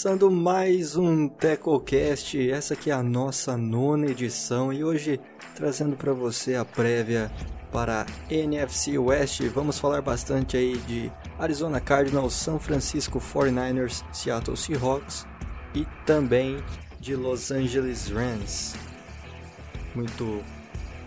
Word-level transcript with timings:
Começando 0.00 0.30
mais 0.30 0.94
um 0.94 1.26
TecoCast, 1.26 2.52
essa 2.52 2.74
aqui 2.74 2.88
é 2.88 2.94
a 2.94 3.02
nossa 3.02 3.56
nona 3.56 4.06
edição 4.06 4.72
e 4.72 4.84
hoje 4.84 5.18
trazendo 5.56 5.96
para 5.96 6.12
você 6.12 6.54
a 6.54 6.64
prévia 6.64 7.32
para 7.72 8.06
NFC 8.30 8.96
West. 8.96 9.40
Vamos 9.48 9.80
falar 9.80 10.00
bastante 10.00 10.56
aí 10.56 10.78
de 10.86 11.10
Arizona 11.36 11.80
Cardinals, 11.80 12.34
São 12.34 12.60
Francisco 12.60 13.18
49ers, 13.18 14.04
Seattle 14.12 14.56
Seahawks 14.56 15.26
e 15.74 15.84
também 16.06 16.62
de 17.00 17.16
Los 17.16 17.50
Angeles 17.50 18.08
Rams. 18.08 18.76
Muito 19.96 20.44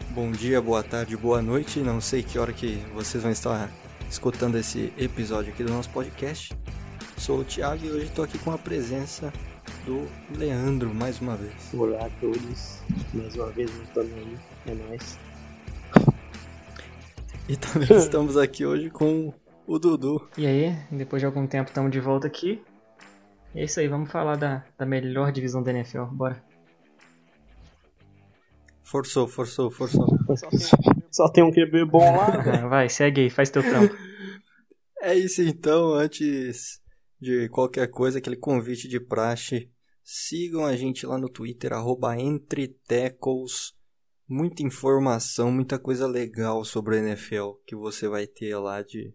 bom 0.10 0.34
dia, 0.34 0.62
boa 0.62 0.84
tarde, 0.84 1.16
boa 1.16 1.42
noite. 1.42 1.80
Não 1.80 2.02
sei 2.02 2.24
que 2.24 2.38
hora 2.38 2.52
que 2.52 2.84
vocês 2.94 3.24
vão 3.24 3.32
estar 3.32 3.72
escutando 4.10 4.58
esse 4.58 4.92
episódio 4.98 5.54
aqui 5.54 5.64
do 5.64 5.72
nosso 5.72 5.90
podcast. 5.92 6.54
Sou 7.22 7.42
o 7.42 7.44
Thiago 7.44 7.86
e 7.86 7.92
hoje 7.92 8.06
estou 8.06 8.26
aqui 8.26 8.40
com 8.40 8.52
a 8.52 8.58
presença 8.58 9.32
do 9.86 10.08
Leandro 10.36 10.92
mais 10.92 11.22
uma 11.22 11.38
vez. 11.38 11.54
Olá 11.72 12.08
a 12.08 12.10
todos, 12.20 12.80
mais 13.14 13.36
uma 13.36 13.46
vez 13.52 13.70
voltando 13.70 14.12
aí, 14.16 14.38
é 14.66 14.74
nóis. 14.74 15.20
E 17.48 17.56
também 17.56 17.90
estamos 17.96 18.38
aqui 18.38 18.66
hoje 18.66 18.90
com 18.90 19.32
o 19.68 19.78
Dudu. 19.78 20.28
E 20.36 20.48
aí, 20.48 20.76
depois 20.92 21.22
de 21.22 21.28
algum 21.28 21.46
tempo 21.46 21.70
estamos 21.70 21.92
de 21.92 22.00
volta 22.00 22.26
aqui. 22.26 22.60
E 23.54 23.60
é 23.60 23.66
isso 23.66 23.80
aí, 23.80 23.88
vamos 23.88 24.12
falar 24.12 24.36
da, 24.36 24.66
da 24.76 24.86
melhor 24.88 25.32
divisão 25.32 25.62
da 25.62 25.70
NFL, 25.70 26.06
bora. 26.06 26.44
Forçou, 28.82 29.28
forçou, 29.28 29.70
forçou. 29.70 30.08
Só 31.12 31.30
tem 31.30 31.44
um 31.44 31.52
QB 31.52 31.86
bom 31.86 32.18
lá, 32.18 32.32
Vai, 32.68 32.90
segue 32.90 33.22
aí, 33.22 33.30
faz 33.30 33.52
teu 33.52 33.62
trampo. 33.62 33.96
É 35.04 35.16
isso 35.16 35.42
então, 35.42 35.96
antes 35.96 36.81
de 37.22 37.48
qualquer 37.50 37.88
coisa, 37.88 38.18
aquele 38.18 38.36
convite 38.36 38.88
de 38.88 39.00
praxe, 39.00 39.70
sigam 40.04 40.66
a 40.66 40.76
gente 40.76 41.06
lá 41.06 41.20
no 41.20 41.30
Twitter, 41.30 41.72
entretecos, 42.18 43.78
muita 44.28 44.64
informação, 44.64 45.52
muita 45.52 45.78
coisa 45.78 46.08
legal 46.08 46.66
sobre 46.66 46.98
a 46.98 47.00
NFL 47.00 47.52
que 47.66 47.76
você 47.76 48.08
vai 48.08 48.26
ter 48.26 48.58
lá 48.58 48.82
de 48.82 49.14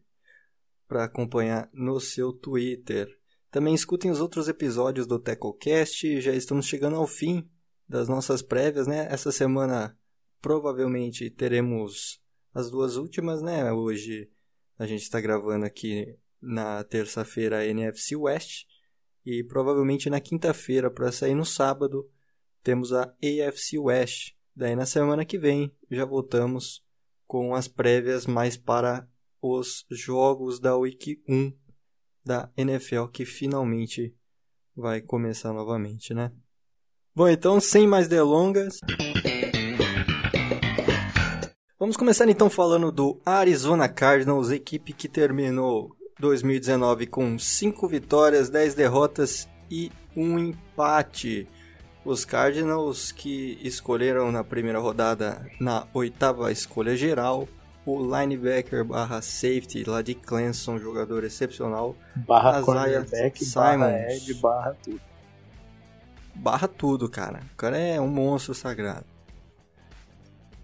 para 0.86 1.02
acompanhar 1.02 1.68
no 1.74 1.98
seu 1.98 2.32
Twitter. 2.32 3.08
Também 3.50 3.74
escutem 3.74 4.08
os 4.08 4.20
outros 4.20 4.46
episódios 4.46 5.04
do 5.04 5.18
TecoCast, 5.18 6.20
já 6.20 6.32
estamos 6.32 6.66
chegando 6.66 6.94
ao 6.94 7.08
fim 7.08 7.50
das 7.88 8.08
nossas 8.08 8.41
prévias, 8.41 8.86
né? 8.86 9.08
Essa 9.10 9.32
semana 9.32 9.98
provavelmente 10.41 11.28
teremos 11.28 12.20
as 12.54 12.70
duas 12.70 12.94
últimas, 12.94 13.42
né? 13.42 13.72
Hoje 13.72 14.31
a 14.78 14.86
gente 14.86 15.02
está 15.02 15.20
gravando 15.20 15.66
aqui 15.66 16.16
na 16.46 16.84
terça-feira 16.84 17.58
a 17.58 17.66
NFC 17.66 18.14
West 18.14 18.64
e 19.24 19.42
provavelmente 19.42 20.08
na 20.08 20.20
quinta-feira 20.20 20.90
para 20.90 21.10
sair 21.10 21.34
no 21.34 21.44
sábado 21.44 22.08
temos 22.62 22.92
a 22.92 23.12
AFC 23.22 23.78
West. 23.78 24.34
Daí 24.54 24.76
na 24.76 24.86
semana 24.86 25.24
que 25.24 25.38
vem 25.38 25.74
já 25.90 26.04
voltamos 26.04 26.84
com 27.26 27.54
as 27.54 27.66
prévias 27.66 28.26
mais 28.26 28.56
para 28.56 29.08
os 29.42 29.84
jogos 29.90 30.60
da 30.60 30.76
Week 30.76 31.22
1 31.28 31.52
da 32.24 32.50
NFL 32.56 33.06
que 33.12 33.24
finalmente 33.24 34.14
vai 34.74 35.00
começar 35.00 35.52
novamente, 35.52 36.14
né? 36.14 36.32
Bom, 37.14 37.28
então 37.28 37.60
sem 37.60 37.86
mais 37.86 38.08
delongas, 38.08 38.78
Vamos 41.78 41.98
começar 41.98 42.26
então 42.26 42.48
falando 42.48 42.90
do 42.90 43.20
Arizona 43.24 43.86
Cardinals, 43.86 44.50
equipe 44.50 44.94
que 44.94 45.10
terminou 45.10 45.94
2019 46.19 47.06
com 47.06 47.38
5 47.38 47.87
vitórias, 47.88 48.49
10 48.49 48.75
derrotas 48.75 49.49
e 49.71 49.93
um 50.16 50.38
empate. 50.38 51.47
Os 52.04 52.25
Cardinals 52.25 53.10
que 53.12 53.59
escolheram 53.62 54.31
na 54.31 54.44
primeira 54.44 54.78
rodada, 54.78 55.44
na 55.60 55.87
oitava 55.93 56.53
escolha 56.53 56.97
geral, 56.97 57.49
o 57.84 57.99
linebacker 58.00 58.84
barra 58.84 59.21
safety 59.21 59.84
lá 59.84 60.03
de 60.03 60.15
Clemson, 60.15 60.78
jogador 60.78 61.25
excepcional, 61.25 61.97
barra 62.15 62.62
cornerback, 62.62 63.44
barra 63.53 64.10
edge, 64.10 64.34
barra 64.34 64.76
tudo. 64.82 65.00
barra 66.34 66.69
tudo, 66.69 67.09
cara. 67.09 67.41
O 67.53 67.56
cara 67.56 67.76
é 67.76 68.00
um 68.00 68.09
monstro 68.09 68.55
sagrado. 68.55 69.05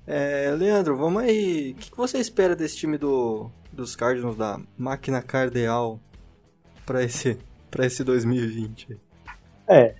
É, 0.06 0.50
Leandro, 0.56 0.96
vamos 0.96 1.22
aí. 1.22 1.72
O 1.72 1.74
que 1.74 1.96
você 1.96 2.18
espera 2.18 2.56
desse 2.56 2.76
time 2.76 2.98
do, 2.98 3.50
dos 3.72 3.96
Cardinals, 3.96 4.36
da 4.36 4.60
máquina 4.76 5.22
cardeal, 5.22 5.98
pra 6.84 7.02
esse, 7.02 7.38
pra 7.70 7.86
esse 7.86 8.04
2020? 8.04 8.98
É, 9.66 9.94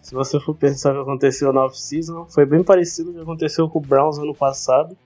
se 0.00 0.14
você 0.14 0.40
for 0.40 0.54
pensar 0.54 0.92
o 0.92 0.96
que 0.96 1.02
aconteceu 1.02 1.52
na 1.52 1.64
off-season, 1.64 2.26
foi 2.26 2.46
bem 2.46 2.62
parecido 2.62 3.06
com 3.06 3.12
o 3.12 3.14
que 3.16 3.22
aconteceu 3.22 3.68
com 3.68 3.78
o 3.78 3.82
Browns 3.82 4.18
ano 4.18 4.34
passado, 4.34 4.96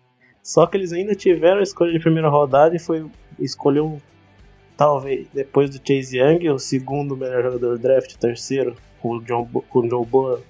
só 0.42 0.66
que 0.66 0.76
eles 0.76 0.92
ainda 0.92 1.14
tiveram 1.14 1.60
a 1.60 1.62
escolha 1.62 1.92
de 1.92 2.00
primeira 2.00 2.28
rodada 2.28 2.74
e 2.74 2.78
foi 2.78 3.04
escolheu 3.38 4.00
talvez 4.76 5.26
depois 5.32 5.70
do 5.70 5.76
Chase 5.76 6.18
Young, 6.18 6.48
o 6.50 6.58
segundo 6.58 7.16
melhor 7.16 7.42
jogador 7.42 7.76
do 7.76 7.78
draft, 7.78 8.14
o 8.14 8.18
terceiro, 8.18 8.76
com 9.00 9.16
o, 9.16 9.22
John, 9.22 9.46
com 9.46 9.78
o 9.80 9.88
Joe 9.88 10.04
Burrow. 10.06 10.42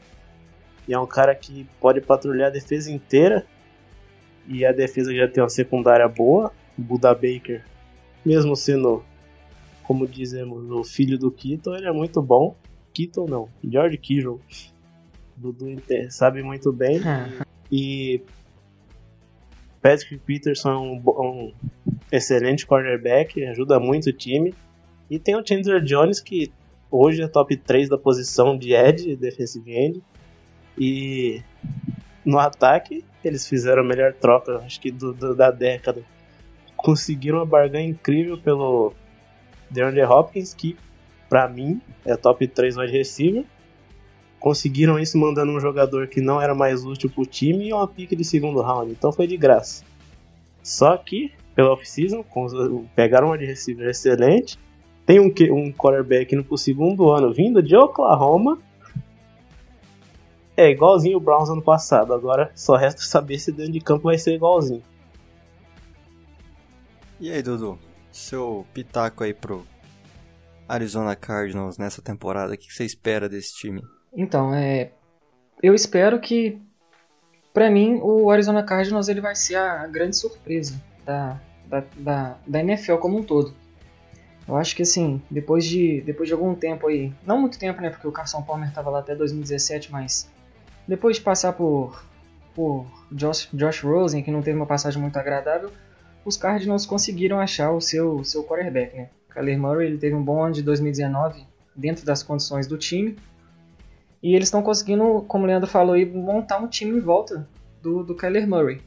E 0.87 0.93
é 0.95 0.99
um 0.99 1.07
cara 1.07 1.35
que 1.35 1.67
pode 1.81 2.01
patrulhar 2.01 2.49
a 2.49 2.53
defesa 2.53 2.91
inteira. 2.91 3.47
E 4.47 4.65
a 4.65 4.73
defesa 4.73 5.15
já 5.15 5.29
tem 5.29 5.43
uma 5.43 5.49
secundária 5.49 6.09
boa. 6.09 6.53
Buda 6.77 7.15
Baker, 7.15 7.65
mesmo 8.25 8.55
sendo, 8.57 9.05
como 9.83 10.07
dizemos, 10.07 10.71
o 10.71 10.83
filho 10.85 11.19
do 11.19 11.31
Keaton, 11.31 11.75
ele 11.75 11.87
é 11.89 11.93
muito 11.93 12.21
bom. 12.23 12.55
Keaton 12.95 13.27
não, 13.27 13.49
George 13.65 13.97
Kittle. 13.99 14.41
Dudu 15.37 15.67
sabe 16.11 16.43
muito 16.43 16.73
bem. 16.73 17.01
E 17.71 18.21
Patrick 19.81 20.19
Peterson 20.19 20.71
é 20.71 20.79
um, 20.79 21.03
um 21.05 21.53
excelente 22.11 22.67
cornerback, 22.67 23.45
ajuda 23.47 23.81
muito 23.81 24.11
o 24.11 24.13
time. 24.13 24.55
E 25.11 25.19
tem 25.19 25.35
o 25.35 25.45
Chandler 25.47 25.83
Jones, 25.83 26.21
que 26.21 26.53
hoje 26.91 27.23
é 27.23 27.29
top 27.29 27.57
3 27.57 27.89
da 27.89 27.99
posição 27.99 28.57
de 28.57 28.73
edge, 28.73 29.17
defensive 29.17 29.71
end. 29.75 30.03
E 30.79 31.43
no 32.25 32.39
ataque, 32.39 33.05
eles 33.25 33.47
fizeram 33.47 33.83
a 33.83 33.85
melhor 33.87 34.13
troca, 34.15 34.59
acho 34.59 34.81
que 34.81 34.91
do, 34.91 35.13
do- 35.13 35.35
da 35.35 35.51
década. 35.51 36.03
Conseguiram 36.83 37.39
uma 37.39 37.47
barganha 37.47 37.89
incrível 37.89 38.37
pelo 38.39 38.93
DeAndre 39.71 40.03
Hopkins, 40.03 40.53
que 40.53 40.77
pra 41.29 41.49
mim 41.49 41.81
é 42.05 42.17
top 42.17 42.47
3 42.47 42.77
wide 42.77 42.93
receiver. 42.93 43.45
Conseguiram 44.39 44.99
isso 44.99 45.17
mandando 45.17 45.53
um 45.53 45.61
jogador 45.61 46.09
que 46.09 46.21
não 46.21 46.43
era 46.43 46.55
mais 46.55 46.85
útil 46.85 47.09
pro 47.09 47.25
time 47.25 47.69
e 47.69 47.73
uma 47.73 47.87
pique 47.87 48.17
de 48.17 48.25
segundo 48.25 48.61
round, 48.61 48.91
então 48.91 49.13
foi 49.13 49.27
de 49.27 49.37
graça. 49.37 49.85
Só 50.63 50.97
que, 50.97 51.33
pela 51.55 51.73
off-season, 51.73 52.25
pegaram 52.95 53.29
um 53.29 53.31
wide 53.33 53.45
receiver 53.45 53.89
excelente. 53.89 54.59
Tem 55.07 55.21
um, 55.21 55.33
um 55.53 55.73
quarterback 55.73 56.41
pro 56.43 56.57
segundo 56.57 57.11
ano 57.11 57.33
vindo 57.33 57.63
de 57.63 57.77
Oklahoma. 57.77 58.59
É 60.57 60.71
igualzinho 60.71 61.17
o 61.17 61.21
Browns 61.21 61.49
ano 61.49 61.63
passado. 61.63 62.13
Agora 62.13 62.51
só 62.55 62.77
resta 62.77 63.03
saber 63.03 63.39
se 63.39 63.51
dentro 63.51 63.73
de 63.73 63.81
campo 63.81 64.05
vai 64.05 64.19
ser 64.19 64.35
igualzinho. 64.35 64.83
E 67.23 67.31
aí, 67.31 67.41
Dudu? 67.41 67.79
Seu 68.11 68.67
pitaco 68.75 69.23
aí 69.23 69.33
pro 69.33 69.65
Arizona 70.69 71.15
Cardinals 71.15 71.79
nessa 71.79 72.03
temporada, 72.03 72.53
o 72.53 72.59
que 72.59 72.75
você 72.75 72.85
espera 72.85 73.29
desse 73.29 73.55
time? 73.55 73.81
Então, 74.13 74.53
é, 74.53 74.91
eu 75.63 75.73
espero 75.73 76.19
que, 76.19 76.61
pra 77.55 77.71
mim, 77.71 78.01
o 78.03 78.29
Arizona 78.29 78.65
Cardinals 78.65 79.07
ele 79.09 79.21
vai 79.21 79.37
ser 79.37 79.55
a 79.55 79.87
grande 79.87 80.17
surpresa 80.17 80.83
da, 81.07 81.41
da, 81.67 81.85
da, 81.97 82.39
da 82.45 82.59
NFL 82.59 82.97
como 82.97 83.19
um 83.19 83.23
todo. 83.23 83.55
Eu 84.49 84.57
acho 84.57 84.75
que 84.75 84.83
assim, 84.83 85.23
depois 85.31 85.65
de, 85.65 86.01
depois 86.01 86.29
de 86.29 86.33
algum 86.33 86.57
tempo 86.57 86.89
aí, 86.89 87.15
não 87.25 87.41
muito 87.41 87.57
tempo, 87.57 87.81
né, 87.81 87.91
porque 87.91 88.09
o 88.09 88.11
Carson 88.11 88.43
Palmer 88.43 88.69
estava 88.69 88.91
lá 88.91 88.99
até 88.99 89.15
2017, 89.15 89.93
mas 89.93 90.29
depois 90.89 91.19
de 91.19 91.23
passar 91.23 91.53
por, 91.53 92.05
por 92.53 92.85
Josh, 93.13 93.49
Josh 93.55 93.81
Rosen, 93.83 94.25
que 94.25 94.33
não 94.33 94.43
teve 94.43 94.57
uma 94.57 94.67
passagem 94.67 95.01
muito 95.01 95.17
agradável, 95.17 95.71
os 96.25 96.37
Cardinals 96.37 96.87
conseguiram 96.87 97.41
achar 97.41 97.73
o 97.73 97.81
seu, 97.81 98.23
seu 98.25 98.45
quarterback, 98.45 98.97
né. 98.97 99.11
Kyler 99.31 99.59
Murray 99.59 99.87
ele 99.87 99.99
teve 99.99 100.15
um 100.15 100.23
bom 100.23 100.45
ano 100.45 100.55
de 100.55 100.63
2019 100.63 101.47
dentro 101.75 102.05
das 102.05 102.23
condições 102.23 102.67
do 102.67 102.77
time, 102.77 103.17
e 104.23 104.35
eles 104.37 104.49
estão 104.49 104.63
conseguindo, 104.63 105.25
como 105.27 105.45
o 105.45 105.47
Leandro 105.47 105.69
falou 105.69 105.95
aí, 105.95 106.07
montar 106.07 106.59
um 106.59 106.69
time 106.69 106.97
em 106.97 107.01
volta 107.01 107.49
do, 107.83 108.05
do 108.05 108.15
Kyler 108.15 108.47
Murray. 108.47 108.81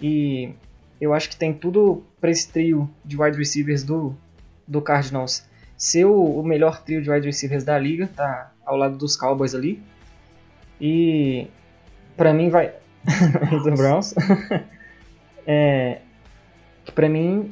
E 0.00 0.54
eu 0.98 1.12
acho 1.12 1.28
que 1.28 1.36
tem 1.36 1.52
tudo 1.52 2.02
para 2.18 2.30
esse 2.30 2.48
trio 2.48 2.88
de 3.04 3.20
wide 3.20 3.36
receivers 3.36 3.82
do, 3.82 4.16
do 4.66 4.80
Cardinals 4.80 5.44
ser 5.76 6.04
o, 6.06 6.40
o 6.40 6.42
melhor 6.42 6.82
trio 6.82 7.02
de 7.02 7.10
wide 7.10 7.26
receivers 7.26 7.64
da 7.64 7.78
liga, 7.78 8.08
tá 8.14 8.52
ao 8.64 8.76
lado 8.76 8.96
dos 8.96 9.16
Cowboys 9.16 9.54
ali. 9.54 9.82
E 10.80 11.46
para 12.16 12.32
mim 12.32 12.48
vai 12.48 12.74
do 13.64 13.72
Browns. 13.76 14.14
é, 15.46 16.00
que 16.84 16.92
para 16.92 17.08
mim 17.08 17.50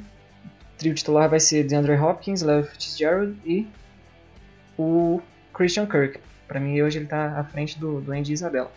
trio 0.78 0.94
titular 0.94 1.28
vai 1.28 1.40
ser 1.40 1.64
DeAndre 1.64 1.96
Hopkins, 1.96 2.42
Larry 2.42 2.66
Fitzgerald 2.68 3.36
e 3.44 3.66
o 4.78 5.20
Christian 5.52 5.86
Kirk. 5.86 6.20
Para 6.46 6.60
mim, 6.60 6.80
hoje 6.80 6.98
ele 6.98 7.04
está 7.04 7.38
à 7.38 7.44
frente 7.44 7.78
do, 7.78 8.00
do 8.00 8.12
Andy 8.12 8.32
Isabella. 8.32 8.70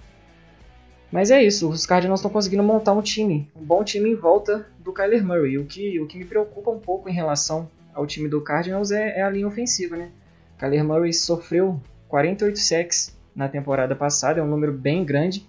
Mas 1.12 1.30
é 1.30 1.44
isso, 1.44 1.69
os 1.69 1.86
Cardinals 1.86 2.19
estão 2.19 2.31
conseguindo 2.31 2.63
montar 2.63 2.94
um 2.94 3.01
time, 3.01 3.50
um 3.56 3.63
bom 3.63 3.83
time 3.83 4.09
em 4.09 4.15
volta 4.15 4.65
do 4.80 4.94
Kyler 4.94 5.24
Murray. 5.24 5.57
O 5.57 5.65
que, 5.65 6.00
o 6.00 6.07
que 6.07 6.18
me 6.18 6.25
preocupa 6.25 6.71
um 6.71 6.80
pouco 6.80 7.09
em 7.09 7.13
relação 7.13 7.69
ao 7.94 8.07
time 8.07 8.27
do 8.27 8.42
Cardinals 8.42 8.92
é, 8.92 9.19
é 9.19 9.21
a 9.21 9.30
linha 9.30 9.48
ofensiva, 9.48 9.95
né? 9.95 10.09
Kyler 10.57 10.83
Murray 10.83 11.13
sofreu 11.13 11.81
48 12.07 12.57
sacks 12.57 13.18
na 13.36 13.48
temporada 13.48 13.95
passada, 13.95 14.39
é 14.39 14.44
um 14.44 14.48
número 14.48 14.71
bem 14.71 15.03
grande. 15.03 15.45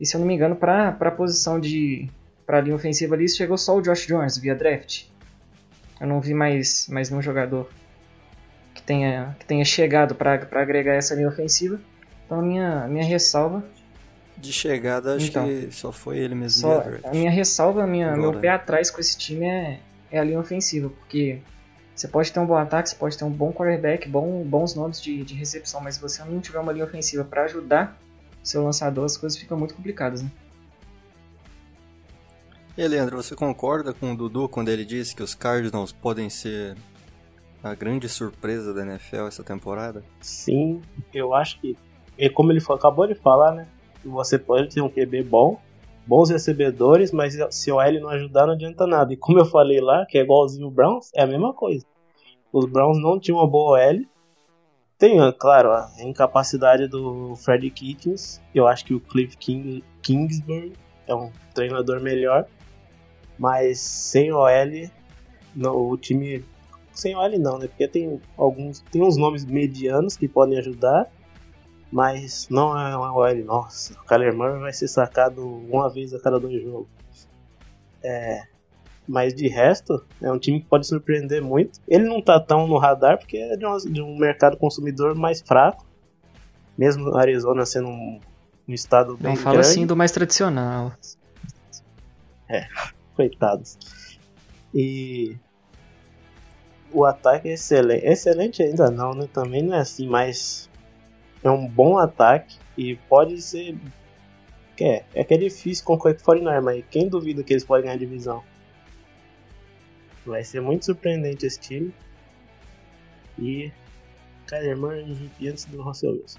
E 0.00 0.06
se 0.06 0.14
eu 0.14 0.20
não 0.20 0.26
me 0.26 0.34
engano, 0.34 0.56
para 0.56 0.88
a 0.88 1.10
posição 1.10 1.58
de 1.58 2.08
para 2.50 2.58
a 2.58 2.60
linha 2.60 2.74
ofensiva 2.74 3.14
ali, 3.14 3.28
chegou 3.28 3.56
só 3.56 3.76
o 3.76 3.80
Josh 3.80 4.08
Jones 4.08 4.36
via 4.36 4.56
draft. 4.56 5.04
Eu 6.00 6.08
não 6.08 6.20
vi 6.20 6.34
mais, 6.34 6.88
mais 6.88 7.08
nenhum 7.08 7.22
jogador 7.22 7.70
que 8.74 8.82
tenha, 8.82 9.36
que 9.38 9.46
tenha 9.46 9.64
chegado 9.64 10.16
para 10.16 10.34
agregar 10.60 10.94
essa 10.94 11.14
linha 11.14 11.28
ofensiva. 11.28 11.80
Então 12.26 12.40
a 12.40 12.42
minha, 12.42 12.88
minha 12.88 13.04
ressalva. 13.04 13.64
De 14.36 14.52
chegada, 14.52 15.14
acho 15.14 15.26
então, 15.26 15.46
que 15.46 15.70
só 15.70 15.92
foi 15.92 16.18
ele 16.18 16.34
mesmo. 16.34 16.62
Só, 16.62 16.82
a 17.04 17.12
minha 17.12 17.30
ressalva, 17.30 17.86
minha, 17.86 18.16
meu 18.16 18.32
pé 18.40 18.48
atrás 18.48 18.90
com 18.90 19.00
esse 19.00 19.16
time 19.16 19.46
é, 19.46 19.78
é 20.10 20.18
a 20.18 20.24
linha 20.24 20.40
ofensiva, 20.40 20.90
porque 20.90 21.38
você 21.94 22.08
pode 22.08 22.32
ter 22.32 22.40
um 22.40 22.46
bom 22.46 22.56
ataque, 22.56 22.90
você 22.90 22.96
pode 22.96 23.16
ter 23.16 23.22
um 23.22 23.30
bom 23.30 23.52
quarterback, 23.52 24.08
bom, 24.08 24.42
bons 24.42 24.74
nomes 24.74 25.00
de, 25.00 25.22
de 25.22 25.34
recepção, 25.34 25.80
mas 25.80 25.94
se 25.94 26.00
você 26.00 26.24
não 26.24 26.40
tiver 26.40 26.58
uma 26.58 26.72
linha 26.72 26.84
ofensiva 26.84 27.22
para 27.22 27.44
ajudar 27.44 27.96
seu 28.42 28.64
lançador, 28.64 29.04
as 29.04 29.16
coisas 29.16 29.38
ficam 29.38 29.56
muito 29.56 29.72
complicadas, 29.72 30.20
né? 30.20 30.30
E 32.80 32.88
Leandro, 32.88 33.22
você 33.22 33.36
concorda 33.36 33.92
com 33.92 34.10
o 34.10 34.16
Dudu 34.16 34.48
quando 34.48 34.70
ele 34.70 34.86
disse 34.86 35.14
que 35.14 35.22
os 35.22 35.34
Cardinals 35.34 35.92
podem 35.92 36.30
ser 36.30 36.78
a 37.62 37.74
grande 37.74 38.08
surpresa 38.08 38.72
da 38.72 38.80
NFL 38.80 39.26
essa 39.26 39.44
temporada? 39.44 40.02
Sim, 40.18 40.80
eu 41.12 41.34
acho 41.34 41.60
que, 41.60 41.76
como 42.30 42.50
ele 42.50 42.62
acabou 42.70 43.06
de 43.06 43.14
falar, 43.14 43.52
né? 43.52 43.68
Você 44.02 44.38
pode 44.38 44.70
ter 44.74 44.80
um 44.80 44.88
QB 44.88 45.24
bom, 45.24 45.60
bons 46.06 46.30
recebedores, 46.30 47.12
mas 47.12 47.36
se 47.50 47.70
o 47.70 47.78
L 47.78 48.00
não 48.00 48.08
ajudar 48.08 48.46
não 48.46 48.54
adianta 48.54 48.86
nada. 48.86 49.12
E 49.12 49.16
como 49.18 49.38
eu 49.38 49.44
falei 49.44 49.78
lá, 49.78 50.06
que 50.06 50.16
é 50.16 50.22
igualzinho 50.22 50.68
o 50.68 50.70
Browns, 50.70 51.10
é 51.14 51.24
a 51.24 51.26
mesma 51.26 51.52
coisa. 51.52 51.84
Os 52.50 52.64
Browns 52.64 52.96
não 52.98 53.20
tinham 53.20 53.40
uma 53.40 53.46
boa 53.46 53.78
L. 53.78 54.08
Tem, 54.96 55.18
claro, 55.38 55.70
a 55.70 55.90
incapacidade 55.98 56.88
do 56.88 57.36
Fred 57.36 57.70
Kitchens. 57.72 58.40
Eu 58.54 58.66
acho 58.66 58.86
que 58.86 58.94
o 58.94 59.00
Cliff 59.00 59.36
King, 59.36 59.84
Kingsbury 60.00 60.72
é 61.06 61.14
um 61.14 61.30
treinador 61.52 62.00
melhor. 62.00 62.46
Mas 63.40 63.80
sem 63.80 64.30
OL, 64.30 64.90
não, 65.56 65.74
o 65.74 65.96
time. 65.96 66.44
Sem 66.92 67.16
OL 67.16 67.38
não, 67.38 67.58
né? 67.58 67.68
Porque 67.68 67.88
tem 67.88 68.20
alguns. 68.36 68.80
Tem 68.92 69.02
uns 69.02 69.16
nomes 69.16 69.46
medianos 69.46 70.14
que 70.14 70.28
podem 70.28 70.58
ajudar. 70.58 71.10
Mas 71.90 72.46
não 72.50 72.78
é 72.78 72.94
uma 72.94 73.12
OL, 73.12 73.44
nossa, 73.44 73.94
o 73.94 74.04
Kyler 74.04 74.36
Murray 74.36 74.60
vai 74.60 74.72
ser 74.72 74.86
sacado 74.86 75.44
uma 75.44 75.88
vez 75.88 76.14
a 76.14 76.20
cada 76.20 76.38
dois 76.38 76.62
jogos. 76.62 76.86
É, 78.00 78.44
mas 79.08 79.34
de 79.34 79.48
resto, 79.48 80.04
é 80.22 80.30
um 80.30 80.38
time 80.38 80.60
que 80.60 80.66
pode 80.66 80.86
surpreender 80.86 81.42
muito. 81.42 81.80
Ele 81.88 82.04
não 82.04 82.22
tá 82.22 82.38
tão 82.38 82.68
no 82.68 82.78
radar 82.78 83.18
porque 83.18 83.38
é 83.38 83.56
de 83.56 83.66
um, 83.66 83.76
de 83.76 84.02
um 84.02 84.16
mercado 84.16 84.56
consumidor 84.56 85.16
mais 85.16 85.40
fraco. 85.40 85.84
Mesmo 86.78 87.16
Arizona 87.16 87.66
sendo 87.66 87.88
um, 87.88 88.20
um 88.68 88.72
estado 88.72 89.16
bem 89.16 89.30
Não 89.32 89.36
fala 89.36 89.56
grande. 89.56 89.68
assim 89.70 89.84
do 89.84 89.96
mais 89.96 90.12
tradicional. 90.12 90.92
É, 92.48 92.68
coitados. 93.20 93.76
E 94.74 95.36
o 96.90 97.04
ataque 97.04 97.48
é 97.48 97.52
excelente. 97.52 98.06
Excelente 98.06 98.62
ainda 98.62 98.90
não, 98.90 99.12
né? 99.12 99.28
Também 99.32 99.62
não 99.62 99.74
é 99.74 99.80
assim, 99.80 100.08
mas 100.08 100.70
é 101.42 101.50
um 101.50 101.68
bom 101.68 101.98
ataque 101.98 102.56
e 102.76 102.96
pode 103.08 103.40
ser. 103.42 103.76
É, 104.80 105.04
é 105.14 105.22
que 105.22 105.34
é 105.34 105.36
difícil 105.36 105.84
concorrer 105.84 106.16
com 106.16 106.22
o 106.22 106.24
49 106.24 106.60
mas 106.62 106.84
quem 106.90 107.06
duvida 107.06 107.42
que 107.42 107.52
eles 107.52 107.64
podem 107.64 107.84
ganhar 107.84 107.96
a 107.96 107.98
divisão? 107.98 108.42
Vai 110.24 110.42
ser 110.42 110.62
muito 110.62 110.86
surpreendente 110.86 111.44
esse 111.44 111.60
time. 111.60 111.94
E 113.38 113.70
Kyler 114.46 114.78
Murray 114.78 115.02
MVP 115.02 115.48
antes 115.48 115.66
do 115.66 115.82
Russell 115.82 116.12
Wilson. 116.12 116.38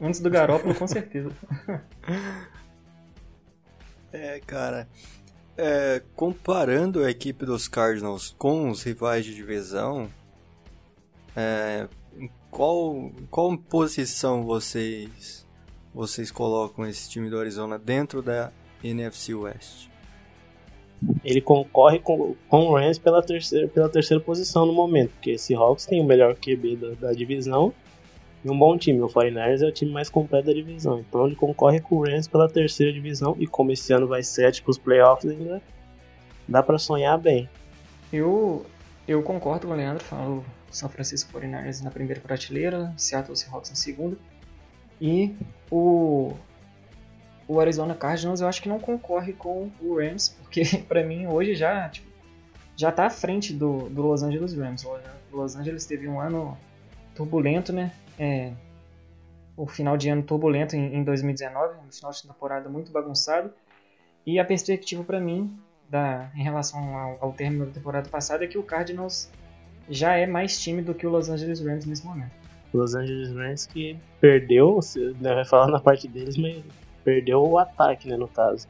Antes 0.00 0.20
do 0.20 0.28
Garoppolo, 0.28 0.74
com 0.74 0.86
certeza. 0.86 1.30
é, 4.12 4.40
cara. 4.40 4.86
É, 5.56 6.02
comparando 6.16 7.04
a 7.04 7.10
equipe 7.10 7.46
dos 7.46 7.68
Cardinals 7.68 8.34
com 8.36 8.70
os 8.70 8.82
rivais 8.82 9.24
de 9.24 9.34
divisão, 9.34 10.10
é, 11.36 11.88
qual, 12.50 13.12
qual 13.30 13.56
posição 13.56 14.42
vocês 14.44 15.44
vocês 15.94 16.32
colocam 16.32 16.84
esse 16.84 17.08
time 17.08 17.30
do 17.30 17.38
Arizona 17.38 17.78
dentro 17.78 18.20
da 18.20 18.52
NFC 18.82 19.32
West? 19.32 19.88
ele 21.24 21.40
concorre 21.40 21.98
com, 21.98 22.34
com 22.48 22.66
o 22.66 22.74
Rams 22.74 22.98
pela 22.98 23.22
terceira, 23.22 23.68
pela 23.68 23.88
terceira 23.88 24.22
posição 24.22 24.66
no 24.66 24.72
momento, 24.72 25.10
porque 25.10 25.32
esse 25.32 25.54
Hawks 25.54 25.86
tem 25.86 26.00
o 26.00 26.04
melhor 26.04 26.34
QB 26.34 26.76
da, 26.76 27.08
da 27.08 27.12
divisão 27.12 27.72
e 28.44 28.50
um 28.50 28.58
bom 28.58 28.76
time. 28.76 29.00
O 29.00 29.08
49ers 29.08 29.62
é 29.62 29.66
o 29.66 29.72
time 29.72 29.90
mais 29.90 30.10
completo 30.10 30.46
da 30.46 30.52
divisão, 30.52 31.00
então 31.00 31.26
ele 31.26 31.34
concorre 31.34 31.80
com 31.80 31.96
o 31.96 32.04
Rams 32.04 32.28
pela 32.28 32.48
terceira 32.48 32.92
divisão 32.92 33.34
e 33.38 33.46
como 33.46 33.72
esse 33.72 33.92
ano 33.92 34.06
vai 34.06 34.22
sete 34.22 34.62
para 34.62 34.70
os 34.70 34.78
playoffs 34.78 35.30
ainda 35.30 35.62
dá 36.46 36.62
para 36.62 36.78
sonhar 36.78 37.18
bem. 37.18 37.48
Eu, 38.12 38.64
eu 39.08 39.22
concordo 39.22 39.66
com 39.66 39.72
o 39.72 39.76
Leandro, 39.76 40.04
falo 40.04 40.44
São 40.70 40.88
Francisco 40.88 41.32
49ers 41.32 41.82
na 41.82 41.90
primeira 41.90 42.20
prateleira, 42.20 42.92
Seattle 42.96 43.36
Seahawks 43.36 43.70
na 43.70 43.76
segunda 43.76 44.16
e 45.00 45.34
o 45.70 46.32
o 47.46 47.60
Arizona 47.60 47.94
Cardinals 47.94 48.40
eu 48.40 48.48
acho 48.48 48.62
que 48.62 48.68
não 48.70 48.78
concorre 48.78 49.34
com 49.34 49.70
o 49.80 49.98
Rams, 49.98 50.30
porque 50.30 50.64
para 50.88 51.04
mim 51.04 51.26
hoje 51.26 51.54
já 51.54 51.88
tipo, 51.88 52.08
já 52.76 52.90
tá 52.90 53.06
à 53.06 53.10
frente 53.10 53.52
do, 53.52 53.88
do 53.88 54.02
Los 54.02 54.22
Angeles 54.22 54.54
Rams. 54.54 54.84
O 54.84 54.98
Los 55.32 55.56
Angeles 55.56 55.86
teve 55.86 56.08
um 56.08 56.20
ano 56.20 56.56
turbulento, 57.14 57.72
né? 57.72 57.92
É, 58.18 58.52
o 59.56 59.66
final 59.66 59.96
de 59.96 60.08
ano 60.08 60.22
turbulento 60.22 60.74
em, 60.76 60.96
em 60.96 61.04
2019, 61.04 61.76
no 61.84 61.92
final 61.92 62.10
de 62.10 62.22
temporada 62.22 62.68
muito 62.68 62.90
bagunçado. 62.90 63.52
E 64.26 64.38
a 64.38 64.44
perspectiva 64.44 65.04
para 65.04 65.20
mim, 65.20 65.56
da, 65.88 66.30
em 66.34 66.42
relação 66.42 66.96
ao, 66.96 67.18
ao 67.20 67.32
término 67.32 67.66
da 67.66 67.72
temporada 67.72 68.08
passada, 68.08 68.44
é 68.44 68.46
que 68.46 68.58
o 68.58 68.62
Cardinals 68.62 69.30
já 69.88 70.16
é 70.16 70.26
mais 70.26 70.60
time 70.60 70.82
do 70.82 70.94
que 70.94 71.06
o 71.06 71.10
Los 71.10 71.28
Angeles 71.28 71.60
Rams 71.60 71.84
nesse 71.86 72.04
momento. 72.06 72.32
Los 72.72 72.94
Angeles 72.94 73.32
Rams 73.32 73.66
que 73.66 73.96
perdeu, 74.20 74.74
você 74.74 75.12
vai 75.12 75.44
falar 75.44 75.68
na 75.68 75.78
parte 75.78 76.08
deles, 76.08 76.36
mas 76.36 76.62
perdeu 77.04 77.42
o 77.42 77.58
ataque, 77.58 78.08
né, 78.08 78.16
no 78.16 78.26
caso. 78.26 78.66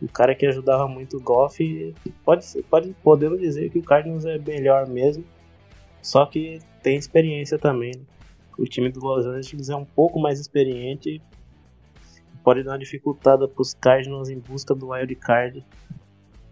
O 0.00 0.08
cara 0.08 0.34
que 0.34 0.46
ajudava 0.46 0.86
muito 0.86 1.16
o 1.16 1.20
Goff, 1.20 1.94
pode, 2.24 2.62
pode 2.70 2.94
podemos 3.02 3.40
dizer 3.40 3.70
que 3.70 3.78
o 3.78 3.82
Cardinals 3.82 4.24
é 4.24 4.38
melhor 4.38 4.86
mesmo, 4.86 5.24
só 6.00 6.24
que 6.24 6.60
tem 6.82 6.96
experiência 6.96 7.58
também. 7.58 7.92
Né? 7.96 8.02
O 8.60 8.64
time 8.64 8.90
do 8.90 9.00
Los 9.00 9.24
Angeles 9.24 9.70
é 9.70 9.74
um 9.74 9.86
pouco 9.86 10.20
mais 10.20 10.38
experiente, 10.38 11.22
pode 12.44 12.62
dar 12.62 12.72
uma 12.72 12.78
dificultada 12.78 13.48
para 13.48 13.62
os 13.62 13.72
Cardinals 13.72 14.28
em 14.28 14.38
busca 14.38 14.74
do 14.74 14.90
wild 14.90 15.14
card. 15.16 15.64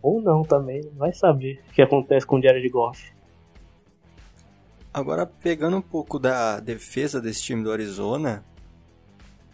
Ou 0.00 0.23
não 0.23 0.43
também, 0.43 0.81
vai 0.97 1.12
saber 1.12 1.62
o 1.69 1.73
que 1.75 1.83
acontece 1.83 2.27
com 2.27 2.38
o 2.38 2.43
Jared 2.43 2.67
Goff. 2.71 3.12
Agora, 4.93 5.27
pegando 5.27 5.77
um 5.77 5.83
pouco 5.83 6.19
da 6.19 6.61
defesa 6.61 7.21
desse 7.21 7.43
time 7.43 7.62
do 7.62 7.71
Arizona, 7.71 8.43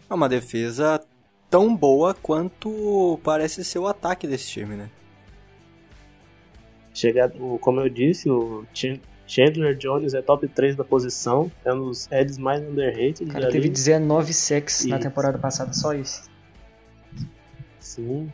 é 0.09 0.13
uma 0.13 0.29
defesa 0.29 1.05
tão 1.49 1.75
boa 1.75 2.13
quanto 2.13 3.19
parece 3.21 3.65
ser 3.65 3.79
o 3.79 3.87
ataque 3.87 4.25
desse 4.25 4.49
time, 4.49 4.77
né? 4.77 4.89
Chegado, 6.93 7.59
como 7.59 7.81
eu 7.81 7.89
disse, 7.89 8.29
o 8.29 8.65
Chandler 9.27 9.75
Jones 9.75 10.13
é 10.13 10.21
top 10.21 10.47
3 10.47 10.75
da 10.75 10.83
posição, 10.83 11.51
é 11.63 11.73
um 11.73 11.85
dos 11.85 12.07
heads 12.07 12.37
mais 12.37 12.61
underrated. 12.61 13.23
O 13.23 13.27
cara 13.27 13.49
teve 13.49 13.69
19 13.69 14.33
sacks 14.33 14.85
na 14.85 14.99
temporada 14.99 15.37
passada, 15.37 15.73
só 15.73 15.93
isso. 15.93 16.29
Sim. 17.79 18.31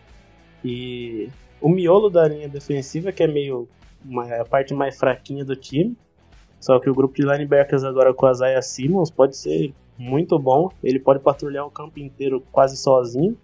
E 0.64 1.30
o 1.60 1.70
miolo 1.70 2.10
da 2.10 2.28
linha 2.28 2.50
defensiva, 2.50 3.12
que 3.12 3.24
é 3.24 3.28
meio 3.28 3.68
uma, 4.04 4.26
a 4.36 4.46
parte 4.46 4.74
mais 4.74 4.98
fraquinha 4.98 5.46
do 5.46 5.56
time. 5.56 5.96
Só 6.60 6.80
que 6.80 6.90
o 6.90 6.94
grupo 6.94 7.16
de 7.16 7.24
linebackers 7.24 7.84
agora 7.84 8.14
com 8.14 8.26
a 8.28 8.34
Zaya 8.34 8.62
Simmons 8.62 9.10
pode 9.10 9.36
ser 9.36 9.74
muito 9.98 10.38
bom. 10.38 10.70
Ele 10.84 11.00
pode 11.00 11.20
patrulhar 11.20 11.66
o 11.66 11.72
campo 11.72 12.00
inteiro 12.00 12.44
quase 12.52 12.78
sozinho. 12.78 13.38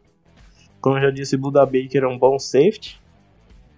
Como 0.80 0.98
eu 0.98 1.02
já 1.02 1.12
disse, 1.12 1.36
Buda 1.36 1.66
Baker 1.66 2.04
é 2.04 2.08
um 2.08 2.18
bom 2.18 2.38
safety. 2.38 3.02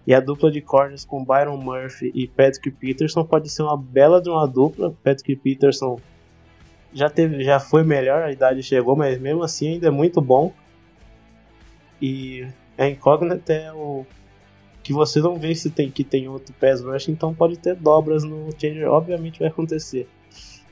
E 0.10 0.14
a 0.16 0.20
dupla 0.20 0.50
de 0.50 0.60
corners 0.60 1.06
com 1.06 1.24
Byron 1.24 1.58
Murphy 1.58 2.12
e 2.16 2.28
Patrick 2.28 2.72
Peterson 2.72 3.24
pode 3.24 3.48
ser 3.48 3.62
uma 3.62 3.78
bela 3.78 4.20
de 4.20 4.28
uma 4.28 4.48
dupla. 4.48 4.92
Patrick 5.04 5.36
Peterson 5.36 6.00
já 6.92 7.08
teve, 7.12 7.44
já 7.44 7.60
foi 7.60 7.84
melhor, 7.84 8.24
a 8.24 8.32
idade 8.32 8.64
chegou, 8.64 8.96
mas 8.96 9.20
mesmo 9.20 9.44
assim 9.44 9.74
ainda 9.74 9.86
é 9.86 9.92
muito 9.92 10.20
bom. 10.20 10.52
E 12.02 12.48
a 12.76 12.88
incógnita 12.88 13.54
é 13.54 13.72
o 13.72 14.04
que 14.82 14.94
você 14.94 15.20
não 15.20 15.38
vê 15.38 15.54
se 15.54 15.70
tem 15.70 15.92
que 15.92 16.04
tem 16.04 16.28
outro 16.28 16.56
pass 16.60 16.82
rush, 16.82 17.10
então 17.10 17.32
pode 17.36 17.60
ter 17.60 17.76
dobras 17.76 18.24
no 18.24 18.50
changer, 18.58 18.88
obviamente 18.90 19.38
vai 19.40 19.50
acontecer. 19.50 20.08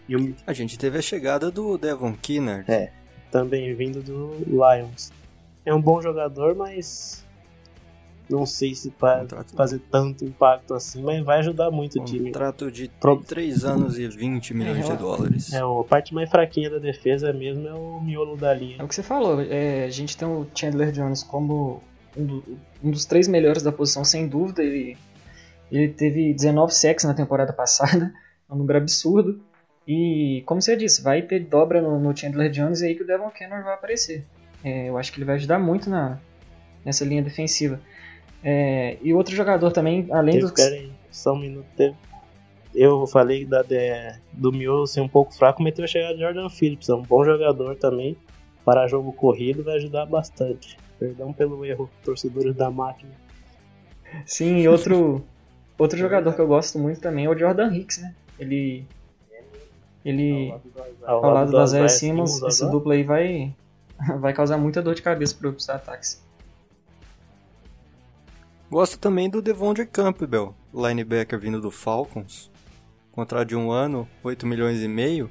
o- 0.10 0.34
A 0.48 0.54
gente 0.54 0.80
teve 0.80 0.98
a 0.98 1.02
chegada 1.02 1.52
do 1.52 1.78
Devon 1.78 2.14
Kennard. 2.14 2.66
É. 2.72 2.92
também 3.30 3.76
vindo 3.76 4.02
do 4.02 4.32
Lions. 4.48 5.12
É 5.66 5.72
um 5.76 5.82
bom 5.82 6.02
jogador, 6.02 6.56
mas 6.56 7.27
não 8.30 8.46
sei 8.46 8.74
se 8.76 8.94
vai 9.00 9.22
Contrato- 9.22 9.56
fazer 9.56 9.80
tanto 9.92 10.26
impacto 10.26 10.74
assim, 10.74 11.02
mas 11.02 11.24
vai 11.24 11.40
ajudar 11.40 11.72
muito 11.72 12.00
o 12.02 12.06
time. 12.06 12.26
Contrato 12.26 12.72
de 12.72 12.88
Pro- 13.00 13.22
3 13.24 13.64
anos 13.66 13.98
e 13.98 14.08
20 14.08 14.54
milhões 14.54 14.86
de 14.86 14.92
É, 14.92 14.96
dólares. 14.96 15.54
É, 15.54 15.60
a 15.60 15.84
parte 15.88 16.14
mais 16.14 16.30
fraquinha 16.30 16.70
da 16.70 16.78
defesa 16.80 17.32
mesmo 17.34 17.68
é 17.68 17.74
o 17.74 18.02
miolo 18.02 18.36
da 18.38 18.54
É 18.54 18.58
linha. 18.58 18.84
o 18.84 18.88
que 18.88 18.96
você 18.96 19.04
falou, 19.04 19.42
é, 19.42 19.86
a 19.86 19.90
gente 19.90 20.16
tem 20.18 20.28
o 20.28 20.46
Chandler 20.54 20.92
Jones 20.92 21.24
como 21.24 21.82
um, 22.16 22.26
do- 22.26 22.58
um 22.84 22.92
dos 22.92 23.06
três 23.06 23.28
melhores 23.28 23.64
da 23.64 23.72
posição, 23.72 24.04
sem 24.04 24.28
dúvida. 24.28 24.64
Ele, 24.64 24.98
ele 25.72 25.88
teve 25.90 26.34
19 26.34 26.74
sacks 26.74 27.06
na 27.06 27.14
temporada 27.14 27.54
passada, 27.54 28.14
é 28.50 28.54
um 28.54 28.58
número 28.58 28.78
absurdo. 28.80 29.40
E, 29.88 30.44
como 30.46 30.62
você 30.62 30.76
disse, 30.76 31.02
vai 31.02 31.22
ter 31.22 31.40
dobra 31.40 31.82
no, 31.82 31.98
no 31.98 32.16
Chandler 32.16 32.50
Jones 32.52 32.82
e 32.82 32.88
aí 32.88 32.96
que 32.96 33.04
o 33.04 33.08
Devon 33.08 33.30
Kennard 33.30 33.64
vai 33.64 33.74
aparecer. 33.74 34.26
É, 34.64 34.90
eu 34.90 34.98
acho 34.98 35.14
que 35.14 35.18
ele 35.20 35.26
vai 35.26 35.36
ajudar 35.36 35.60
muito 35.60 35.90
na, 35.90 36.20
nessa 36.84 37.06
linha 37.06 37.22
defensiva. 37.22 37.80
É, 38.50 38.98
e 39.02 39.14
outro 39.14 39.36
jogador 39.36 39.74
também, 39.74 40.08
além 40.10 40.36
Teve, 40.36 40.44
dos. 40.44 40.54
pera 40.54 40.74
aí, 40.74 40.90
só 41.12 41.34
um 41.34 41.40
minuto. 41.40 41.66
Teve. 41.76 41.94
Eu 42.74 43.06
falei 43.06 43.44
da, 43.44 43.62
de- 43.62 44.16
do 44.32 44.54
miolo 44.54 44.88
ser 44.88 45.02
um 45.02 45.08
pouco 45.10 45.36
fraco, 45.36 45.62
mas 45.62 45.74
teve 45.74 45.84
a 45.84 45.88
chegada 45.88 46.14
de 46.14 46.22
Jordan 46.22 46.48
Phillips, 46.48 46.88
é 46.88 46.96
um 46.96 47.02
bom 47.02 47.26
jogador 47.26 47.76
também. 47.76 48.16
Para 48.64 48.88
jogo 48.88 49.12
corrido 49.12 49.66
vai 49.66 49.76
ajudar 49.76 50.06
bastante. 50.06 50.78
Perdão 50.98 51.34
pelo 51.34 51.66
erro, 51.66 51.90
torcedores 52.06 52.56
da 52.56 52.72
máquina. 52.72 53.12
Sim, 54.26 54.60
e 54.60 54.68
outro, 54.70 55.26
outro 55.78 55.98
jogador 55.98 56.34
que 56.34 56.40
eu 56.40 56.48
gosto 56.48 56.80
muito 56.80 57.02
também 57.02 57.26
é 57.26 57.30
o 57.30 57.38
Jordan 57.38 57.74
Hicks, 57.74 57.98
né? 57.98 58.16
Ele. 58.40 58.86
Ele. 60.06 60.54
Ao, 61.06 61.26
ao 61.26 61.34
lado 61.34 61.52
da 61.52 61.66
Zé 61.66 61.90
Simmons, 61.90 62.42
esse 62.44 62.66
duplo 62.72 62.94
aí 62.94 63.04
vai, 63.04 63.54
vai 64.20 64.32
causar 64.32 64.58
muita 64.58 64.82
dor 64.82 64.96
de 64.96 65.02
cabeça 65.02 65.36
para 65.38 65.50
os 65.50 65.70
ataques. 65.70 66.26
Gosto 68.70 69.00
também 69.00 69.30
do 69.30 69.42
Devondre 69.42 69.86
Campbell, 69.86 70.54
linebacker 70.74 71.40
vindo 71.40 71.62
do 71.62 71.72
Falcons. 71.72 72.52
Contrato 73.12 73.48
de 73.48 73.56
um 73.56 73.72
ano, 73.72 74.08
8 74.24 74.46
milhões 74.46 74.82
e 74.82 74.88
meio. 74.88 75.30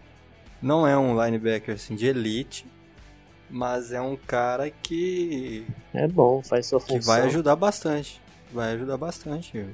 Não 0.61 0.87
é 0.87 0.97
um 0.97 1.23
linebacker 1.23 1.75
assim 1.75 1.95
de 1.95 2.07
elite, 2.07 2.67
mas 3.51 3.93
é 3.93 4.01
um 4.01 4.17
cara 4.17 4.71
que, 4.71 5.67
É 5.93 6.09
bom, 6.09 6.43
faz 6.43 6.67
sua 6.67 6.81
que 6.81 6.87
função. 6.95 7.15
vai 7.15 7.23
ajudar 7.27 7.55
bastante. 7.57 8.21
Vai 8.53 8.73
ajudar 8.73 8.97
bastante 8.97 9.59
o 9.59 9.69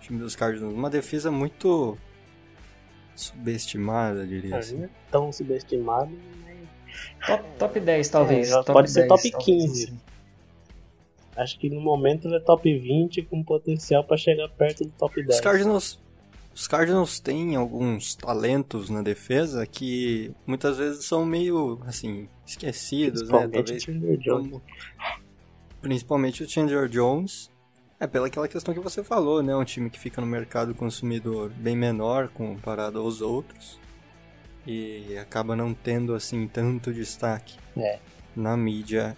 time 0.00 0.18
dos 0.18 0.34
Cardinals. 0.34 0.72
Uma 0.74 0.88
defesa 0.90 1.30
muito 1.30 1.98
subestimada, 3.14 4.26
diria 4.26 4.56
assim. 4.56 4.78
Não 4.78 4.84
é 4.84 4.90
tão 5.10 5.32
subestimado. 5.32 6.10
Top, 7.26 7.44
top 7.58 7.80
10, 7.80 8.08
talvez. 8.08 8.48
É, 8.48 8.52
top 8.54 8.72
pode 8.72 8.90
ser 8.90 9.06
10, 9.06 9.08
top 9.08 9.30
talvez, 9.30 9.44
15. 9.44 9.84
assim. 9.84 10.00
Acho 11.36 11.58
que 11.58 11.68
no 11.68 11.80
momento 11.80 12.26
ele 12.28 12.36
é 12.36 12.40
top 12.40 12.78
20 12.78 13.22
com 13.22 13.42
potencial 13.42 14.02
para 14.04 14.16
chegar 14.16 14.48
perto 14.48 14.84
do 14.84 14.90
top 14.90 15.22
10. 15.22 15.34
Os 15.36 15.40
Cardinals, 15.40 16.00
os 16.54 16.66
Cardinals 16.66 17.20
têm 17.20 17.54
alguns 17.56 18.14
talentos 18.14 18.88
na 18.88 19.02
defesa 19.02 19.66
que 19.66 20.32
muitas 20.46 20.78
vezes 20.78 21.04
são 21.04 21.26
meio 21.26 21.78
assim 21.86 22.28
esquecidos, 22.46 23.28
né? 23.28 23.46
Principalmente 23.48 23.50
o 23.50 23.64
Talvez 23.64 23.82
Chandler 23.82 24.18
Jones. 24.18 24.50
como- 24.50 24.62
principalmente 25.80 26.42
o 26.42 26.48
Chandler 26.48 26.88
Jones. 26.88 27.50
É 27.98 28.06
pela 28.06 28.26
aquela 28.26 28.46
questão 28.46 28.74
que 28.74 28.80
você 28.80 29.02
falou, 29.02 29.42
né? 29.42 29.56
Um 29.56 29.64
time 29.64 29.88
que 29.88 29.98
fica 29.98 30.20
no 30.20 30.26
mercado 30.26 30.74
consumidor 30.74 31.48
bem 31.50 31.74
menor 31.74 32.28
comparado 32.28 32.98
aos 32.98 33.22
outros 33.22 33.78
e 34.66 35.16
acaba 35.18 35.56
não 35.56 35.72
tendo 35.72 36.14
assim 36.14 36.46
tanto 36.46 36.92
destaque 36.92 37.56
É. 37.76 37.98
na 38.34 38.54
mídia. 38.56 39.16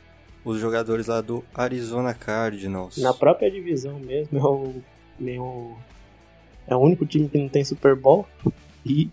Os 0.49 0.59
jogadores 0.59 1.07
lá 1.09 1.21
do 1.21 1.45
Arizona 1.55 2.15
Cardinals. 2.15 2.97
Na 2.97 3.13
própria 3.13 3.51
divisão 3.51 3.99
mesmo, 3.99 4.39
é 4.39 4.43
o, 4.43 4.75
meio, 5.19 5.77
é 6.67 6.75
o 6.75 6.79
único 6.79 7.05
time 7.05 7.29
que 7.29 7.37
não 7.37 7.51
tem 7.51 7.63
Super 7.63 7.95
Bowl 7.95 8.27
e, 8.83 9.11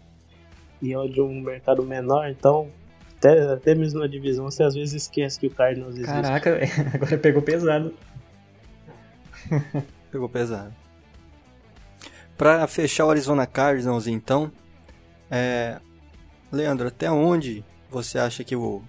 e 0.81 0.93
é 0.93 1.07
de 1.09 1.19
um 1.19 1.41
mercado 1.41 1.83
menor, 1.83 2.29
então 2.29 2.69
até, 3.17 3.51
até 3.51 3.75
mesmo 3.75 3.99
na 3.99 4.07
divisão 4.07 4.45
você 4.45 4.63
às 4.63 4.75
vezes 4.75 4.93
esquece 5.03 5.37
que 5.37 5.47
o 5.47 5.49
Cardinals 5.49 5.95
existe. 5.95 6.09
Caraca, 6.09 6.57
agora 6.95 7.17
pegou 7.17 7.41
pesado. 7.41 7.93
Pegou 10.09 10.29
pesado. 10.29 10.73
Pra 12.37 12.65
fechar 12.65 13.07
o 13.07 13.09
Arizona 13.09 13.45
Cardinals, 13.45 14.07
então, 14.07 14.49
é... 15.29 15.81
Leandro, 16.49 16.87
até 16.87 17.11
onde 17.11 17.61
você 17.89 18.17
acha 18.17 18.41
que 18.41 18.55
o 18.55 18.81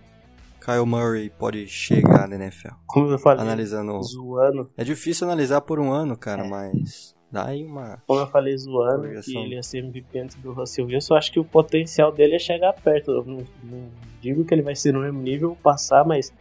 Kyle 0.67 0.85
Murray 0.85 1.31
pode 1.31 1.67
chegar 1.69 2.27
na 2.29 2.35
NFL? 2.35 2.75
Como 2.87 3.09
eu 3.11 3.19
falei, 3.21 3.41
Analisando. 3.43 4.03
zoando, 4.03 4.69
É 4.77 4.83
difícil 4.83 5.27
analisar 5.27 5.61
por 5.61 5.79
um 5.79 5.93
ano, 5.93 6.17
cara, 6.17 6.45
mas 6.45 7.15
dá 7.31 7.47
aí 7.47 7.65
uma. 7.65 8.03
como 8.07 8.19
eu 8.21 8.27
falei 8.27 8.57
zoando, 8.59 9.09
que 9.23 9.37
ele 9.39 9.55
ia 9.55 9.63
ser 9.63 9.79
MVP 9.79 10.19
antes 10.19 10.35
do 10.37 10.53
Russell 10.53 10.87
Wilson, 10.87 11.15
eu 11.15 11.19
acho 11.19 11.31
que 11.33 11.39
o 11.39 11.45
potencial 11.45 12.11
dele 12.11 12.35
é 12.35 12.39
chegar 12.41 12.73
perto. 12.73 13.13
Eu 13.13 13.25
não, 13.25 13.45
não 13.63 13.89
digo 14.21 14.45
que 14.45 14.53
ele 14.53 14.63
vai 14.63 14.75
ser 14.75 14.93
no 14.93 15.01
mesmo 15.01 15.23
nível, 15.23 15.57
passar, 15.63 16.05
mas 16.05 16.33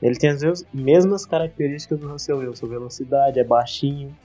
ele 0.00 0.14
tem 0.16 0.30
as 0.30 0.42
mes- 0.44 0.64
mesmas 0.72 1.26
características 1.26 1.98
do 1.98 2.08
Russell 2.08 2.38
Wilson. 2.38 2.66
Velocidade, 2.68 3.40
é 3.40 3.44
baixinho, 3.44 4.16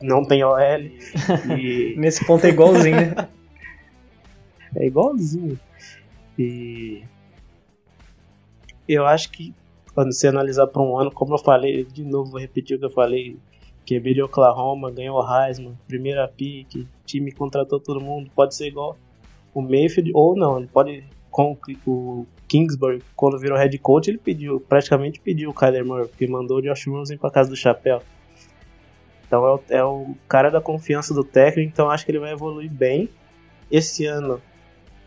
não 0.00 0.22
tem 0.24 0.44
OL 0.44 0.58
e 1.58 1.94
Nesse 1.98 2.24
ponto 2.24 2.44
é 2.46 2.50
igualzinho, 2.50 2.94
né? 2.96 3.28
é 4.76 4.86
igualzinho. 4.86 5.58
E 6.38 7.02
eu 8.88 9.06
acho 9.06 9.30
que 9.30 9.54
quando 9.94 10.12
você 10.12 10.28
analisar 10.28 10.66
para 10.66 10.82
um 10.82 10.96
ano, 10.96 11.10
como 11.10 11.34
eu 11.34 11.38
falei, 11.38 11.84
de 11.84 12.04
novo 12.04 12.30
vou 12.30 12.40
repetir 12.40 12.76
o 12.76 12.78
que 12.78 12.86
eu 12.86 12.90
falei, 12.90 13.36
QB 13.84 14.14
de 14.14 14.22
Oklahoma, 14.22 14.90
ganhou 14.90 15.18
o 15.18 15.46
Heisman, 15.46 15.76
primeira 15.86 16.28
pick, 16.28 16.86
time 17.04 17.32
contratou 17.32 17.80
todo 17.80 18.00
mundo, 18.00 18.30
pode 18.34 18.54
ser 18.54 18.68
igual 18.68 18.96
o 19.54 19.62
Mayfield, 19.62 20.12
ou 20.14 20.36
não, 20.36 20.58
ele 20.58 20.68
pode, 20.68 21.04
com 21.30 21.56
o 21.86 22.26
Kingsbury, 22.46 23.02
quando 23.16 23.38
virou 23.38 23.58
head 23.58 23.76
coach, 23.78 24.08
ele 24.08 24.18
pediu, 24.18 24.60
praticamente 24.60 25.20
pediu 25.20 25.50
o 25.50 25.54
Kyler 25.54 25.84
Murray, 25.84 26.06
porque 26.06 26.26
mandou 26.26 26.58
o 26.58 26.62
Josh 26.62 26.86
Rosen 26.86 27.18
para 27.18 27.30
casa 27.30 27.50
do 27.50 27.56
chapéu. 27.56 28.02
Então 29.26 29.46
é 29.46 29.52
o, 29.52 29.60
é 29.68 29.84
o 29.84 30.14
cara 30.26 30.50
da 30.50 30.60
confiança 30.60 31.12
do 31.12 31.22
técnico, 31.22 31.68
então 31.68 31.90
acho 31.90 32.04
que 32.04 32.10
ele 32.10 32.18
vai 32.18 32.32
evoluir 32.32 32.70
bem. 32.70 33.08
Esse 33.70 34.06
ano, 34.06 34.40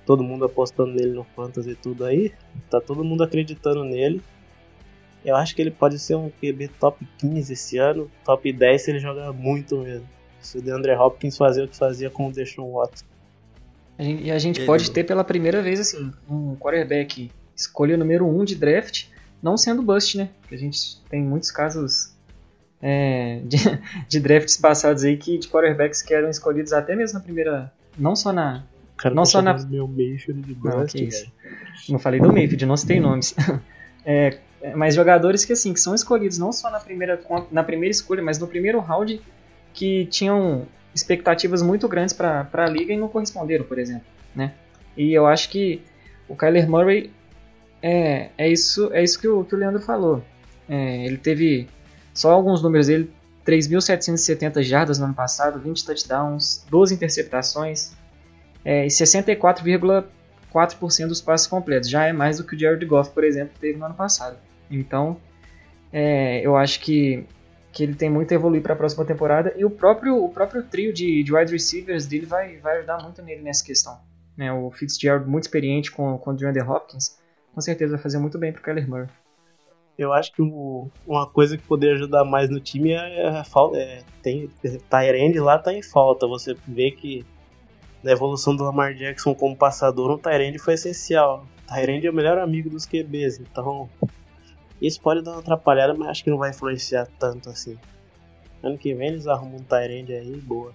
todo 0.06 0.24
mundo 0.24 0.46
apostando 0.46 0.92
nele 0.94 1.12
no 1.12 1.24
Fantasy 1.36 1.72
e 1.72 1.76
tudo 1.76 2.06
aí, 2.06 2.32
tá 2.70 2.80
todo 2.82 3.04
mundo 3.04 3.24
acreditando 3.24 3.84
nele. 3.84 4.22
Eu 5.24 5.36
acho 5.36 5.56
que 5.56 5.62
ele 5.62 5.72
pode 5.72 6.00
ser 6.00 6.16
um 6.16 6.30
QB 6.30 6.68
top 6.80 7.08
15 7.20 7.54
esse 7.54 7.78
ano, 7.78 8.10
top 8.26 8.52
10 8.52 8.82
se 8.82 8.90
ele 8.92 9.00
jogar 9.00 9.32
muito 9.32 9.78
mesmo. 9.78 10.08
Se 10.40 10.58
o 10.58 10.62
DeAndre 10.62 10.94
Hopkins 10.96 11.38
fazer 11.38 11.64
o 11.64 11.68
que 11.68 11.78
fazia 11.78 12.10
com 12.10 12.28
o 12.28 12.32
Deshaun 12.32 12.72
Watson. 12.74 13.06
A 14.00 14.04
gente- 14.04 14.24
E 14.24 14.32
a 14.32 14.40
gente 14.40 14.58
Ele- 14.60 14.66
pode 14.66 14.90
ter 14.90 15.04
pela 15.04 15.24
primeira 15.24 15.62
vez 15.62 15.80
assim, 15.80 16.12
um 16.28 16.56
quarterback 16.56 17.32
escolha 17.56 17.96
número 17.96 18.26
1 18.26 18.40
um 18.42 18.44
de 18.44 18.56
draft, 18.56 19.06
não 19.44 19.56
sendo 19.56 19.84
bust, 19.84 20.18
né? 20.18 20.30
Porque 20.42 20.56
a 20.56 20.58
gente 20.58 21.00
tem 21.08 21.22
muitos 21.22 21.52
casos 21.52 22.16
é, 22.82 23.42
de, 23.46 23.58
de 24.10 24.20
drafts 24.20 24.58
passados 24.58 25.04
aí 25.04 25.16
que 25.16 25.38
de 25.38 25.48
quarterbacks 25.48 26.02
que 26.02 26.12
eram 26.16 26.32
escolhidos 26.32 26.74
até 26.74 26.96
mesmo 26.96 27.20
na 27.20 27.24
primeira. 27.24 27.72
Não 27.96 28.16
só 28.16 28.34
na. 28.34 28.64
Cara 29.02 29.16
Não 29.16 29.24
tá 29.24 29.30
só 29.30 29.42
na- 29.42 29.58
meu 29.58 29.88
Mayfield 29.88 30.42
de 30.42 30.58
Não, 30.64 30.80
bust, 30.80 31.04
velho. 31.04 31.32
Não 31.90 31.98
falei 31.98 32.20
do 32.20 32.32
Mayfield, 32.32 32.66
não 32.66 32.78
citei 32.78 33.00
nomes. 33.00 33.36
É, 34.04 34.40
é, 34.64 34.74
mas 34.74 34.96
jogadores 34.96 35.46
que 35.46 35.54
assim, 35.54 35.74
que 35.74 35.80
são 35.80 35.94
escolhidos 35.94 36.40
não 36.40 36.52
só 36.52 36.72
na 36.72 36.80
primeira, 36.80 37.22
na 37.52 37.64
primeira 37.64 37.92
escolha, 37.92 38.24
mas 38.24 38.40
no 38.40 38.48
primeiro 38.48 38.80
round, 38.80 39.22
que 39.76 40.08
tinham 40.08 40.66
expectativas 40.96 41.62
muito 41.62 41.88
grandes 41.88 42.12
para 42.12 42.50
a 42.52 42.66
liga 42.66 42.92
e 42.92 42.98
não 42.98 43.08
corresponderam, 43.08 43.64
por 43.64 43.78
exemplo. 43.78 44.08
Né? 44.36 44.56
E 44.98 45.14
eu 45.14 45.28
acho 45.28 45.50
que 45.50 45.84
o 46.28 46.36
Kyler 46.36 46.68
Murray 46.68 47.12
é, 47.80 48.30
é, 48.36 48.50
isso, 48.50 48.92
é 48.92 49.04
isso 49.04 49.20
que 49.20 49.28
o, 49.28 49.44
que 49.44 49.54
o 49.54 49.58
Leandro 49.60 49.84
falou. 49.84 50.24
É, 50.68 51.06
ele 51.06 51.18
teve 51.18 51.68
só 52.12 52.32
alguns 52.32 52.64
números 52.64 52.88
dele. 52.88 53.08
3.770 53.46 54.64
jardas 54.64 54.98
no 54.98 55.06
ano 55.06 55.14
passado, 55.14 55.60
20 55.60 55.86
touchdowns, 55.86 56.66
12 56.72 56.96
interceptações 56.96 57.92
é, 58.64 58.86
e 58.86 58.90
64,4% 58.90 61.08
dos 61.08 61.22
passes 61.22 61.48
completos. 61.48 61.90
Já 61.90 62.06
é 62.08 62.14
mais 62.14 62.38
do 62.38 62.44
que 62.44 62.56
o 62.56 62.60
Jared 62.60 62.86
Goff, 62.86 63.12
por 63.12 63.24
exemplo, 63.24 63.54
teve 63.60 63.78
no 63.78 63.86
ano 63.86 63.96
passado. 63.96 64.38
Então, 64.70 65.18
é, 65.92 66.46
eu 66.46 66.56
acho 66.56 66.80
que, 66.80 67.26
que 67.72 67.84
ele 67.84 67.96
tem 67.96 68.10
muito 68.10 68.32
a 68.32 68.36
evoluir 68.36 68.62
para 68.62 68.74
a 68.74 68.78
próxima 68.78 69.06
temporada 69.06 69.54
e 69.58 69.66
o 69.66 69.70
próprio, 69.70 70.24
o 70.24 70.30
próprio 70.30 70.64
trio 70.64 70.94
de, 70.94 71.24
de 71.24 71.34
wide 71.34 71.52
receivers 71.52 72.06
dele 72.06 72.26
vai, 72.26 72.58
vai 72.58 72.78
ajudar 72.78 73.02
muito 73.04 73.22
nele 73.22 73.42
nessa 73.42 73.66
questão. 73.66 74.00
Né? 74.38 74.52
O 74.52 74.72
Fitzgerald, 74.72 75.30
muito 75.30 75.44
experiente 75.44 75.92
com, 75.92 76.18
com 76.18 76.32
o 76.32 76.34
DeAndre 76.34 76.62
Hopkins, 76.62 77.20
com 77.54 77.62
certeza 77.62 77.94
vai 77.94 78.02
fazer 78.02 78.18
muito 78.18 78.38
bem 78.38 78.54
para 78.54 78.62
o 78.62 78.64
Kyler 78.64 78.90
Murray. 78.90 79.08
Eu 79.98 80.14
acho 80.14 80.34
que 80.34 80.42
o- 80.42 80.90
uma 81.06 81.30
coisa 81.30 81.58
que 81.58 81.64
poderia 81.64 81.96
ajudar 81.96 82.24
mais 82.24 82.50
no 82.50 82.60
time 82.60 82.92
é 82.92 83.28
a 83.28 83.44
falta. 83.44 83.78
É, 83.78 84.02
tem 84.24 84.50
Tyrande 84.90 85.40
lá 85.40 85.60
tá 85.60 85.74
em 85.74 85.84
falta. 85.84 86.26
Você 86.28 86.56
vê 86.66 86.92
que 86.92 87.26
na 88.04 88.12
evolução 88.12 88.56
do 88.56 88.64
Lamar 88.64 88.94
Jackson 88.94 89.34
como 89.36 89.56
passador, 89.56 90.12
um 90.12 90.18
Tyrande 90.18 90.58
foi 90.60 90.74
essencial. 90.74 91.46
O 91.64 91.74
Tyrande 91.74 92.08
é 92.08 92.10
o 92.10 92.14
melhor 92.14 92.38
amigo 92.38 92.70
dos 92.70 92.86
QBs, 92.86 93.40
então 93.40 93.90
isso 94.82 95.00
pode 95.00 95.22
dar 95.22 95.32
uma 95.32 95.40
atrapalhada, 95.40 95.94
mas 95.94 96.10
acho 96.10 96.24
que 96.24 96.30
não 96.30 96.38
vai 96.38 96.50
influenciar 96.50 97.08
tanto 97.20 97.50
assim. 97.50 97.78
Ano 98.64 98.78
que 98.78 98.94
vem 98.94 99.10
eles 99.10 99.28
arrumam 99.28 99.58
um 99.58 99.64
Tyrande 99.64 100.14
aí, 100.14 100.38
boa. 100.38 100.74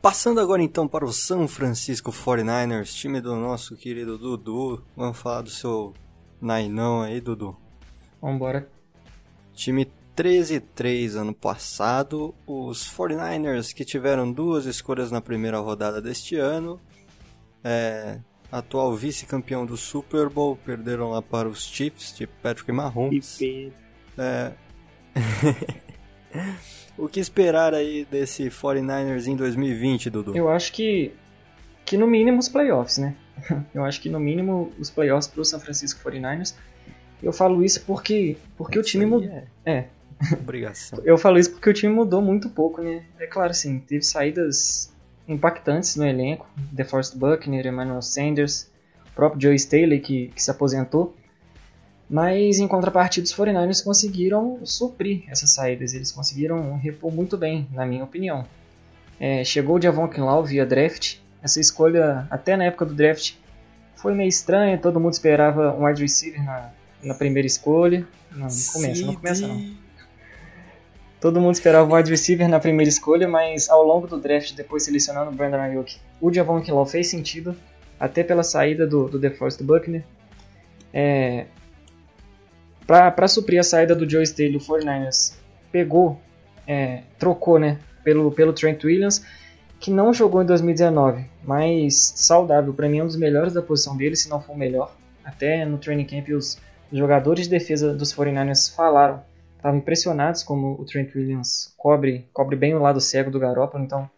Passando 0.00 0.40
agora 0.40 0.62
então 0.62 0.88
para 0.88 1.04
o 1.04 1.12
São 1.12 1.46
Francisco 1.46 2.10
49ers, 2.10 2.94
time 2.94 3.20
do 3.20 3.36
nosso 3.36 3.76
querido 3.76 4.16
Dudu. 4.16 4.82
Vamos 4.96 5.18
falar 5.18 5.42
do 5.42 5.50
seu 5.50 5.92
Nainão 6.40 7.02
aí, 7.02 7.20
Dudu. 7.20 7.56
Vambora. 8.20 8.66
Time 9.52 9.86
13-3 10.20 11.14
ano 11.14 11.34
passado. 11.34 12.34
Os 12.46 12.86
49ers 12.94 13.72
que 13.72 13.86
tiveram 13.86 14.30
duas 14.30 14.66
escolhas 14.66 15.10
na 15.10 15.22
primeira 15.22 15.58
rodada 15.58 16.00
deste 16.00 16.36
ano. 16.36 16.78
É, 17.64 18.18
atual 18.52 18.94
vice-campeão 18.94 19.64
do 19.64 19.78
Super 19.78 20.28
Bowl, 20.28 20.56
perderam 20.56 21.10
lá 21.10 21.22
para 21.22 21.48
os 21.48 21.64
Chiefs 21.64 22.14
de 22.14 22.26
Patrick 22.26 22.70
Mahomes. 22.70 23.38
É... 24.18 24.52
o 26.98 27.08
que 27.08 27.18
esperar 27.18 27.72
aí 27.72 28.04
desse 28.04 28.44
49ers 28.44 29.26
em 29.26 29.34
2020, 29.34 30.10
Dudu? 30.10 30.36
Eu 30.36 30.50
acho 30.50 30.70
que, 30.72 31.14
que 31.86 31.96
no 31.96 32.06
mínimo 32.06 32.38
os 32.38 32.48
playoffs, 32.48 32.98
né? 32.98 33.16
Eu 33.72 33.86
acho 33.86 34.02
que 34.02 34.10
no 34.10 34.20
mínimo 34.20 34.70
os 34.78 34.90
playoffs 34.90 35.28
para 35.28 35.40
o 35.40 35.44
San 35.46 35.60
Francisco 35.60 35.98
49ers. 36.10 36.54
Eu 37.22 37.32
falo 37.32 37.64
isso 37.64 37.82
porque, 37.86 38.36
porque 38.56 38.78
o 38.78 38.82
time 38.82 39.06
mudou. 39.06 39.30
É. 39.30 39.46
é. 39.64 39.88
Obrigação. 40.40 41.00
Eu 41.04 41.16
falo 41.16 41.38
isso 41.38 41.52
porque 41.52 41.70
o 41.70 41.72
time 41.72 41.92
mudou 41.92 42.20
muito 42.20 42.48
pouco, 42.50 42.82
né? 42.82 43.02
É 43.18 43.26
claro, 43.26 43.54
sim, 43.54 43.78
teve 43.80 44.02
saídas 44.02 44.92
impactantes 45.26 45.96
no 45.96 46.06
elenco. 46.06 46.46
DeForest 46.56 47.16
Buckner, 47.16 47.66
Emmanuel 47.66 48.02
Sanders, 48.02 48.70
o 49.06 49.14
próprio 49.14 49.40
Joe 49.40 49.54
Staley 49.54 50.00
que, 50.00 50.28
que 50.28 50.42
se 50.42 50.50
aposentou. 50.50 51.16
Mas 52.08 52.58
em 52.58 52.66
contrapartida, 52.66 53.24
os 53.24 53.32
49ers 53.32 53.84
conseguiram 53.84 54.58
suprir 54.64 55.22
essas 55.28 55.50
saídas. 55.50 55.94
Eles 55.94 56.10
conseguiram 56.10 56.76
repor 56.76 57.12
muito 57.12 57.36
bem, 57.36 57.68
na 57.72 57.86
minha 57.86 58.02
opinião. 58.02 58.44
É, 59.18 59.44
chegou 59.44 59.76
o 59.76 59.82
Javon 59.82 60.08
Kinlaw 60.08 60.44
via 60.44 60.66
draft. 60.66 61.18
Essa 61.40 61.60
escolha, 61.60 62.26
até 62.28 62.56
na 62.56 62.64
época 62.64 62.84
do 62.84 62.94
draft, 62.94 63.34
foi 63.94 64.12
meio 64.12 64.28
estranha. 64.28 64.76
Todo 64.76 64.98
mundo 64.98 65.12
esperava 65.12 65.72
um 65.72 65.84
wide 65.84 66.02
receiver 66.02 66.42
na, 66.44 66.70
na 67.00 67.14
primeira 67.14 67.46
escolha. 67.46 68.04
Não, 68.32 68.48
não 68.48 68.72
começa, 68.72 69.06
não 69.06 69.14
começa 69.14 69.46
não. 69.46 69.79
Todo 71.20 71.40
mundo 71.40 71.54
esperava 71.54 71.86
o 71.86 71.94
wide 71.94 72.10
receiver 72.10 72.48
na 72.48 72.58
primeira 72.58 72.88
escolha, 72.88 73.28
mas 73.28 73.68
ao 73.68 73.84
longo 73.84 74.06
do 74.06 74.18
draft, 74.18 74.54
depois 74.54 74.84
selecionando 74.84 75.30
o 75.30 75.34
Brandon 75.34 75.58
Ayuk, 75.58 75.98
o 76.18 76.32
Javon 76.32 76.62
Kinlaw 76.62 76.86
fez 76.86 77.08
sentido, 77.08 77.54
até 77.98 78.24
pela 78.24 78.42
saída 78.42 78.86
do, 78.86 79.06
do 79.06 79.18
DeForest 79.18 79.62
Buckner. 79.62 80.02
É, 80.94 81.44
para 82.86 83.28
suprir 83.28 83.60
a 83.60 83.62
saída 83.62 83.94
do 83.94 84.08
Joe 84.08 84.22
Staley, 84.22 84.56
o 84.56 84.60
49ers 84.60 85.34
pegou, 85.70 86.18
é, 86.66 87.02
trocou 87.18 87.58
né, 87.58 87.78
pelo, 88.02 88.32
pelo 88.32 88.54
Trent 88.54 88.82
Williams, 88.82 89.22
que 89.78 89.90
não 89.90 90.12
jogou 90.14 90.42
em 90.42 90.46
2019, 90.46 91.24
mas 91.44 92.12
saudável, 92.16 92.72
para 92.72 92.88
mim 92.88 92.98
é 92.98 93.02
um 93.04 93.06
dos 93.06 93.16
melhores 93.16 93.52
da 93.52 93.62
posição 93.62 93.96
dele, 93.96 94.16
se 94.16 94.28
não 94.28 94.40
for 94.40 94.54
o 94.54 94.58
melhor. 94.58 94.96
Até 95.22 95.64
no 95.66 95.76
training 95.76 96.06
camp 96.06 96.30
os 96.30 96.58
jogadores 96.92 97.44
de 97.44 97.50
defesa 97.50 97.94
dos 97.94 98.12
49ers 98.12 98.74
falaram, 98.74 99.22
estavam 99.60 99.78
impressionados 99.78 100.42
como 100.42 100.72
o 100.80 100.84
Trent 100.84 101.14
Williams 101.14 101.74
cobre, 101.76 102.26
cobre 102.32 102.56
bem 102.56 102.74
o 102.74 102.80
lado 102.80 103.00
cego 103.00 103.30
do 103.30 103.38
Garoppolo, 103.38 103.84
então 103.84 104.10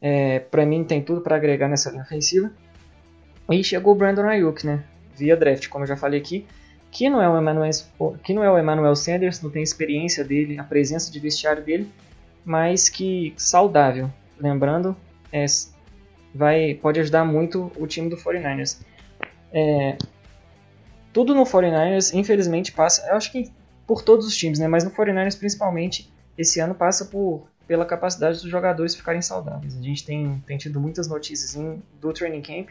é, 0.00 0.38
para 0.38 0.64
mim 0.64 0.84
tem 0.84 1.02
tudo 1.02 1.20
para 1.20 1.36
agregar 1.36 1.68
nessa 1.68 1.90
linha 1.90 2.02
ofensiva. 2.02 2.50
E 3.50 3.62
chegou 3.62 3.92
o 3.92 3.96
Brandon 3.96 4.22
Ayuk, 4.22 4.64
né, 4.64 4.84
via 5.16 5.36
draft, 5.36 5.68
como 5.68 5.82
eu 5.82 5.88
já 5.88 5.96
falei 5.96 6.20
aqui, 6.20 6.46
que 6.90 7.10
não 7.10 7.20
é 7.20 7.28
o 7.28 7.38
Emmanuel, 7.38 7.70
que 8.22 8.32
não 8.32 8.44
é 8.44 8.50
o 8.50 8.58
Emmanuel 8.58 8.94
Sanders, 8.94 9.42
não 9.42 9.50
tem 9.50 9.62
experiência 9.62 10.24
dele, 10.24 10.58
a 10.58 10.64
presença 10.64 11.10
de 11.10 11.18
vestiário 11.18 11.62
dele, 11.62 11.90
mas 12.44 12.88
que 12.88 13.34
saudável. 13.36 14.08
Lembrando, 14.38 14.96
é, 15.32 15.44
vai, 16.32 16.74
pode 16.74 17.00
ajudar 17.00 17.24
muito 17.24 17.70
o 17.76 17.86
time 17.86 18.08
do 18.08 18.16
49ers. 18.16 18.80
É, 19.52 19.96
tudo 21.12 21.34
no 21.34 21.42
49ers, 21.42 22.14
infelizmente, 22.14 22.72
passa. 22.72 23.06
Eu 23.08 23.16
acho 23.16 23.30
que 23.32 23.50
por 23.92 24.00
todos 24.02 24.26
os 24.26 24.34
times, 24.34 24.58
né? 24.58 24.66
Mas 24.66 24.84
no 24.84 24.90
49ers, 24.90 25.38
principalmente, 25.38 26.10
esse 26.38 26.58
ano 26.60 26.74
passa 26.74 27.04
por, 27.04 27.46
pela 27.66 27.84
capacidade 27.84 28.40
dos 28.40 28.50
jogadores 28.50 28.94
ficarem 28.94 29.20
saudáveis. 29.20 29.76
A 29.76 29.82
gente 29.82 30.02
tem, 30.02 30.42
tem 30.46 30.56
tido 30.56 30.80
muitas 30.80 31.06
notícias 31.06 31.54
em, 31.54 31.82
do 32.00 32.10
training 32.10 32.40
camp 32.40 32.70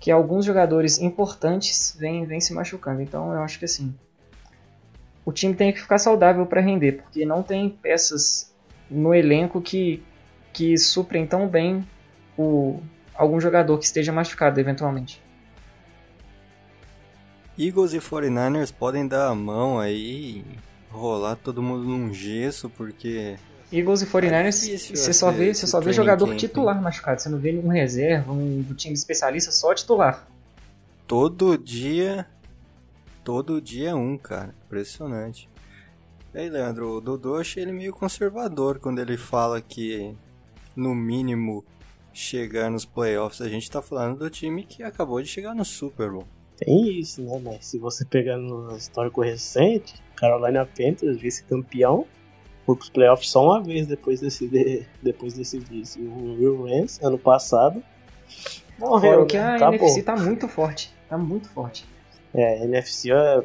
que 0.00 0.10
alguns 0.10 0.44
jogadores 0.44 0.98
importantes 0.98 1.96
vêm, 1.96 2.24
vêm 2.24 2.40
se 2.40 2.52
machucando. 2.52 3.00
Então 3.00 3.32
eu 3.32 3.42
acho 3.42 3.60
que 3.60 3.64
assim, 3.64 3.94
o 5.24 5.30
time 5.30 5.54
tem 5.54 5.72
que 5.72 5.80
ficar 5.80 5.98
saudável 5.98 6.44
para 6.44 6.60
render, 6.60 7.00
porque 7.00 7.24
não 7.24 7.44
tem 7.44 7.70
peças 7.70 8.52
no 8.90 9.14
elenco 9.14 9.60
que, 9.60 10.02
que 10.52 10.76
suprem 10.76 11.28
tão 11.28 11.46
bem 11.46 11.86
o, 12.36 12.80
algum 13.14 13.40
jogador 13.40 13.78
que 13.78 13.84
esteja 13.84 14.10
machucado 14.10 14.58
eventualmente. 14.58 15.22
Eagles 17.60 17.92
e 17.92 17.98
49ers 17.98 18.72
podem 18.72 19.06
dar 19.06 19.28
a 19.28 19.34
mão 19.34 19.78
aí, 19.78 20.44
rolar 20.90 21.36
todo 21.36 21.62
mundo 21.62 21.84
num 21.84 22.12
gesso, 22.14 22.70
porque 22.70 23.36
Eagles 23.72 24.02
e 24.02 24.06
49ers, 24.06 24.92
é 24.92 24.96
você 24.96 25.12
só 25.12 25.30
vê, 25.30 25.54
você 25.54 25.66
só 25.66 25.80
vê 25.80 25.92
jogador 25.92 26.26
camp. 26.26 26.38
titular 26.38 26.82
machucado. 26.82 27.20
Você 27.20 27.28
não 27.28 27.38
vê 27.38 27.52
nenhum 27.52 27.68
reserva, 27.68 28.32
um 28.32 28.64
time 28.74 28.94
especialista, 28.94 29.52
só 29.52 29.72
titular. 29.74 30.26
Todo 31.06 31.56
dia. 31.56 32.26
Todo 33.22 33.60
dia 33.60 33.90
é 33.90 33.94
um, 33.94 34.18
cara. 34.18 34.52
Impressionante. 34.66 35.48
E 36.34 36.38
aí, 36.38 36.48
Leandro, 36.48 36.96
o 36.96 37.00
Dodô 37.00 37.36
achei 37.36 37.62
ele 37.62 37.72
meio 37.72 37.92
conservador 37.92 38.78
quando 38.80 38.98
ele 38.98 39.16
fala 39.16 39.60
que, 39.60 40.16
no 40.74 40.94
mínimo, 40.94 41.64
chegar 42.12 42.70
nos 42.70 42.84
playoffs. 42.84 43.40
A 43.40 43.48
gente 43.48 43.70
tá 43.70 43.80
falando 43.80 44.18
do 44.18 44.30
time 44.30 44.64
que 44.64 44.82
acabou 44.82 45.22
de 45.22 45.28
chegar 45.28 45.54
no 45.54 45.64
Super 45.64 46.10
Bowl. 46.10 46.26
Tem 46.60 46.98
isso, 46.98 47.22
né, 47.22 47.40
mas 47.42 47.66
se 47.66 47.78
você 47.78 48.04
pegar 48.04 48.36
no 48.36 48.76
histórico 48.76 49.22
recente, 49.22 49.94
Carolina 50.14 50.66
Panthers, 50.66 51.18
vice-campeão, 51.18 52.06
foi 52.66 52.76
pros 52.76 52.90
playoffs 52.90 53.30
só 53.30 53.44
uma 53.44 53.62
vez 53.62 53.86
depois 53.86 54.20
desse, 54.20 54.46
de, 54.46 54.84
depois 55.02 55.32
desse 55.34 55.58
vice. 55.58 56.00
O 56.00 56.34
Will 56.34 56.64
Rams, 56.64 57.00
ano 57.02 57.18
passado, 57.18 57.82
morreu. 58.78 59.26
que 59.26 59.36
a 59.36 59.56
Acabou. 59.56 59.80
NFC 59.80 60.02
tá 60.02 60.14
muito 60.16 60.46
forte. 60.46 60.94
Tá 61.08 61.16
muito 61.16 61.48
forte. 61.48 61.86
É, 62.32 62.60
a 62.60 62.64
NFC 62.64 63.10
é, 63.10 63.44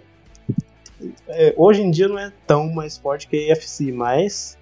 é, 1.27 1.53
hoje 1.57 1.81
em 1.81 1.89
dia 1.89 2.07
não 2.07 2.19
é 2.19 2.31
tão 2.45 2.71
mais 2.71 2.97
forte 2.97 3.27
que 3.27 3.49
a 3.49 3.53
AFC, 3.53 3.91
mas 3.91 4.57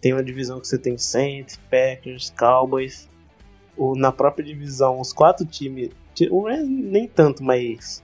tem 0.00 0.12
uma 0.12 0.22
divisão 0.22 0.60
que 0.60 0.68
você 0.68 0.78
tem 0.78 0.96
Saints, 0.96 1.58
Packers, 1.70 2.32
Cowboys. 2.38 3.08
O, 3.76 3.94
na 3.94 4.12
própria 4.12 4.44
divisão, 4.44 5.00
os 5.00 5.12
quatro 5.12 5.44
times. 5.44 5.90
O 6.30 6.46
Rams 6.46 6.68
nem 6.68 7.06
tanto, 7.06 7.42
mas 7.44 8.02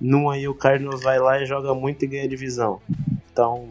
num 0.00 0.28
aí 0.28 0.46
o 0.46 0.54
Cardinals 0.54 1.02
vai 1.02 1.18
lá 1.18 1.40
e 1.40 1.46
joga 1.46 1.74
muito 1.74 2.04
e 2.04 2.08
ganha 2.08 2.24
a 2.24 2.28
divisão. 2.28 2.80
Então, 3.32 3.68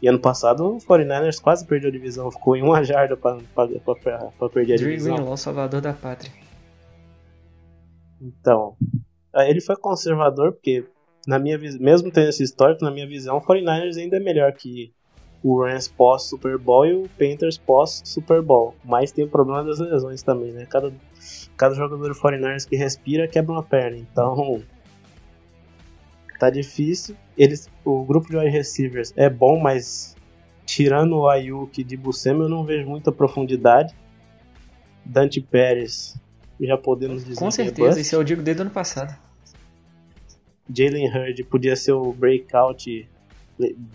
e 0.00 0.08
ano 0.08 0.18
passado 0.18 0.64
o 0.64 0.78
49ers 0.78 1.40
quase 1.40 1.66
perdeu 1.66 1.88
a 1.88 1.92
divisão, 1.92 2.30
ficou 2.30 2.56
em 2.56 2.62
uma 2.62 2.82
jarda 2.82 3.16
para 3.16 3.38
perder 3.56 4.74
a 4.74 4.76
Drew 4.76 4.90
divisão. 4.90 5.14
Greenlaw, 5.14 5.36
salvador 5.36 5.80
da 5.80 5.92
pátria. 5.92 6.32
Então, 8.20 8.76
ele 9.34 9.60
foi 9.60 9.76
conservador 9.76 10.52
porque 10.52 10.84
na 11.26 11.38
minha 11.38 11.58
mesmo 11.58 12.10
tendo 12.10 12.28
esse 12.28 12.42
histórico, 12.42 12.84
na 12.84 12.90
minha 12.90 13.06
visão, 13.06 13.36
o 13.36 13.40
49ers 13.40 13.96
ainda 13.96 14.16
é 14.16 14.20
melhor 14.20 14.52
que 14.52 14.92
o 15.42 15.60
Rams 15.60 15.88
pós 15.88 16.22
Super 16.24 16.56
Bowl 16.56 16.86
e 16.86 16.94
o 16.94 17.08
Panthers 17.18 17.58
pós 17.58 18.00
Super 18.04 18.40
Bowl. 18.42 18.74
Mas 18.84 19.10
tem 19.10 19.24
o 19.24 19.28
problema 19.28 19.64
das 19.64 19.80
lesões 19.80 20.22
também, 20.22 20.52
né? 20.52 20.66
Cada, 20.66 20.92
cada 21.56 21.74
jogador 21.74 22.08
do 22.08 22.14
49ers 22.14 22.68
que 22.68 22.76
respira 22.76 23.28
quebra 23.28 23.52
uma 23.52 23.62
perna. 23.62 23.96
Então, 23.98 24.62
tá 26.38 26.50
difícil. 26.50 27.16
Eles, 27.36 27.68
o 27.84 28.04
grupo 28.04 28.28
de 28.28 28.36
wide 28.36 28.50
receivers 28.50 29.12
é 29.16 29.30
bom, 29.30 29.60
mas 29.60 30.16
tirando 30.64 31.16
o 31.18 31.28
Ayuk 31.28 31.82
de 31.84 31.96
Buscema, 31.96 32.44
eu 32.44 32.48
não 32.48 32.64
vejo 32.64 32.88
muita 32.88 33.12
profundidade. 33.12 33.94
Dante 35.04 35.40
Pérez, 35.40 36.16
já 36.60 36.76
podemos 36.76 37.24
dizer. 37.24 37.38
Com 37.38 37.48
é 37.48 37.50
certeza, 37.50 38.00
esse 38.00 38.14
é 38.14 38.18
o 38.18 38.24
digo 38.24 38.42
desde 38.42 38.62
o 38.62 38.64
ano 38.64 38.70
passado. 38.70 39.16
Jalen 40.74 41.08
Hurd 41.08 41.44
podia 41.44 41.76
ser 41.76 41.92
o 41.92 42.12
breakout, 42.12 43.08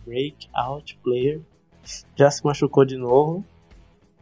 breakout 0.05 0.99
player. 1.03 1.41
Já 2.15 2.29
se 2.29 2.43
machucou 2.43 2.85
de 2.85 2.97
novo. 2.97 3.43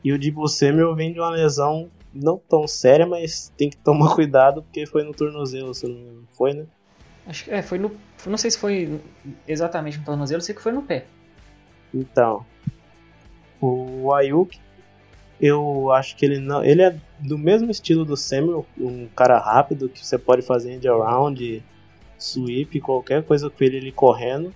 E 0.03 0.13
o 0.13 0.19
Dibu 0.19 0.47
Samuel 0.47 0.95
vem 0.95 1.11
de 1.11 1.19
uma 1.19 1.31
lesão 1.31 1.89
não 2.15 2.37
tão 2.37 2.65
séria, 2.67 3.05
mas 3.05 3.51
tem 3.57 3.69
que 3.69 3.77
tomar 3.77 4.15
cuidado 4.15 4.63
porque 4.63 4.85
foi 4.85 5.03
no 5.03 5.13
tornozelo, 5.13 5.73
se 5.73 5.87
não 5.87 6.23
foi, 6.31 6.53
né? 6.53 6.65
Acho 7.27 7.45
que 7.45 7.51
é, 7.51 7.61
foi 7.61 7.77
no. 7.77 7.91
Não 8.25 8.37
sei 8.37 8.51
se 8.51 8.57
foi 8.57 8.99
exatamente 9.47 9.97
no 9.97 10.05
tornozelo, 10.05 10.41
sei 10.41 10.55
que 10.55 10.61
foi 10.61 10.71
no 10.71 10.81
pé. 10.81 11.05
Então. 11.93 12.45
O 13.61 14.13
Ayuk 14.13 14.59
Eu 15.39 15.91
acho 15.91 16.15
que 16.15 16.25
ele 16.25 16.39
não. 16.39 16.63
Ele 16.63 16.83
é 16.83 16.95
do 17.19 17.37
mesmo 17.37 17.71
estilo 17.71 18.05
do 18.05 18.15
Samuel, 18.15 18.65
um 18.77 19.07
cara 19.07 19.39
rápido 19.39 19.89
que 19.89 20.05
você 20.05 20.17
pode 20.17 20.43
fazer 20.43 20.73
end 20.73 20.87
around, 20.87 21.63
sweep, 22.17 22.79
qualquer 22.79 23.23
coisa 23.23 23.49
com 23.49 23.63
ele, 23.63 23.77
ele 23.77 23.91
correndo. 23.91 24.53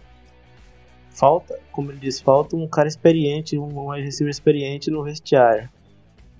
Falta, 1.10 1.60
como 1.72 1.92
ele 1.92 2.00
disse, 2.00 2.24
falta 2.24 2.56
um 2.56 2.68
cara 2.68 2.88
experiente, 2.88 3.58
um 3.58 3.90
wide 3.90 4.06
receiver 4.06 4.30
experiente 4.30 4.92
no 4.92 5.04
vestiário. 5.04 5.70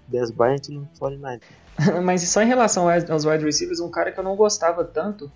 Des 0.10 0.32
Bryant 0.32 0.70
no 0.70 0.88
49. 0.98 1.40
Mas 2.04 2.22
só 2.24 2.42
em 2.42 2.48
relação 2.48 2.88
aos 2.90 3.26
wide 3.26 3.44
receivers, 3.44 3.80
um 3.80 3.90
cara 3.90 4.12
que 4.12 4.20
eu 4.20 4.24
não 4.24 4.36
gostava 4.36 4.84
tanto 4.84 5.32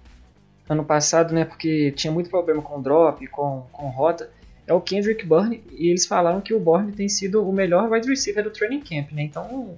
ano 0.68 0.84
passado, 0.84 1.34
né, 1.34 1.46
porque 1.46 1.92
tinha 1.92 2.12
muito 2.12 2.30
problema 2.30 2.62
com 2.62 2.82
drop, 2.82 3.26
com, 3.28 3.66
com 3.72 3.90
rota, 3.90 4.30
é 4.66 4.74
o 4.74 4.80
Kendrick 4.80 5.26
Bourne, 5.26 5.62
e 5.72 5.90
eles 5.90 6.06
falaram 6.06 6.40
que 6.40 6.54
o 6.54 6.60
Bourne 6.60 6.94
tem 6.94 7.10
sido 7.10 7.48
o 7.48 7.52
melhor 7.52 7.92
wide 7.92 8.08
receiver 8.08 8.44
do 8.44 8.50
training 8.50 8.80
camp, 8.80 9.12
né, 9.12 9.24
então 9.24 9.78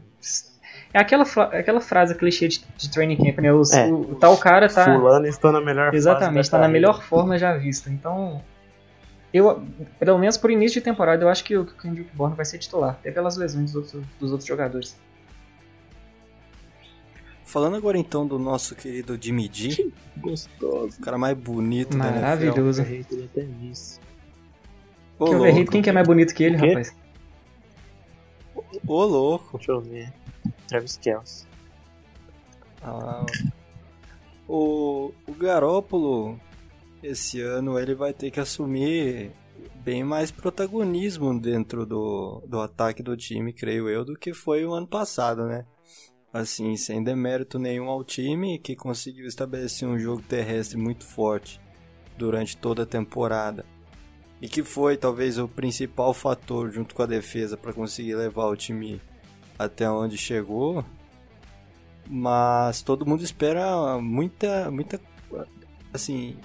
é 0.93 0.99
aquela, 0.99 1.23
aquela 1.23 1.81
frase 1.81 2.15
clichê 2.15 2.47
de, 2.47 2.63
de 2.77 2.91
training 2.91 3.17
camp, 3.17 3.39
né, 3.39 3.51
Os, 3.51 3.73
é, 3.73 3.87
o, 3.87 4.11
o, 4.11 4.15
tal 4.15 4.37
cara 4.37 4.69
tá... 4.69 4.85
Fulano 4.85 5.25
está 5.25 5.51
na 5.51 5.59
melhor 5.59 5.93
Exatamente, 5.93 6.43
está 6.43 6.59
na 6.59 6.67
melhor 6.67 7.01
forma 7.01 7.37
já 7.37 7.57
vista, 7.57 7.89
então... 7.89 8.41
Eu, 9.35 9.61
pelo 9.99 10.17
menos 10.17 10.37
por 10.37 10.49
início 10.49 10.79
de 10.79 10.85
temporada, 10.85 11.21
eu 11.21 11.27
acho 11.27 11.43
que 11.43 11.57
o 11.57 11.65
Kendrick 11.65 12.09
Bourne 12.15 12.37
vai 12.37 12.45
ser 12.45 12.57
titular, 12.57 12.91
até 12.91 13.11
pelas 13.11 13.35
lesões 13.35 13.73
dos 13.73 13.75
outros, 13.75 14.05
dos 14.17 14.31
outros 14.31 14.47
jogadores. 14.47 14.97
Falando 17.43 17.75
agora 17.75 17.97
então 17.97 18.25
do 18.25 18.39
nosso 18.39 18.75
querido 18.75 19.17
Jimmy 19.21 19.49
G. 19.51 19.91
Gostoso. 20.15 20.97
O 20.97 21.01
cara 21.01 21.17
mais 21.17 21.37
bonito 21.37 21.97
Maravilhoso. 21.97 22.81
da 22.81 22.89
NFL. 22.89 23.15
Maravilhoso. 23.15 23.99
até. 23.99 24.05
Ô, 25.19 25.25
que 25.25 25.35
louco. 25.35 25.71
Quem 25.71 25.81
que 25.81 25.89
é 25.89 25.93
mais 25.93 26.07
bonito 26.07 26.33
que 26.33 26.43
ele, 26.45 26.55
rapaz? 26.55 26.95
Ô, 28.87 29.03
louco. 29.03 29.57
Deixa 29.57 29.73
eu 29.73 29.81
ver. 29.81 30.13
Travis 30.69 30.95
Kelce. 30.95 31.45
Ah, 32.81 33.25
o, 34.47 35.11
o 35.27 35.33
Garópolo, 35.33 36.39
esse 37.05 37.41
ano, 37.41 37.79
ele 37.79 37.95
vai 37.95 38.13
ter 38.13 38.31
que 38.31 38.39
assumir 38.39 39.31
bem 39.83 40.03
mais 40.03 40.31
protagonismo 40.31 41.39
dentro 41.39 41.85
do, 41.85 42.41
do 42.47 42.59
ataque 42.59 43.03
do 43.03 43.15
time, 43.15 43.53
creio 43.53 43.87
eu, 43.87 44.03
do 44.03 44.17
que 44.17 44.33
foi 44.33 44.65
o 44.65 44.73
ano 44.73 44.87
passado, 44.87 45.45
né? 45.45 45.65
Assim, 46.33 46.75
sem 46.75 47.03
demérito 47.03 47.59
nenhum 47.59 47.87
ao 47.87 48.03
time, 48.03 48.59
que 48.59 48.75
conseguiu 48.75 49.27
estabelecer 49.27 49.87
um 49.87 49.97
jogo 49.97 50.21
terrestre 50.23 50.77
muito 50.77 51.05
forte 51.05 51.61
durante 52.17 52.57
toda 52.57 52.83
a 52.83 52.85
temporada. 52.85 53.65
E 54.41 54.49
que 54.49 54.63
foi 54.63 54.97
talvez 54.97 55.37
o 55.37 55.47
principal 55.47 56.13
fator, 56.13 56.71
junto 56.71 56.93
com 56.93 57.03
a 57.03 57.05
defesa, 57.05 57.55
para 57.55 57.71
conseguir 57.71 58.15
levar 58.15 58.47
o 58.47 58.55
time 58.57 59.01
até 59.57 59.89
onde 59.89 60.17
chegou. 60.17 60.83
Mas 62.07 62.81
todo 62.81 63.05
mundo 63.05 63.23
espera 63.23 63.97
muita, 63.99 64.69
muita, 64.69 64.99
assim, 65.93 66.37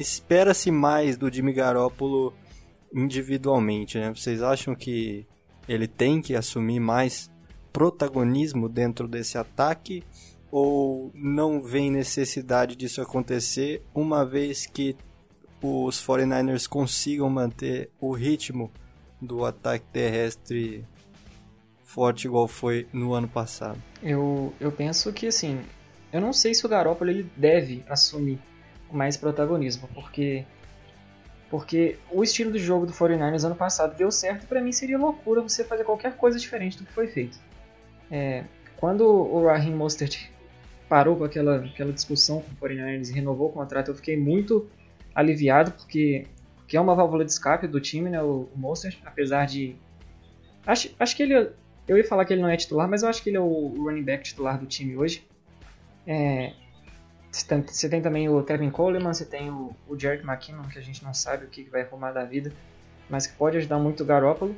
espera-se 0.00 0.70
mais 0.70 1.18
do 1.18 1.30
Jimmy 1.30 1.52
Garoppolo 1.52 2.32
individualmente, 2.92 3.98
né? 3.98 4.12
Vocês 4.14 4.42
acham 4.42 4.74
que 4.74 5.26
ele 5.68 5.86
tem 5.86 6.22
que 6.22 6.34
assumir 6.34 6.80
mais 6.80 7.30
protagonismo 7.70 8.68
dentro 8.68 9.06
desse 9.06 9.36
ataque 9.36 10.02
ou 10.50 11.12
não 11.14 11.62
vem 11.62 11.90
necessidade 11.90 12.74
disso 12.74 13.02
acontecer 13.02 13.82
uma 13.94 14.24
vez 14.24 14.66
que 14.66 14.96
os 15.62 16.04
49ers 16.04 16.66
consigam 16.66 17.28
manter 17.28 17.90
o 18.00 18.12
ritmo 18.12 18.72
do 19.20 19.44
ataque 19.44 19.84
terrestre 19.92 20.84
forte 21.84 22.26
igual 22.26 22.48
foi 22.48 22.88
no 22.92 23.12
ano 23.12 23.28
passado? 23.28 23.80
Eu, 24.02 24.54
eu 24.58 24.72
penso 24.72 25.12
que, 25.12 25.26
assim, 25.26 25.60
eu 26.10 26.20
não 26.20 26.32
sei 26.32 26.54
se 26.54 26.64
o 26.64 26.68
Garoppolo 26.68 27.10
ele 27.10 27.30
deve 27.36 27.84
assumir 27.88 28.40
mais 28.92 29.16
protagonismo, 29.16 29.88
porque 29.94 30.44
porque 31.50 31.98
o 32.12 32.22
estilo 32.22 32.52
de 32.52 32.60
jogo 32.60 32.86
do 32.86 32.92
49ers 32.92 33.44
ano 33.44 33.56
passado 33.56 33.96
deu 33.96 34.10
certo 34.10 34.46
pra 34.46 34.60
mim 34.60 34.70
seria 34.70 34.96
loucura 34.96 35.40
você 35.40 35.64
fazer 35.64 35.82
qualquer 35.82 36.16
coisa 36.16 36.38
diferente 36.38 36.78
do 36.78 36.84
que 36.84 36.92
foi 36.92 37.08
feito. 37.08 37.38
É, 38.08 38.44
quando 38.76 39.04
o 39.04 39.46
Raheem 39.46 39.74
Mostert 39.74 40.30
parou 40.88 41.16
com 41.16 41.24
aquela, 41.24 41.64
aquela 41.64 41.92
discussão 41.92 42.40
com 42.40 42.52
o 42.52 42.68
49ers 42.68 43.10
e 43.10 43.12
renovou 43.12 43.48
o 43.48 43.52
contrato, 43.52 43.90
eu 43.90 43.94
fiquei 43.96 44.16
muito 44.16 44.68
aliviado, 45.14 45.72
porque, 45.72 46.26
porque 46.56 46.76
é 46.76 46.80
uma 46.80 46.94
válvula 46.94 47.24
de 47.24 47.32
escape 47.32 47.66
do 47.66 47.80
time, 47.80 48.08
né, 48.08 48.22
o, 48.22 48.48
o 48.54 48.58
Mostert, 48.58 48.98
apesar 49.04 49.46
de... 49.46 49.74
Acho, 50.66 50.94
acho 50.98 51.16
que 51.16 51.22
ele... 51.24 51.50
Eu 51.88 51.96
ia 51.96 52.04
falar 52.04 52.24
que 52.24 52.32
ele 52.32 52.42
não 52.42 52.48
é 52.48 52.56
titular, 52.56 52.88
mas 52.88 53.02
eu 53.02 53.08
acho 53.08 53.22
que 53.22 53.30
ele 53.30 53.36
é 53.36 53.40
o 53.40 53.74
running 53.76 54.04
back 54.04 54.22
titular 54.22 54.58
do 54.58 54.66
time 54.66 54.96
hoje. 54.96 55.26
É, 56.06 56.52
você 57.30 57.46
tem, 57.46 57.62
você 57.62 57.88
tem 57.88 58.02
também 58.02 58.28
o 58.28 58.42
Tevin 58.42 58.70
Coleman, 58.70 59.14
você 59.14 59.24
tem 59.24 59.50
o, 59.50 59.74
o 59.88 59.98
Jerick 59.98 60.26
McKinnon, 60.26 60.62
que 60.64 60.78
a 60.78 60.82
gente 60.82 61.04
não 61.04 61.14
sabe 61.14 61.44
o 61.44 61.48
que 61.48 61.62
vai 61.64 61.82
arrumar 61.82 62.12
da 62.12 62.24
vida, 62.24 62.52
mas 63.08 63.26
que 63.26 63.34
pode 63.34 63.56
ajudar 63.56 63.78
muito 63.78 64.02
o 64.02 64.06
Garoppolo. 64.06 64.56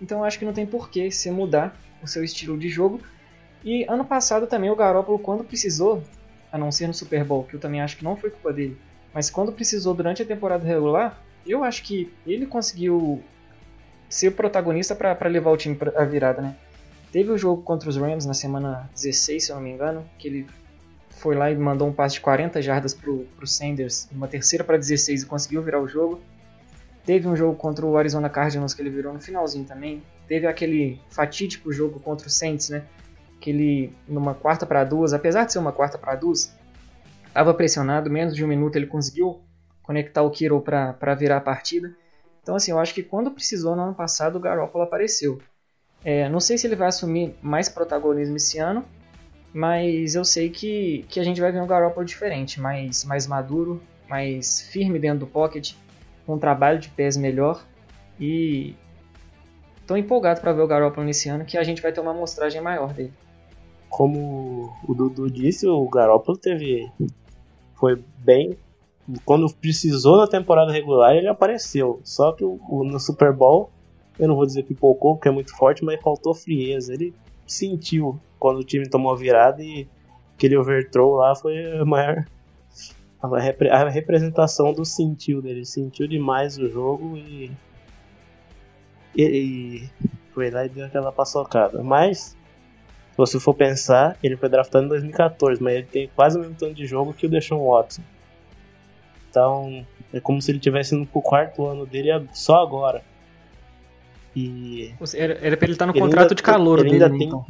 Então 0.00 0.24
acho 0.24 0.38
que 0.38 0.44
não 0.44 0.52
tem 0.52 0.66
porquê 0.66 1.10
você 1.10 1.30
mudar 1.30 1.78
o 2.02 2.06
seu 2.06 2.24
estilo 2.24 2.58
de 2.58 2.68
jogo. 2.68 3.00
E 3.62 3.84
ano 3.84 4.04
passado 4.04 4.46
também 4.46 4.70
o 4.70 4.76
Garoppolo, 4.76 5.18
quando 5.18 5.44
precisou, 5.44 6.02
a 6.50 6.56
não 6.56 6.72
ser 6.72 6.86
no 6.86 6.94
Super 6.94 7.24
Bowl, 7.24 7.44
que 7.44 7.54
eu 7.54 7.60
também 7.60 7.80
acho 7.80 7.96
que 7.96 8.04
não 8.04 8.16
foi 8.16 8.30
culpa 8.30 8.52
dele, 8.52 8.78
mas 9.12 9.28
quando 9.28 9.52
precisou 9.52 9.92
durante 9.92 10.22
a 10.22 10.26
temporada 10.26 10.66
regular, 10.66 11.20
eu 11.46 11.62
acho 11.62 11.82
que 11.82 12.12
ele 12.26 12.46
conseguiu 12.46 13.22
ser 14.08 14.28
o 14.28 14.32
protagonista 14.32 14.94
para 14.94 15.28
levar 15.28 15.50
o 15.50 15.56
time 15.56 15.74
para 15.74 16.00
a 16.00 16.04
virada, 16.04 16.40
né? 16.40 16.56
Teve 17.12 17.30
o 17.30 17.38
jogo 17.38 17.62
contra 17.62 17.88
os 17.88 17.96
Rams 17.96 18.26
na 18.26 18.34
semana 18.34 18.90
16, 18.94 19.44
se 19.44 19.50
eu 19.50 19.56
não 19.56 19.62
me 19.62 19.70
engano, 19.70 20.04
que 20.18 20.28
ele 20.28 20.46
foi 21.16 21.34
lá 21.34 21.50
e 21.50 21.56
mandou 21.56 21.88
um 21.88 21.92
passe 21.92 22.16
de 22.16 22.20
40 22.20 22.60
jardas 22.60 22.94
pro, 22.94 23.26
pro 23.36 23.46
Sanders, 23.46 24.08
uma 24.12 24.28
terceira 24.28 24.62
para 24.62 24.76
16 24.76 25.22
e 25.22 25.26
conseguiu 25.26 25.62
virar 25.62 25.80
o 25.80 25.88
jogo. 25.88 26.20
Teve 27.04 27.26
um 27.26 27.36
jogo 27.36 27.56
contra 27.56 27.86
o 27.86 27.96
Arizona 27.96 28.28
Cardinals 28.28 28.74
que 28.74 28.82
ele 28.82 28.90
virou 28.90 29.12
no 29.12 29.20
finalzinho 29.20 29.64
também. 29.64 30.02
Teve 30.28 30.46
aquele 30.46 31.00
fatídico 31.08 31.72
jogo 31.72 32.00
contra 32.00 32.26
o 32.26 32.30
Saints, 32.30 32.68
né? 32.68 32.84
Que 33.40 33.50
ele, 33.50 33.92
numa 34.06 34.34
quarta 34.34 34.66
para 34.66 34.84
duas, 34.84 35.12
apesar 35.12 35.44
de 35.44 35.52
ser 35.52 35.58
uma 35.58 35.72
quarta 35.72 35.96
para 35.96 36.14
duas, 36.16 36.54
estava 37.26 37.54
pressionado, 37.54 38.10
menos 38.10 38.34
de 38.34 38.44
um 38.44 38.48
minuto 38.48 38.76
ele 38.76 38.86
conseguiu 38.86 39.40
conectar 39.82 40.22
o 40.22 40.30
Kiro 40.30 40.60
para 40.60 41.14
virar 41.14 41.38
a 41.38 41.40
partida. 41.40 41.94
Então, 42.42 42.56
assim, 42.56 42.72
eu 42.72 42.78
acho 42.78 42.92
que 42.92 43.02
quando 43.02 43.30
precisou 43.30 43.74
no 43.74 43.82
ano 43.82 43.94
passado, 43.94 44.36
o 44.36 44.40
Garoppolo 44.40 44.84
apareceu. 44.84 45.40
É, 46.04 46.28
não 46.28 46.40
sei 46.40 46.58
se 46.58 46.66
ele 46.66 46.76
vai 46.76 46.88
assumir 46.88 47.36
mais 47.40 47.68
protagonismo 47.68 48.36
esse 48.36 48.58
ano, 48.58 48.84
mas 49.56 50.14
eu 50.14 50.22
sei 50.22 50.50
que, 50.50 51.06
que 51.08 51.18
a 51.18 51.24
gente 51.24 51.40
vai 51.40 51.50
ver 51.50 51.62
um 51.62 51.66
Garoppolo 51.66 52.04
diferente, 52.04 52.60
mais, 52.60 53.04
mais 53.06 53.26
maduro, 53.26 53.82
mais 54.06 54.60
firme 54.60 54.98
dentro 54.98 55.20
do 55.20 55.26
pocket, 55.26 55.72
com 56.26 56.34
um 56.34 56.38
trabalho 56.38 56.78
de 56.78 56.90
pés 56.90 57.16
melhor. 57.16 57.64
E 58.20 58.74
tô 59.86 59.96
empolgado 59.96 60.42
para 60.42 60.52
ver 60.52 60.60
o 60.60 60.66
Garoppolo 60.66 61.06
nesse 61.06 61.30
ano, 61.30 61.46
que 61.46 61.56
a 61.56 61.64
gente 61.64 61.80
vai 61.80 61.90
ter 61.90 62.00
uma 62.02 62.10
amostragem 62.10 62.60
maior 62.60 62.92
dele. 62.92 63.14
Como 63.88 64.70
o 64.86 64.94
Dudu 64.94 65.30
disse, 65.30 65.66
o 65.66 65.88
Garoppolo 65.88 66.36
teve. 66.36 66.86
Foi 67.80 67.96
bem. 68.18 68.58
Quando 69.24 69.50
precisou 69.54 70.18
na 70.18 70.26
temporada 70.26 70.70
regular, 70.70 71.14
ele 71.16 71.28
apareceu. 71.28 72.00
Só 72.04 72.32
que 72.32 72.44
o, 72.44 72.58
o- 72.68 72.84
no 72.84 73.00
Super 73.00 73.32
Bowl, 73.32 73.70
eu 74.18 74.28
não 74.28 74.34
vou 74.36 74.44
dizer 74.44 74.64
pipocou, 74.64 75.14
porque 75.14 75.28
é 75.28 75.32
muito 75.32 75.56
forte, 75.56 75.82
mas 75.82 75.98
faltou 76.02 76.34
frieza. 76.34 76.92
Ele 76.92 77.14
sentiu 77.46 78.20
quando 78.38 78.58
o 78.58 78.64
time 78.64 78.88
tomou 78.88 79.12
a 79.12 79.16
virada 79.16 79.62
e 79.62 79.88
aquele 80.34 80.56
overthrow 80.56 81.14
lá 81.14 81.34
foi 81.34 81.78
a 81.78 81.84
maior. 81.84 82.24
A, 83.22 83.40
repre- 83.40 83.70
a 83.70 83.88
representação 83.88 84.72
do 84.72 84.84
sentiu 84.84 85.40
dele. 85.40 85.58
Ele 85.58 85.64
sentiu 85.64 86.06
demais 86.06 86.58
o 86.58 86.68
jogo 86.68 87.16
e 87.16 87.50
foi 90.32 90.50
lá 90.50 90.66
e 90.66 90.68
deu 90.68 90.84
aquela 90.84 91.10
paçocada. 91.10 91.82
Mas, 91.82 92.36
se 93.10 93.16
você 93.16 93.40
for 93.40 93.54
pensar, 93.54 94.18
ele 94.22 94.36
foi 94.36 94.48
draftado 94.48 94.84
em 94.84 94.88
2014, 94.88 95.62
mas 95.62 95.74
ele 95.74 95.86
tem 95.86 96.10
quase 96.14 96.36
o 96.36 96.40
mesmo 96.40 96.54
tanto 96.54 96.74
de 96.74 96.86
jogo 96.86 97.14
que 97.14 97.26
o 97.26 97.28
Deshaun 97.28 97.66
Watson. 97.66 98.02
Então, 99.30 99.86
é 100.12 100.20
como 100.20 100.40
se 100.40 100.50
ele 100.50 100.58
tivesse 100.58 100.94
indo 100.94 101.06
pro 101.06 101.22
quarto 101.22 101.66
ano 101.66 101.86
dele 101.86 102.10
só 102.32 102.62
agora. 102.62 103.02
E 104.38 104.94
Era, 105.14 105.38
era 105.40 105.56
pra 105.56 105.64
ele 105.66 105.72
estar 105.72 105.86
no 105.86 105.92
Ele 105.92 106.00
contrato 106.00 106.24
ainda- 106.24 106.34
de 106.34 106.42
calor 106.42 106.80
ele 106.80 106.90
dele, 106.90 107.04
ainda 107.04 107.08
né, 107.14 107.18
tem- 107.18 107.26
então. 107.28 107.46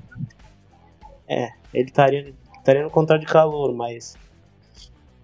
ele 1.74 1.84
estaria, 1.88 2.32
estaria 2.58 2.82
no 2.84 2.90
contrato 2.90 3.20
de 3.22 3.26
calor, 3.26 3.74
mas 3.74 4.16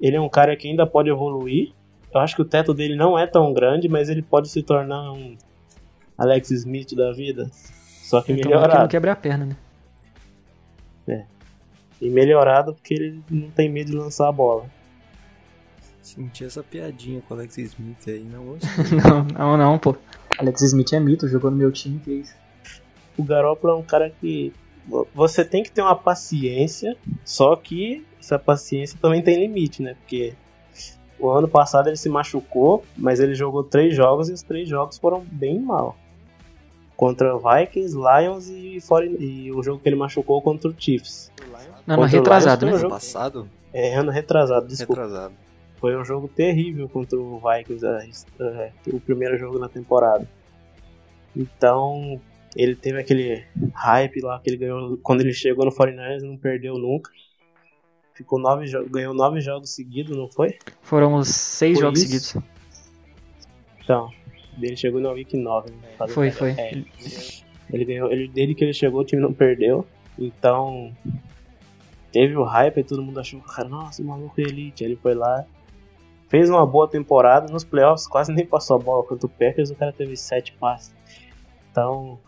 ele 0.01 0.17
é 0.17 0.21
um 0.21 0.29
cara 0.29 0.57
que 0.57 0.67
ainda 0.69 0.85
pode 0.87 1.09
evoluir. 1.09 1.73
Eu 2.13 2.21
acho 2.21 2.35
que 2.35 2.43
o 2.43 2.45
teto 2.45 2.75
dele 2.75 2.97
não 2.97 3.17
é 3.19 3.27
tão 3.27 3.53
grande, 3.55 3.89
mas 3.89 4.09
ele 4.11 4.23
pode 4.23 4.49
se 4.49 4.63
tornar 4.63 5.13
um 5.13 5.37
Alex 6.19 6.51
Smith 6.51 6.95
da 6.97 7.13
vida. 7.13 7.49
Só 7.53 8.21
que 8.21 8.33
Então, 8.33 8.43
que 8.43 8.49
não 8.55 8.61
melhorado. 8.61 8.89
quebra 8.91 9.13
a 9.13 9.17
perna, 9.17 9.57
né? 11.07 11.27
E 12.01 12.11
melhorado 12.11 12.75
porque 12.75 12.95
ele 12.95 13.23
não 13.31 13.49
tem 13.51 13.69
medo 13.71 13.93
de 13.93 13.97
lançar 13.97 14.29
a 14.29 14.33
bola. 14.33 14.67
Senti 16.03 16.45
essa 16.45 16.61
piadinha 16.61 17.23
com 17.23 17.33
o 17.33 17.37
Alex 17.37 17.57
Smith 17.59 18.09
aí, 18.09 18.25
não 18.25 18.45
gostei. 18.45 18.69
Não, 19.09 19.25
não, 19.25 19.57
não, 19.57 19.79
pô. 19.79 19.95
Alex 20.43 20.63
Smith 20.63 20.93
é 20.93 20.99
mito, 20.99 21.29
jogou 21.29 21.51
no 21.51 21.57
meu 21.57 21.71
time, 21.71 22.01
que 22.01 22.11
isso. 22.13 22.35
o 23.17 23.23
Garoppolo 23.23 23.75
é 23.75 23.77
um 23.77 23.83
cara 23.83 24.11
que 24.11 24.53
você 25.15 25.45
tem 25.45 25.63
que 25.63 25.71
ter 25.71 25.81
uma 25.81 25.95
paciência, 25.95 26.97
só 27.25 27.55
que 27.55 28.05
essa 28.19 28.39
paciência 28.39 28.99
também 29.01 29.23
tem 29.23 29.39
limite, 29.39 29.81
né? 29.81 29.95
Porque 29.95 30.35
o 31.19 31.31
ano 31.31 31.47
passado 31.47 31.89
ele 31.89 31.97
se 31.97 32.09
machucou, 32.09 32.85
mas 32.97 33.21
ele 33.21 33.35
jogou 33.35 33.63
três 33.63 33.95
jogos 33.95 34.29
e 34.29 34.33
os 34.33 34.43
três 34.43 34.69
jogos 34.69 34.99
foram 34.99 35.21
bem 35.31 35.61
mal. 35.61 35.97
Contra 36.97 37.37
Vikings, 37.37 37.97
Lions 37.97 38.49
e, 38.49 38.79
e 39.21 39.53
o 39.53 39.63
jogo 39.63 39.81
que 39.81 39.89
ele 39.89 39.97
machucou 39.97 40.43
contra 40.43 40.69
o 40.69 40.75
Chiefs. 40.77 41.31
Não, 41.87 41.97
não, 41.97 42.03
retrasado, 42.05 42.67
né? 42.67 42.73
Ano 42.73 42.89
passado? 42.89 43.49
É, 43.73 43.95
ano 43.95 44.11
retrasado, 44.11 44.67
desculpa. 44.67 45.03
Retrasado. 45.03 45.35
Foi 45.83 45.97
um 45.97 46.05
jogo 46.05 46.29
terrível 46.29 46.89
contra 46.89 47.19
o 47.19 47.41
Vikings, 47.41 48.25
é, 48.39 48.71
o 48.87 49.01
primeiro 49.01 49.37
jogo 49.37 49.59
na 49.59 49.69
temporada. 49.69 50.29
Então, 51.35 52.21
ele 52.55 52.77
teve 52.77 53.01
aquele 53.01 53.45
hype 53.75 54.21
lá 54.21 54.39
que 54.39 54.49
ele 54.49 54.59
ganhou 54.59 54.97
quando 54.99 55.23
ele 55.23 55.33
chegou 55.33 55.65
no 55.65 55.73
49ers, 55.73 56.23
não 56.23 56.37
perdeu 56.37 56.79
nunca. 56.79 57.11
Ficou 58.15 58.39
nove 58.39 58.67
ganhou 58.91 59.13
nove 59.13 59.41
jogos 59.41 59.71
seguidos, 59.71 60.17
não 60.17 60.29
foi? 60.29 60.57
Foram 60.83 61.17
os 61.17 61.27
seis 61.27 61.75
foi 61.79 61.83
jogos 61.83 62.01
isso? 62.01 62.29
seguidos. 62.29 62.51
Então, 63.83 64.09
ele 64.63 64.77
chegou 64.77 65.01
no 65.01 65.11
week 65.11 65.37
9. 65.37 65.69
Né? 65.69 66.07
Foi, 66.07 66.31
foi. 66.31 66.51
É, 66.51 66.81
ele 67.73 67.85
ganhou, 67.85 68.13
ele, 68.13 68.29
dele 68.29 68.55
que 68.55 68.63
ele 68.63 68.73
chegou, 68.73 69.01
o 69.01 69.05
time 69.05 69.21
não 69.21 69.33
perdeu. 69.33 69.85
Então, 70.17 70.95
teve 72.13 72.37
o 72.37 72.45
hype 72.45 72.79
e 72.79 72.85
todo 72.85 73.03
mundo 73.03 73.19
achou, 73.19 73.41
cara, 73.41 73.69
nossa, 73.69 74.01
o 74.01 74.05
maluco 74.05 74.41
é 74.41 74.45
elite. 74.45 74.85
Ele 74.85 74.95
foi 74.95 75.15
lá, 75.15 75.45
fez 76.33 76.49
uma 76.49 76.65
boa 76.65 76.89
temporada, 76.89 77.53
nos 77.53 77.63
playoffs 77.63 78.07
quase 78.07 78.33
nem 78.33 78.47
passou 78.47 78.77
a 78.77 78.79
bola 78.79 79.03
contra 79.05 79.27
o 79.27 79.29
Packers, 79.29 79.71
o 79.71 79.77
cara 79.77 79.93
teve 79.93 80.17
sete 80.17 80.55
passes. 80.55 80.95
Então, 81.71 82.19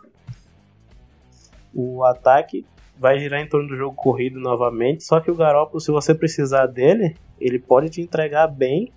o 1.73 2.05
ataque 2.05 2.67
vai 2.99 3.19
girar 3.19 3.41
em 3.41 3.49
torno 3.49 3.67
do 3.67 3.75
jogo 3.79 3.97
corrido 3.97 4.39
novamente. 4.39 5.03
Só 5.05 5.21
que 5.21 5.31
o 5.31 5.35
Garoppolo, 5.35 5.81
se 5.81 5.91
você 5.91 6.15
precisar 6.15 6.67
dele, 6.67 7.17
ele 7.41 7.59
pode 7.59 7.89
te 7.89 8.03
entregar 8.03 8.47
bem. 8.47 8.93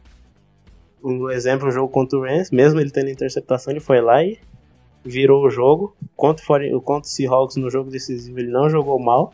Um 1.02 1.30
exemplo, 1.30 1.70
o 1.70 1.72
jogo 1.72 1.88
contra 1.88 2.20
o 2.20 2.24
Rams, 2.24 2.52
mesmo 2.52 2.82
ele 2.82 2.92
tendo 2.92 3.10
interceptação, 3.10 3.72
ele 3.72 3.80
foi 3.80 4.02
lá 4.02 4.22
e 4.22 4.38
virou 5.06 5.42
o 5.42 5.50
jogo. 5.50 5.96
Contra 6.18 6.44
o, 6.76 6.84
o 6.86 7.04
Seahawks 7.04 7.56
no 7.56 7.70
jogo 7.70 7.90
decisivo, 7.90 8.40
ele 8.40 8.52
não 8.52 8.70
jogou 8.70 9.00
mal. 9.00 9.32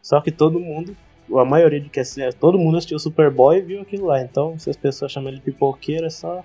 Só 0.00 0.22
que 0.22 0.30
todo 0.30 0.58
mundo, 0.58 0.96
a 1.32 1.44
maioria 1.44 1.80
de 1.80 1.88
que 1.88 2.00
assistiu, 2.00 2.32
todo 2.32 2.58
mundo 2.58 2.76
assistiu 2.76 2.96
o 2.96 3.00
Super 3.00 3.30
Bowl 3.30 3.54
e 3.54 3.60
viu 3.60 3.80
aquilo 3.80 4.06
lá. 4.06 4.20
Então, 4.20 4.58
se 4.58 4.70
as 4.70 4.76
pessoas 4.76 5.12
chamam 5.12 5.28
ele 5.28 5.38
de 5.38 5.44
pipoqueiro, 5.44 6.06
é 6.06 6.10
só 6.10 6.44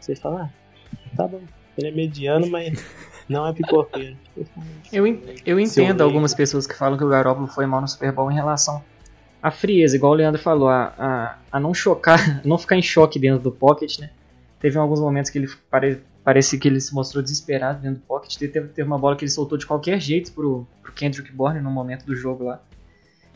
você 0.00 0.14
falar, 0.14 0.52
ah, 0.92 1.16
tá 1.16 1.26
bom, 1.28 1.40
ele 1.78 1.88
é 1.88 1.90
mediano, 1.90 2.48
mas 2.48 2.84
não 3.28 3.46
é 3.46 3.52
pipoqueiro. 3.52 4.16
Eu, 4.92 5.06
eu 5.46 5.58
entendo 5.58 6.02
algumas 6.02 6.34
pessoas 6.34 6.66
que 6.66 6.74
falam 6.74 6.98
que 6.98 7.04
o 7.04 7.08
Garoppolo 7.08 7.46
foi 7.46 7.64
mal 7.64 7.80
no 7.80 7.88
Super 7.88 8.12
Bowl 8.12 8.30
em 8.30 8.34
relação 8.34 8.84
à 9.42 9.50
frieza, 9.50 9.96
igual 9.96 10.12
o 10.12 10.14
Leandro 10.14 10.40
falou, 10.40 10.68
a, 10.68 10.92
a, 10.98 11.38
a 11.50 11.58
não 11.58 11.72
chocar, 11.72 12.40
não 12.44 12.58
ficar 12.58 12.76
em 12.76 12.82
choque 12.82 13.18
dentro 13.18 13.42
do 13.42 13.50
pocket, 13.50 13.98
né? 13.98 14.10
Teve 14.60 14.78
alguns 14.78 15.00
momentos 15.00 15.30
que 15.30 15.38
ele 15.38 15.48
pare, 15.70 16.02
parece 16.22 16.58
que 16.58 16.68
ele 16.68 16.80
se 16.80 16.94
mostrou 16.94 17.22
desesperado 17.22 17.80
dentro 17.80 18.00
do 18.00 18.06
pocket. 18.06 18.36
Teve, 18.36 18.68
teve 18.68 18.82
uma 18.82 18.98
bola 18.98 19.16
que 19.16 19.24
ele 19.24 19.30
soltou 19.30 19.56
de 19.56 19.66
qualquer 19.66 19.98
jeito 19.98 20.30
pro, 20.32 20.66
pro 20.82 20.92
Kendrick 20.92 21.32
Bourne 21.32 21.60
no 21.60 21.70
momento 21.70 22.04
do 22.04 22.14
jogo 22.14 22.44
lá. 22.44 22.60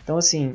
Então, 0.06 0.16
assim, 0.16 0.54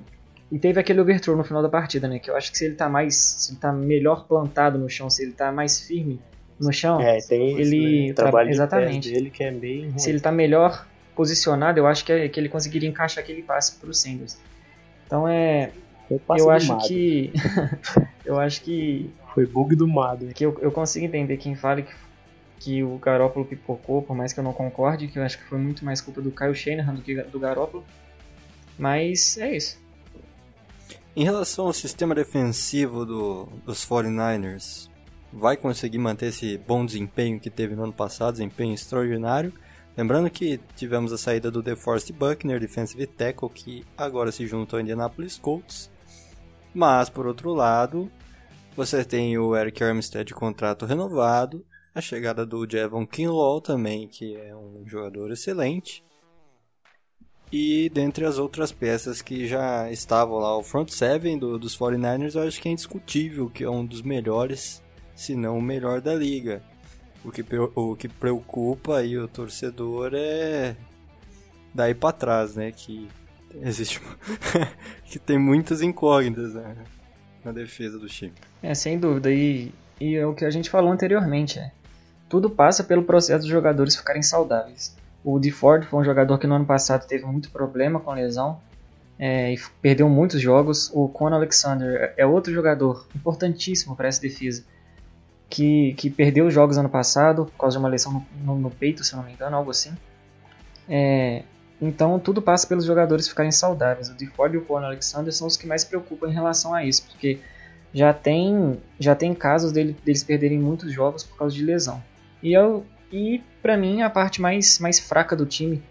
e 0.49 0.57
teve 0.57 0.79
aquele 0.79 1.01
overthrow 1.01 1.35
no 1.35 1.43
final 1.43 1.61
da 1.61 1.67
partida, 1.67 2.07
né? 2.07 2.19
Que 2.19 2.31
eu 2.31 2.37
acho 2.37 2.49
que 2.53 2.57
se 2.57 2.63
ele 2.63 2.75
tá 2.75 2.87
mais. 2.87 3.15
Se 3.17 3.51
ele 3.51 3.59
tá 3.59 3.73
melhor 3.73 4.25
plantado 4.25 4.79
no 4.79 4.89
chão, 4.89 5.09
se 5.09 5.23
ele 5.23 5.33
tá 5.33 5.51
mais 5.51 5.81
firme, 5.81 6.21
no 6.57 6.71
chão, 6.71 7.01
é, 7.01 7.17
tem 7.19 7.59
ele 7.59 8.07
né? 8.07 8.13
trabalho 8.13 8.49
exatamente. 8.49 9.09
De 9.09 9.13
dele 9.13 9.29
que 9.29 9.43
é 9.43 9.51
bem. 9.51 9.93
Se 9.99 10.09
ele 10.09 10.19
está 10.19 10.31
melhor 10.31 10.87
posicionado, 11.13 11.77
eu 11.77 11.85
acho 11.85 12.05
que, 12.05 12.13
é, 12.13 12.29
que 12.29 12.39
ele 12.39 12.47
conseguiria 12.47 12.87
encaixar 12.87 13.21
aquele 13.21 13.41
passe 13.41 13.75
para 13.75 13.89
o 13.89 13.93
Sanders. 13.93 14.37
Então 15.05 15.27
é, 15.27 15.71
eu 16.37 16.49
acho 16.49 16.87
que 16.87 17.33
eu 18.23 18.39
acho 18.39 18.61
que 18.61 19.09
foi 19.33 19.45
bug 19.45 19.75
do 19.75 19.85
Mado. 19.85 20.27
Que 20.27 20.45
eu, 20.45 20.57
eu 20.61 20.71
consigo 20.71 21.05
entender 21.05 21.35
quem 21.35 21.55
fala 21.55 21.81
que 21.81 21.93
que 22.57 22.83
o 22.83 22.99
Garópolo 22.99 23.43
pipocou, 23.43 24.03
por 24.03 24.15
mais 24.15 24.31
que 24.31 24.39
eu 24.39 24.43
não 24.43 24.53
concorde, 24.53 25.07
que 25.07 25.17
eu 25.17 25.23
acho 25.23 25.39
que 25.39 25.43
foi 25.45 25.57
muito 25.57 25.83
mais 25.83 25.99
culpa 25.99 26.21
do 26.21 26.29
Kyle 26.29 26.53
Shanahan 26.53 26.93
do 26.93 27.01
que 27.01 27.15
do 27.15 27.39
Garópolo. 27.39 27.83
Mas 28.81 29.37
é 29.37 29.55
isso. 29.55 29.79
Em 31.15 31.23
relação 31.23 31.67
ao 31.67 31.73
sistema 31.73 32.15
defensivo 32.15 33.05
do, 33.05 33.45
dos 33.63 33.85
49ers, 33.85 34.89
vai 35.31 35.55
conseguir 35.55 35.99
manter 35.99 36.29
esse 36.29 36.57
bom 36.57 36.83
desempenho 36.83 37.39
que 37.39 37.51
teve 37.51 37.75
no 37.75 37.83
ano 37.83 37.93
passado, 37.93 38.33
desempenho 38.33 38.73
extraordinário. 38.73 39.53
Lembrando 39.95 40.31
que 40.31 40.59
tivemos 40.75 41.13
a 41.13 41.17
saída 41.19 41.51
do 41.51 41.61
DeForest 41.61 42.11
Buckner, 42.11 42.59
defensive 42.59 43.05
tackle, 43.05 43.51
que 43.51 43.85
agora 43.95 44.31
se 44.31 44.47
juntou 44.47 44.77
ao 44.77 44.81
Indianapolis 44.81 45.37
Colts. 45.37 45.91
Mas, 46.73 47.07
por 47.07 47.27
outro 47.27 47.53
lado, 47.53 48.11
você 48.75 49.05
tem 49.05 49.37
o 49.37 49.55
Eric 49.55 49.83
Armstead 49.83 50.25
de 50.25 50.33
contrato 50.33 50.87
renovado, 50.87 51.63
a 51.93 52.01
chegada 52.01 52.47
do 52.47 52.67
Javon 52.67 53.05
Kinlaw 53.05 53.61
também, 53.61 54.07
que 54.07 54.35
é 54.35 54.55
um 54.55 54.83
jogador 54.87 55.31
excelente. 55.31 56.03
E 57.51 57.89
dentre 57.89 58.25
as 58.25 58.37
outras 58.37 58.71
peças 58.71 59.21
que 59.21 59.45
já 59.45 59.91
estavam 59.91 60.37
lá, 60.37 60.57
o 60.57 60.63
front 60.63 60.89
seven 60.89 61.37
do, 61.37 61.59
dos 61.59 61.77
49ers, 61.77 62.35
eu 62.35 62.47
acho 62.47 62.61
que 62.61 62.69
é 62.69 62.71
indiscutível 62.71 63.49
que 63.49 63.63
é 63.63 63.69
um 63.69 63.85
dos 63.85 64.01
melhores 64.01 64.81
se 65.13 65.35
não 65.35 65.57
o 65.57 65.61
melhor 65.61 65.99
da 65.99 66.15
liga. 66.15 66.63
O 67.23 67.31
que, 67.31 67.43
o 67.75 67.95
que 67.95 68.07
preocupa 68.07 68.97
aí 68.97 69.17
o 69.17 69.27
torcedor 69.27 70.11
é 70.15 70.75
daí 71.73 71.93
para 71.93 72.13
trás, 72.13 72.55
né? 72.55 72.71
Que 72.71 73.07
existe 73.61 74.01
que 75.05 75.19
tem 75.19 75.37
muitas 75.37 75.81
incógnitas 75.81 76.53
né? 76.53 76.75
na 77.43 77.51
defesa 77.51 77.99
do 77.99 78.07
time. 78.07 78.33
É, 78.63 78.73
sem 78.73 78.97
dúvida. 78.97 79.29
E, 79.29 79.71
e 79.99 80.15
é 80.15 80.25
o 80.25 80.33
que 80.33 80.45
a 80.45 80.49
gente 80.49 80.69
falou 80.69 80.91
anteriormente. 80.91 81.59
É, 81.59 81.71
tudo 82.29 82.49
passa 82.49 82.83
pelo 82.83 83.03
processo 83.03 83.41
dos 83.41 83.49
jogadores 83.49 83.95
ficarem 83.95 84.23
saudáveis. 84.23 84.95
O 85.23 85.39
DeFord 85.39 85.85
foi 85.85 85.99
um 85.99 86.03
jogador 86.03 86.37
que 86.37 86.47
no 86.47 86.55
ano 86.55 86.65
passado 86.65 87.05
teve 87.07 87.25
muito 87.25 87.51
problema 87.51 87.99
com 87.99 88.13
lesão 88.13 88.59
é, 89.19 89.53
e 89.53 89.59
perdeu 89.81 90.09
muitos 90.09 90.41
jogos. 90.41 90.89
O 90.93 91.07
Con 91.07 91.27
Alexander 91.27 92.13
é 92.17 92.25
outro 92.25 92.51
jogador 92.51 93.07
importantíssimo 93.15 93.95
para 93.95 94.07
essa 94.07 94.21
defesa 94.21 94.63
que, 95.51 95.93
que 95.93 96.09
perdeu 96.09 96.47
os 96.47 96.53
jogos 96.53 96.77
ano 96.77 96.89
passado 96.89 97.45
por 97.45 97.57
causa 97.57 97.77
de 97.77 97.83
uma 97.83 97.89
lesão 97.89 98.13
no, 98.13 98.25
no, 98.43 98.59
no 98.61 98.71
peito, 98.71 99.03
se 99.03 99.15
não 99.15 99.23
me 99.23 99.33
engano, 99.33 99.55
algo 99.55 99.69
assim. 99.69 99.91
É, 100.89 101.43
então 101.79 102.17
tudo 102.19 102.41
passa 102.41 102.65
pelos 102.65 102.85
jogadores 102.85 103.27
ficarem 103.27 103.51
saudáveis. 103.51 104.09
O 104.09 104.15
DeFord 104.15 104.55
e 104.55 104.57
o 104.57 104.61
Paul 104.61 104.83
Alexander 104.83 105.31
são 105.33 105.45
os 105.45 105.57
que 105.57 105.67
mais 105.67 105.83
preocupam 105.83 106.29
em 106.29 106.33
relação 106.33 106.73
a 106.73 106.83
isso, 106.83 107.05
porque 107.05 107.39
já 107.93 108.13
tem, 108.13 108.81
já 108.99 109.13
tem 109.13 109.35
casos 109.35 109.71
dele, 109.71 109.95
deles 110.03 110.23
perderem 110.23 110.57
muitos 110.57 110.91
jogos 110.91 111.23
por 111.23 111.37
causa 111.37 111.53
de 111.53 111.63
lesão. 111.63 112.01
E, 112.41 112.53
eu, 112.53 112.85
e 113.11 113.43
para 113.61 113.77
mim 113.77 114.01
a 114.01 114.09
parte 114.09 114.41
mais, 114.41 114.79
mais 114.79 114.99
fraca 114.99 115.35
do 115.35 115.45
time 115.45 115.81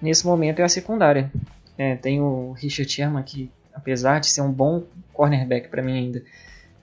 nesse 0.00 0.26
momento 0.26 0.60
é 0.60 0.62
a 0.62 0.68
secundária. 0.68 1.30
É, 1.76 1.96
tem 1.96 2.20
o 2.20 2.52
Richard 2.52 2.90
Sherman 2.90 3.22
que, 3.22 3.50
apesar 3.72 4.18
de 4.18 4.26
ser 4.26 4.40
um 4.40 4.50
bom 4.50 4.82
cornerback 5.12 5.68
para 5.68 5.82
mim 5.82 5.96
ainda, 5.96 6.22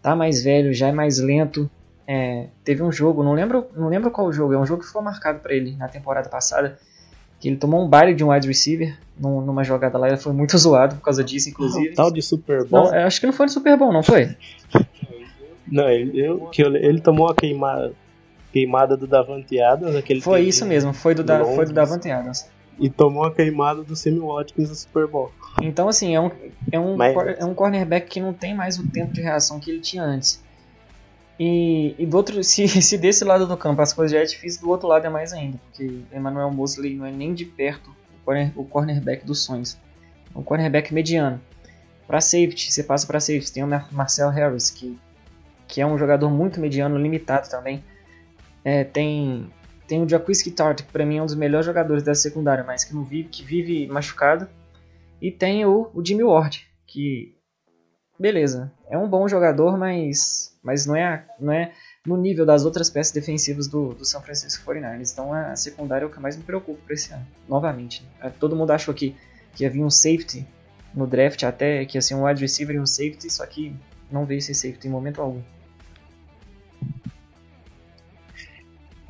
tá 0.01 0.15
mais 0.15 0.43
velho, 0.43 0.73
já 0.73 0.88
é 0.88 0.91
mais 0.91 1.19
lento, 1.19 1.69
é, 2.08 2.47
teve 2.63 2.84
um 2.84 2.91
jogo, 2.91 3.23
não 3.23 3.34
lembro, 3.34 3.67
não 3.75 3.89
lembro 3.89 4.12
qual 4.12 4.32
jogo, 4.32 4.54
é 4.54 4.58
um 4.58 4.65
jogo 4.65 4.84
que 4.84 4.89
foi 4.89 5.01
marcado 5.01 5.39
para 5.39 5.54
ele 5.54 5.75
na 5.75 5.88
temporada 5.88 6.30
passada, 6.30 6.78
que 7.39 7.49
ele 7.49 7.58
tomou 7.58 7.84
um 7.84 7.89
baile 7.89 8.13
de 8.13 8.23
um 8.23 8.32
wide 8.32 8.47
receiver 8.47 8.97
num, 9.19 9.41
numa 9.41 9.63
jogada 9.63 9.97
lá, 9.97 10.08
ele 10.08 10.17
foi 10.17 10.32
muito 10.32 10.56
zoado 10.60 10.95
por 10.95 11.01
causa 11.01 11.23
disso, 11.23 11.49
inclusive. 11.49 11.91
Um 11.91 11.95
tal 11.95 12.12
de 12.12 12.21
Super 12.21 12.65
Bowl? 12.65 12.91
Não, 12.91 12.93
acho 13.06 13.19
que 13.19 13.25
não 13.25 13.34
foi 13.34 13.47
no 13.47 13.51
Super 13.51 13.78
Bowl, 13.78 13.91
não 13.91 14.04
foi? 14.04 14.36
não, 15.67 15.89
ele, 15.89 16.19
eu, 16.19 16.45
que 16.47 16.62
ele 16.62 17.01
tomou 17.01 17.28
a 17.28 17.36
queimada, 17.36 17.93
queimada 18.56 18.96
do 18.96 19.06
Davante 19.06 19.60
Adams, 19.60 19.98
aquele 19.98 20.22
Foi 20.22 20.39
isso 20.39 20.65
mesmo, 20.65 20.94
foi 20.94 21.13
do, 21.13 21.26
da, 21.26 21.44
foi 21.44 21.65
do 21.65 21.74
Davante 21.74 22.10
Adams. 22.10 22.50
E 22.80 22.89
tomou 22.89 23.26
a 23.26 23.34
queimada 23.34 23.84
do 23.84 23.98
Sammy 23.98 24.20
Watkins 24.20 24.70
no 24.70 24.76
Super 24.76 25.08
Bowl. 25.08 25.30
Então, 25.62 25.89
assim, 25.89 26.15
é 26.15 26.22
um, 26.22 26.32
é, 26.72 26.80
um, 26.80 26.96
Mas... 26.96 27.38
é 27.38 27.44
um 27.44 27.54
cornerback 27.54 28.08
que 28.08 28.22
não 28.22 28.32
tem 28.32 28.56
mais 28.56 28.80
o 28.80 28.88
tempo 28.88 29.12
de 29.12 29.20
reação 29.20 29.60
que 29.60 29.70
ele 29.70 29.82
tinha 29.82 30.04
antes. 30.04 30.41
E, 31.38 31.96
e 32.00 32.06
do 32.06 32.15
outro, 32.15 32.41
se, 32.46 32.65
se 32.82 32.98
desse 32.98 33.26
lado 33.26 33.46
do 33.46 33.58
campo 33.58 33.82
as 33.82 33.91
coisas 33.91 34.13
já 34.13 34.24
é 34.24 34.26
difícil, 34.26 34.62
do 34.62 34.70
outro 34.70 34.88
lado 34.88 35.06
é 35.06 35.10
mais 35.10 35.34
ainda, 35.34 35.60
porque 35.65 36.00
Emmanuel 36.13 36.50
Mosley 36.50 36.96
não 36.96 37.06
é 37.06 37.12
nem 37.12 37.34
de 37.34 37.44
perto 37.44 37.89
o, 37.89 38.24
corner, 38.24 38.52
o 38.56 38.63
cornerback 38.63 39.26
dos 39.26 39.44
sonhos. 39.44 39.78
É 40.34 40.39
um 40.39 40.44
cornerback 40.44 40.94
mediano. 40.94 41.41
Para 42.08 42.22
safety, 42.22 42.72
você 42.72 42.84
passa 42.84 43.06
para 43.06 43.20
safety, 43.20 43.52
tem 43.52 43.63
o 43.65 43.68
Marcel 43.91 44.30
Harris, 44.30 44.70
que, 44.70 44.98
que 45.68 45.82
é 45.82 45.86
um 45.86 45.98
jogador 45.98 46.30
muito 46.30 46.62
mediano, 46.62 46.98
limitado 46.98 47.50
também. 47.50 47.84
É, 48.65 48.84
tem 48.84 49.49
tem 49.88 50.01
o 50.01 50.10
Jaquiski 50.10 50.49
Tart, 50.49 50.82
que 50.82 50.91
para 50.91 51.06
mim 51.06 51.17
é 51.17 51.21
um 51.21 51.28
dos 51.28 51.36
melhores 51.36 51.65
jogadores 51.65 52.01
da 52.01 52.15
secundária, 52.15 52.63
mas 52.63 52.84
que 52.84 52.95
não 52.95 53.04
vive, 53.04 53.30
que 53.30 53.43
vive 53.43 53.86
machucado. 53.86 54.49
E 55.21 55.32
tem 55.32 55.63
o, 55.63 55.91
o 55.93 56.04
Jimmy 56.04 56.23
Ward, 56.23 56.67
que 56.88 57.36
beleza, 58.19 58.73
é 58.89 58.97
um 58.97 59.08
bom 59.08 59.28
jogador, 59.28 59.78
mas 59.78 60.58
mas 60.63 60.88
não 60.88 60.95
é, 60.95 61.23
não 61.39 61.54
é 61.54 61.73
no 62.04 62.17
nível 62.17 62.43
das 62.43 62.65
outras 62.65 62.89
peças 62.89 63.13
defensivas 63.13 63.67
do, 63.67 63.93
do 63.93 64.04
São 64.04 64.19
Francisco 64.19 64.65
49ers. 64.65 65.13
Então 65.13 65.32
a 65.32 65.56
secundária 65.56 66.06
é 66.06 66.08
o 66.08 66.12
que 66.12 66.19
mais 66.19 66.36
me 66.36 66.43
preocupa 66.43 66.82
para 66.84 66.95
esse 66.95 67.13
ano, 67.13 67.25
novamente. 67.47 68.04
Né? 68.19 68.34
Todo 68.39 68.56
mundo 68.56 68.71
achou 68.71 68.91
que, 68.91 69.15
que 69.54 69.63
ia 69.63 69.69
vir 69.69 69.84
um 69.84 69.91
safety 69.91 70.45
no 70.91 71.06
draft 71.06 71.43
até, 71.43 71.86
que 71.86 71.97
ia 71.97 72.01
ser 72.01 72.15
um 72.15 72.25
wide 72.25 72.41
receiver 72.41 72.75
e 72.75 72.80
um 72.80 72.86
safety, 72.88 73.30
só 73.30 73.45
que 73.45 73.75
não 74.10 74.25
veio 74.25 74.39
esse 74.39 74.56
safety 74.56 74.88
em 74.88 74.91
momento 74.91 75.21
algum. 75.21 75.41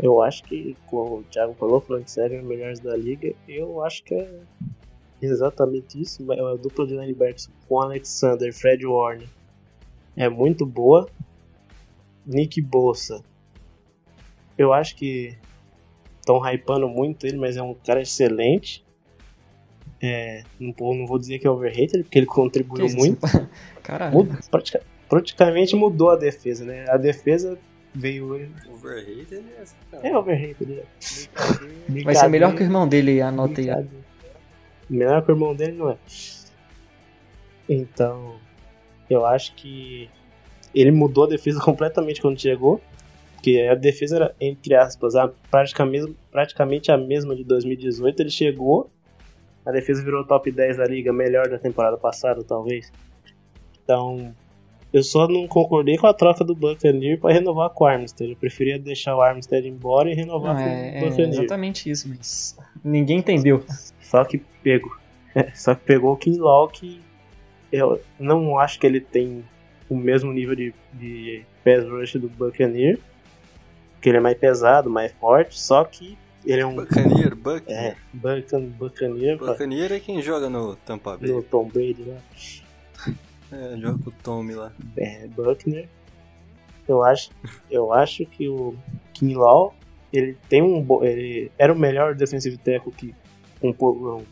Eu 0.06 0.22
acho 0.22 0.44
que, 0.44 0.78
como 0.86 1.18
o 1.18 1.24
Thiago 1.24 1.56
falou, 1.56 1.82
front 1.82 2.08
seven 2.08 2.44
melhores 2.44 2.80
da 2.80 2.96
liga, 2.96 3.34
eu 3.48 3.84
acho 3.84 4.04
que 4.04 4.14
é 4.14 4.40
exatamente 5.20 6.00
isso. 6.00 6.32
A 6.32 6.56
dupla 6.56 6.86
de 6.86 6.96
linebackers 6.96 7.50
com 7.68 7.82
Alexander, 7.82 8.54
Fred 8.54 8.86
Warner 8.86 9.28
é 10.16 10.30
muito 10.30 10.64
boa. 10.64 11.10
Nick 12.24 12.62
Bossa, 12.62 13.24
eu 14.56 14.72
acho 14.72 14.96
que 14.96 15.36
estão 16.20 16.40
hypando 16.48 16.88
muito 16.88 17.26
ele, 17.26 17.38
mas 17.38 17.58
é 17.58 17.64
um 17.64 17.74
cara 17.74 18.02
excelente. 18.02 18.86
É, 20.00 20.44
não, 20.60 20.74
não, 20.94 21.08
vou 21.08 21.18
dizer 21.18 21.40
que 21.40 21.48
é 21.48 21.50
overrated, 21.50 22.04
porque 22.04 22.20
ele 22.20 22.28
contribuiu 22.28 22.90
muito. 22.96 23.22
Caralho. 23.82 24.28
Pratica, 24.52 24.84
praticamente 25.10 25.76
mudou 25.76 26.12
a 26.12 26.16
defesa, 26.16 26.64
né? 26.64 26.86
A 26.90 26.98
defesa 26.98 27.58
veio. 27.96 28.52
Overrated 28.70 29.36
é 29.36 29.62
essa, 29.62 29.76
cara. 29.90 30.08
É 30.08 30.18
overrated. 30.18 30.80
É. 30.80 32.04
Vai 32.04 32.16
ser 32.16 32.28
melhor 32.28 32.54
que 32.54 32.62
o 32.62 32.66
irmão 32.66 32.88
dele, 32.88 33.22
anota 33.22 33.62
aí. 33.62 33.88
Melhor 34.90 35.24
que 35.24 35.32
o 35.32 35.34
irmão 35.34 35.56
dele 35.56 35.74
não 35.74 35.90
é. 35.90 35.98
Então, 37.68 38.36
eu 39.10 39.26
acho 39.26 39.56
que 39.56 40.10
ele 40.74 40.92
mudou 40.92 41.24
a 41.24 41.30
defesa 41.30 41.60
completamente 41.64 42.22
quando 42.22 42.40
chegou. 42.40 42.82
Porque 43.34 43.68
a 43.70 43.76
defesa 43.76 44.16
era, 44.16 44.36
entre 44.42 44.74
aspas, 44.74 45.16
a, 45.16 45.28
praticamente, 45.52 46.16
praticamente 46.32 46.92
a 46.92 46.98
mesma 46.98 47.36
de 47.36 47.44
2018. 47.44 48.20
Ele 48.20 48.30
chegou, 48.30 48.90
a 49.66 49.72
defesa 49.72 50.04
virou 50.04 50.26
top 50.26 50.52
10 50.52 50.78
da 50.78 50.86
liga, 50.86 51.14
melhor 51.14 51.48
da 51.48 51.60
temporada 51.60 51.96
passada, 51.96 52.44
talvez. 52.44 52.92
Então, 53.84 54.34
eu 54.96 55.04
só 55.04 55.28
não 55.28 55.46
concordei 55.46 55.98
com 55.98 56.08
a 56.08 56.14
troca 56.14 56.42
do 56.42 56.56
Buccaneer 56.56 57.20
para 57.20 57.34
renovar 57.34 57.70
com 57.72 57.84
o 57.84 57.88
Armstead. 57.88 58.32
Eu 58.32 58.38
preferia 58.38 58.80
deixar 58.80 59.14
o 59.14 59.22
Armstead 59.22 59.68
embora 59.68 60.10
e 60.10 60.16
renovar 60.16 60.56
não, 60.56 60.64
com 60.64 60.70
é, 60.70 61.02
o 61.02 61.10
Buccaneer. 61.10 61.28
É 61.28 61.32
exatamente 61.32 61.90
isso, 61.90 62.08
mas 62.08 62.58
ninguém 62.82 63.18
entendeu. 63.18 63.62
Só 64.00 64.24
que 64.24 64.38
pegou. 64.64 64.94
só 65.54 65.76
que 65.76 65.84
pegou 65.84 66.14
o 66.14 66.16
Kinlaw 66.16 66.70
que 66.70 67.02
eu 67.74 68.02
não 68.18 68.58
acho 68.58 68.80
que 68.80 68.88
ele 68.88 69.02
tem 69.02 69.44
o 69.90 69.98
mesmo 69.98 70.32
nível 70.32 70.56
de, 70.56 70.74
de 70.94 71.44
pass 71.62 71.84
rush 71.84 72.14
do 72.14 72.30
Buccaneer, 72.30 72.98
que 74.02 74.08
ele 74.08 74.18
é 74.20 74.22
mais 74.22 74.38
pesado, 74.38 74.90
mais 74.90 75.12
forte, 75.12 75.60
só 75.60 75.84
que 75.84 76.18
ele 76.46 76.62
é 76.62 76.66
um... 76.66 76.74
Buccaneer, 76.74 77.36
Buccaneer. 77.36 77.68
É, 77.70 77.96
Buccaneer. 78.14 79.38
Buccaneer 79.38 79.92
é 79.92 80.00
quem 80.00 80.22
joga 80.22 80.50
no 80.50 80.78
Tampa 80.78 81.18
Bay. 81.18 81.30
No 81.30 81.44
Tom 81.44 81.68
Brady, 81.68 82.04
né? 82.04 82.18
É, 83.52 83.78
joga 83.78 84.04
com 84.04 84.10
o 84.10 84.14
Tommy 84.24 84.54
lá. 84.54 84.72
É, 84.98 85.28
Buckner. 85.28 85.88
Eu 86.88 87.04
acho, 87.04 87.32
eu 87.70 87.94
acho 87.94 88.26
que 88.26 88.48
o 88.48 88.76
Kinlaw, 89.14 89.74
ele 90.14 90.38
tem 90.48 90.62
um 90.62 90.86
ele 91.04 91.52
era 91.58 91.74
o 91.74 91.78
melhor 91.78 92.16
defensive 92.16 92.58
tackle 92.58 92.92
que 92.92 93.16
com 93.60 93.70
um, 93.70 94.24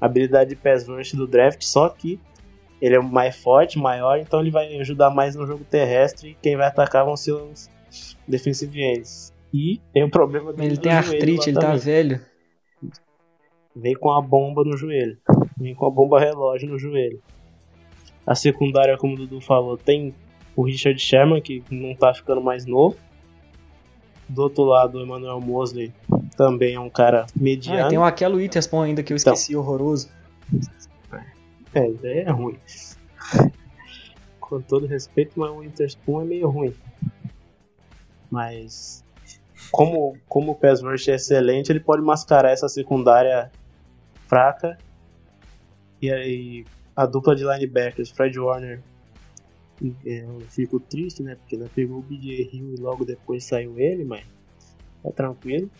habilidade 0.00 0.50
de 0.50 0.56
pass 0.56 0.88
rush 0.88 1.12
do 1.12 1.26
draft, 1.26 1.62
só 1.62 1.88
que 1.88 2.18
ele 2.80 2.96
é 2.96 3.00
mais 3.00 3.36
forte, 3.36 3.78
maior, 3.78 4.18
então 4.18 4.40
ele 4.40 4.50
vai 4.50 4.74
ajudar 4.80 5.10
mais 5.10 5.36
no 5.36 5.46
jogo 5.46 5.64
terrestre 5.64 6.30
e 6.30 6.34
quem 6.34 6.56
vai 6.56 6.66
atacar 6.66 7.04
vão 7.04 7.16
ser 7.16 7.32
os 7.32 7.70
defensive 8.26 8.82
ends. 8.82 9.32
E 9.52 9.80
tem 9.92 10.02
o 10.02 10.06
um 10.06 10.10
problema 10.10 10.52
Ele 10.58 10.76
tem 10.76 10.92
artrite, 10.92 11.50
ele 11.50 11.60
tá 11.60 11.76
velho. 11.76 12.20
Vem 13.76 13.94
com 13.94 14.10
a 14.10 14.20
bomba 14.20 14.64
no 14.64 14.76
joelho. 14.76 15.18
Vem 15.56 15.74
com 15.74 15.86
a 15.86 15.90
bomba 15.90 16.18
relógio 16.18 16.68
no 16.68 16.78
joelho. 16.78 17.22
A 18.26 18.34
secundária, 18.34 18.96
como 18.96 19.14
o 19.14 19.16
Dudu 19.16 19.40
falou, 19.40 19.76
tem 19.76 20.14
o 20.54 20.62
Richard 20.62 20.98
Sherman, 20.98 21.40
que 21.40 21.62
não 21.70 21.94
tá 21.94 22.12
ficando 22.14 22.40
mais 22.40 22.66
novo. 22.66 22.96
Do 24.28 24.42
outro 24.42 24.64
lado, 24.64 24.98
o 24.98 25.02
Emmanuel 25.02 25.40
Mosley 25.40 25.92
também 26.36 26.74
é 26.74 26.80
um 26.80 26.88
cara 26.88 27.26
mediano. 27.34 27.86
Ah, 27.86 27.88
tem 27.88 27.98
o 27.98 28.04
Aquelo 28.04 28.36
Witherspoon 28.36 28.82
ainda 28.82 29.02
que 29.02 29.12
eu 29.12 29.16
então. 29.16 29.32
esqueci, 29.32 29.52
então, 29.52 29.62
horroroso. 29.62 30.08
É, 31.74 31.88
ideia 31.88 32.22
é 32.28 32.30
ruim. 32.30 32.58
Com 34.40 34.60
todo 34.60 34.86
respeito, 34.86 35.38
mas 35.38 35.50
o 35.50 35.56
Witherspoon 35.56 36.22
é 36.22 36.24
meio 36.24 36.48
ruim. 36.48 36.74
Mas 38.30 39.04
como, 39.70 40.16
como 40.28 40.52
o 40.52 40.54
pass 40.54 40.82
rush 40.82 41.08
é 41.08 41.14
excelente, 41.14 41.72
ele 41.72 41.80
pode 41.80 42.02
mascarar 42.02 42.50
essa 42.50 42.68
secundária 42.68 43.50
fraca 44.26 44.78
e 46.00 46.10
aí 46.10 46.64
a 46.94 47.06
dupla 47.06 47.34
de 47.34 47.44
linebackers, 47.44 48.10
Fred 48.10 48.38
Warner, 48.38 48.82
eu 50.04 50.40
fico 50.48 50.78
triste, 50.78 51.22
né? 51.22 51.34
Porque 51.36 51.56
ela 51.56 51.68
pegou 51.74 51.98
o 51.98 52.02
BJ 52.02 52.50
Hill 52.52 52.74
e 52.74 52.80
logo 52.80 53.04
depois 53.04 53.44
saiu 53.44 53.78
ele, 53.78 54.04
mas 54.04 54.24
tá 55.02 55.10
tranquilo. 55.10 55.70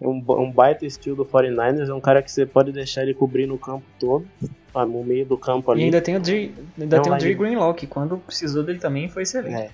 É 0.00 0.06
um, 0.06 0.22
um 0.28 0.50
baita 0.50 0.84
estilo 0.84 1.16
do 1.16 1.24
49ers, 1.24 1.88
é 1.88 1.94
um 1.94 2.00
cara 2.00 2.22
que 2.22 2.30
você 2.30 2.44
pode 2.44 2.72
deixar 2.72 3.02
ele 3.02 3.14
cobrir 3.14 3.46
no 3.46 3.56
campo 3.56 3.86
todo, 3.98 4.26
no 4.74 5.04
meio 5.04 5.24
do 5.24 5.38
campo 5.38 5.70
ali. 5.70 5.82
E 5.82 5.84
ainda 5.84 6.00
tem 6.00 6.16
o 6.16 6.20
Dre, 6.20 6.54
ainda 6.78 6.96
é 6.96 7.00
tem 7.00 7.12
o 7.12 7.16
Dre 7.16 7.34
Greenlaw, 7.34 7.72
que 7.72 7.86
quando 7.86 8.18
precisou 8.18 8.62
dele 8.62 8.78
também 8.78 9.08
foi 9.08 9.22
excelente. 9.22 9.72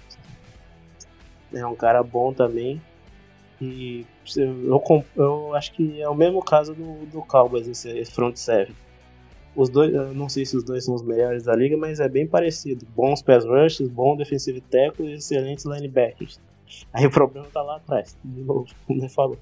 É. 1.53 1.59
é 1.59 1.67
um 1.67 1.75
cara 1.75 2.03
bom 2.03 2.33
também. 2.33 2.81
E 3.61 4.07
eu, 4.37 4.83
eu 5.17 5.55
acho 5.55 5.73
que 5.73 6.01
é 6.01 6.09
o 6.09 6.15
mesmo 6.15 6.43
caso 6.43 6.75
do, 6.75 7.07
do 7.07 7.23
Cowboys, 7.23 7.67
esse 7.67 8.05
front 8.13 8.37
seven. 8.37 8.75
Os 9.61 9.69
dois, 9.69 9.93
não 10.17 10.27
sei 10.27 10.47
se 10.47 10.57
os 10.57 10.65
dois 10.65 10.87
são 10.87 10.95
os 10.95 11.03
melhores 11.03 11.43
da 11.43 11.55
liga, 11.55 11.77
mas 11.77 12.01
é 12.01 12.09
bem 12.09 12.27
parecido. 12.27 12.87
Bons 12.97 13.21
pass 13.21 13.45
rushes, 13.45 13.87
bom 13.89 14.17
defensive 14.17 14.59
tackle 14.63 15.07
e 15.07 15.17
excelentes 15.17 15.67
linebackers. 15.67 16.41
Aí 16.91 17.05
o 17.05 17.11
problema 17.11 17.47
tá 17.53 17.61
lá 17.61 17.77
atrás, 17.77 18.17
de 18.25 18.41
novo, 18.41 18.67
como 18.87 19.03
ele 19.03 19.11
falou. 19.11 19.39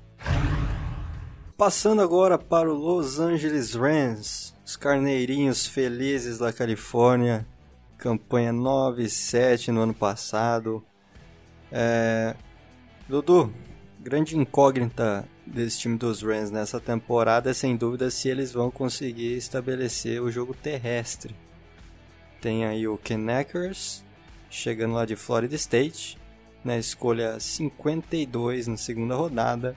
Passando 1.56 2.02
agora 2.02 2.36
para 2.36 2.68
o 2.68 2.74
Los 2.74 3.20
Angeles 3.20 3.74
Rams, 3.74 4.52
os 4.66 4.74
carneirinhos 4.74 5.68
felizes 5.68 6.38
da 6.38 6.52
Califórnia, 6.52 7.46
campanha 7.96 8.52
9-7 8.52 9.68
no 9.68 9.82
ano 9.82 9.94
passado. 9.94 10.82
É... 11.70 12.34
Dudu, 13.08 13.52
grande 14.00 14.36
incógnita 14.36 15.28
desse 15.48 15.78
time 15.78 15.96
dos 15.96 16.22
Rams 16.22 16.50
nessa 16.50 16.80
temporada 16.80 17.50
é 17.50 17.54
sem 17.54 17.76
dúvida 17.76 18.10
se 18.10 18.28
eles 18.28 18.52
vão 18.52 18.70
conseguir 18.70 19.36
estabelecer 19.36 20.22
o 20.22 20.30
jogo 20.30 20.54
terrestre. 20.54 21.34
Tem 22.40 22.64
aí 22.64 22.86
o 22.86 22.96
Ken 22.96 23.28
Akers, 23.30 24.04
chegando 24.48 24.94
lá 24.94 25.04
de 25.04 25.16
Florida 25.16 25.54
State, 25.54 26.18
na 26.64 26.76
escolha 26.76 27.40
52 27.40 28.66
na 28.66 28.76
segunda 28.76 29.14
rodada, 29.14 29.74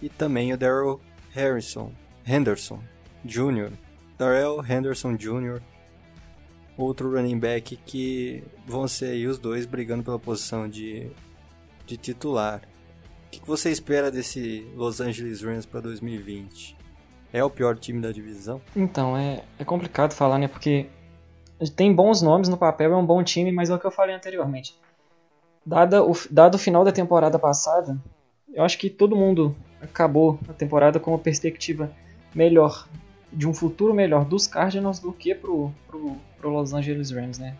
e 0.00 0.08
também 0.08 0.52
o 0.52 0.56
Daryl 0.56 1.00
Harrison, 1.30 1.92
Henderson 2.26 2.82
Jr., 3.24 3.72
Darrell 4.16 4.64
Henderson 4.64 5.16
Jr., 5.16 5.60
outro 6.76 7.12
running 7.12 7.38
back 7.38 7.76
que 7.76 8.42
vão 8.66 8.86
ser 8.86 9.06
aí 9.06 9.26
os 9.26 9.38
dois 9.38 9.66
brigando 9.66 10.04
pela 10.04 10.18
posição 10.18 10.68
de, 10.68 11.10
de 11.86 11.96
titular. 11.96 12.62
O 13.28 13.30
que 13.30 13.46
você 13.46 13.70
espera 13.70 14.10
desse 14.10 14.66
Los 14.74 15.00
Angeles 15.00 15.42
Rams 15.42 15.66
para 15.66 15.80
2020? 15.80 16.76
É 17.30 17.44
o 17.44 17.50
pior 17.50 17.78
time 17.78 18.00
da 18.00 18.10
divisão? 18.10 18.58
Então, 18.74 19.14
é, 19.14 19.44
é 19.58 19.64
complicado 19.64 20.14
falar, 20.14 20.38
né? 20.38 20.48
Porque 20.48 20.86
tem 21.76 21.94
bons 21.94 22.22
nomes 22.22 22.48
no 22.48 22.56
papel, 22.56 22.92
é 22.92 22.96
um 22.96 23.04
bom 23.04 23.22
time, 23.22 23.52
mas 23.52 23.68
é 23.68 23.74
o 23.74 23.78
que 23.78 23.84
eu 23.84 23.90
falei 23.90 24.14
anteriormente. 24.14 24.74
Dada 25.64 26.02
o, 26.02 26.12
dado 26.30 26.54
o 26.54 26.58
final 26.58 26.82
da 26.84 26.90
temporada 26.90 27.38
passada, 27.38 27.98
eu 28.54 28.64
acho 28.64 28.78
que 28.78 28.88
todo 28.88 29.14
mundo 29.14 29.54
acabou 29.78 30.38
a 30.48 30.54
temporada 30.54 30.98
com 30.98 31.10
uma 31.10 31.18
perspectiva 31.18 31.92
melhor, 32.34 32.88
de 33.30 33.46
um 33.46 33.52
futuro 33.52 33.92
melhor 33.92 34.24
dos 34.24 34.46
Cardinals 34.46 34.98
do 35.00 35.12
que 35.12 35.34
pro, 35.34 35.70
pro, 35.86 36.16
pro 36.38 36.48
Los 36.48 36.72
Angeles 36.72 37.10
Rams, 37.10 37.38
né? 37.38 37.54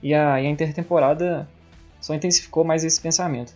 E 0.00 0.14
a, 0.14 0.40
e 0.40 0.46
a 0.46 0.50
intertemporada 0.50 1.48
só 2.00 2.14
intensificou 2.14 2.62
mais 2.62 2.84
esse 2.84 3.00
pensamento. 3.00 3.52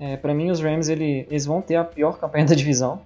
É, 0.00 0.16
para 0.16 0.32
mim, 0.32 0.50
os 0.50 0.60
Rams 0.60 0.88
ele, 0.88 1.26
eles 1.30 1.44
vão 1.44 1.60
ter 1.60 1.76
a 1.76 1.84
pior 1.84 2.18
campanha 2.18 2.46
da 2.48 2.54
divisão. 2.54 3.02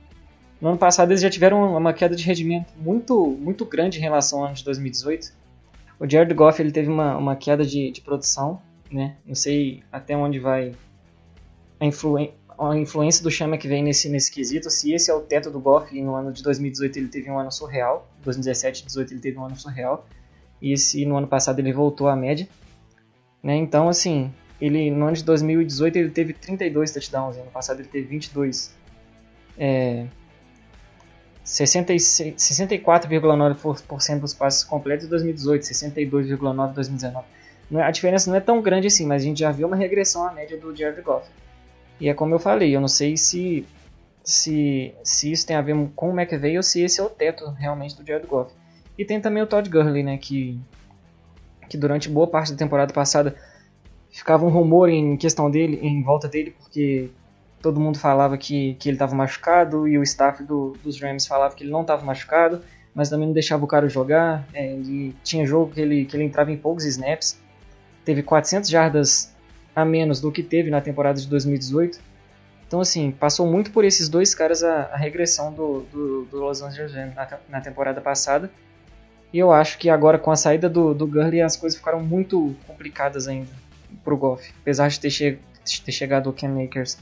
No 0.61 0.69
ano 0.69 0.79
passado, 0.79 1.11
eles 1.11 1.21
já 1.21 1.29
tiveram 1.29 1.77
uma 1.77 1.93
queda 1.93 2.15
de 2.15 2.25
rendimento 2.25 2.73
muito, 2.79 3.37
muito 3.41 3.67
grande 3.67 3.99
em 3.99 4.01
relação 4.01 4.39
ao 4.39 4.47
ano 4.47 4.55
de 4.55 4.65
2018. 4.65 5.33
O 5.99 6.09
Jared 6.09 6.33
Goff 6.33 6.63
ele 6.63 6.71
teve 6.71 6.89
uma, 6.89 7.17
uma 7.17 7.37
queda 7.37 7.65
de, 7.65 7.91
de 7.91 8.01
produção. 8.01 8.63
Né? 8.91 9.17
Não 9.27 9.35
sei 9.35 9.83
até 9.91 10.17
onde 10.17 10.39
vai 10.39 10.73
a, 11.81 12.71
a 12.71 12.77
influência 12.77 13.23
do 13.23 13.31
Chama 13.31 13.59
que 13.59 13.67
vem 13.67 13.83
nesse, 13.83 14.09
nesse 14.09 14.31
quesito. 14.31 14.71
Se 14.71 14.93
esse 14.93 15.11
é 15.11 15.15
o 15.15 15.21
teto 15.21 15.51
do 15.51 15.59
Goff 15.59 16.01
no 16.01 16.15
ano 16.15 16.33
de 16.33 16.43
2018 16.43 16.97
ele 16.97 17.09
teve 17.09 17.29
um 17.29 17.39
ano 17.39 17.51
surreal. 17.51 18.09
2017 18.23 18.81
e 18.81 18.83
2018 18.85 19.13
ele 19.13 19.21
teve 19.21 19.39
um 19.39 19.45
ano 19.45 19.57
surreal. 19.57 20.07
E 20.63 20.77
se 20.79 21.05
no 21.05 21.17
ano 21.17 21.27
passado 21.27 21.59
ele 21.59 21.73
voltou 21.73 22.09
à 22.09 22.15
média. 22.15 22.49
Né? 23.43 23.57
Então, 23.57 23.89
assim, 23.89 24.33
ele 24.65 24.91
no 24.91 25.07
ano 25.07 25.15
de 25.15 25.23
2018 25.25 25.97
ele 25.97 26.11
teve 26.11 26.33
32 26.33 26.93
touchdowns, 26.93 27.37
ano 27.37 27.51
passado 27.51 27.81
ele 27.81 27.89
teve 27.89 28.07
22. 28.07 28.73
É, 29.59 30.07
64,9% 31.45 34.21
dos 34.21 34.33
passes 34.33 34.63
completos 34.65 35.05
em 35.07 35.11
2018, 35.11 35.63
62,9% 35.63 36.71
em 36.71 36.73
2019. 36.73 37.27
A 37.83 37.91
diferença 37.91 38.31
não 38.31 38.39
é 38.39 38.41
tão 38.41 38.63
grande 38.63 38.87
assim, 38.87 39.05
mas 39.07 39.21
a 39.23 39.25
gente 39.25 39.41
já 39.41 39.51
viu 39.51 39.67
uma 39.67 39.77
regressão 39.77 40.27
à 40.27 40.33
média 40.33 40.59
do 40.59 40.75
Jared 40.75 41.03
Goff. 41.03 41.29
E 42.01 42.09
é 42.09 42.15
como 42.15 42.35
eu 42.35 42.39
falei, 42.39 42.75
eu 42.75 42.81
não 42.81 42.89
sei 42.89 43.19
se, 43.19 43.67
se, 44.23 44.95
se 45.03 45.31
isso 45.31 45.47
tem 45.47 45.57
a 45.57 45.61
ver 45.61 45.77
com 45.95 46.11
o 46.11 46.19
McVay 46.19 46.57
ou 46.57 46.63
se 46.63 46.81
esse 46.81 46.99
é 47.01 47.03
o 47.03 47.11
teto 47.11 47.51
realmente 47.51 47.95
do 47.95 48.07
Jared 48.07 48.27
Goff. 48.27 48.51
E 48.97 49.05
tem 49.05 49.21
também 49.21 49.43
o 49.43 49.47
Todd 49.47 49.69
Gurley, 49.69 50.03
né, 50.03 50.17
que, 50.17 50.59
que 51.69 51.77
durante 51.77 52.09
boa 52.09 52.27
parte 52.27 52.53
da 52.53 52.59
temporada 52.59 52.95
passada 52.95 53.37
ficava 54.15 54.47
um 54.47 54.49
rumor 54.49 54.89
em 54.89 55.17
questão 55.17 55.51
dele, 55.51 55.81
em 55.83 56.01
volta 56.01 56.29
dele, 56.29 56.55
porque 56.61 57.11
todo 57.61 57.81
mundo 57.81 57.99
falava 57.99 58.39
que, 58.39 58.75
que 58.75 58.89
ele 58.89 58.95
estava 58.95 59.13
machucado 59.13 59.89
e 59.89 59.99
o 59.99 60.05
staff 60.05 60.45
do, 60.45 60.77
dos 60.85 61.01
Rams 61.01 61.27
falava 61.27 61.55
que 61.55 61.65
ele 61.65 61.73
não 61.73 61.81
estava 61.81 62.05
machucado, 62.05 62.63
mas 62.95 63.11
também 63.11 63.27
não 63.27 63.35
deixava 63.35 63.65
o 63.65 63.67
cara 63.67 63.89
jogar. 63.89 64.47
É, 64.55 64.73
e 64.73 65.13
tinha 65.25 65.45
jogo 65.45 65.73
que 65.73 65.81
ele, 65.81 66.05
que 66.05 66.17
ele 66.17 66.23
entrava 66.23 66.53
em 66.53 66.57
poucos 66.57 66.85
snaps. 66.85 67.41
Teve 68.05 68.23
400 68.23 68.71
jardas 68.71 69.35
a 69.75 69.85
menos 69.85 70.21
do 70.21 70.31
que 70.31 70.45
teve 70.45 70.71
na 70.71 70.81
temporada 70.81 71.21
de 71.21 71.27
2018. 71.27 71.99
Então, 72.69 72.81
assim, 72.81 73.11
passou 73.11 73.51
muito 73.51 73.73
por 73.73 73.85
esses 73.85 74.09
dois 74.09 74.33
caras 74.33 74.63
a, 74.63 74.83
a 74.93 74.97
regressão 74.97 75.53
do, 75.53 75.81
do, 75.93 76.25
do, 76.27 76.39
Los 76.39 76.63
Angeles 76.63 76.95
Rams 76.95 77.17
na, 77.17 77.29
na, 77.49 77.61
temporada 77.61 78.01
passada. 78.01 78.49
E 79.33 79.39
eu 79.41 79.51
acho 79.51 79.77
que 79.77 79.91
agora, 79.91 80.21
com 80.21 80.31
a 80.31 80.37
saída 80.37 80.69
do, 80.69 80.95
do 80.95 81.05
Gurley, 81.05 81.43
as 81.43 81.57
coisas 81.57 81.77
ficaram 81.77 82.01
muito 82.01 82.55
complicadas 82.65 83.27
ainda 83.27 83.65
pro 84.03 84.17
Goff. 84.17 84.53
Apesar 84.63 84.89
de 84.89 85.01
ter, 85.01 85.11
che 85.11 85.39
de 85.65 85.81
ter 85.83 85.93
chegado 85.93 86.29
o 86.29 86.33
Ken 86.33 86.63
Akers 86.63 86.99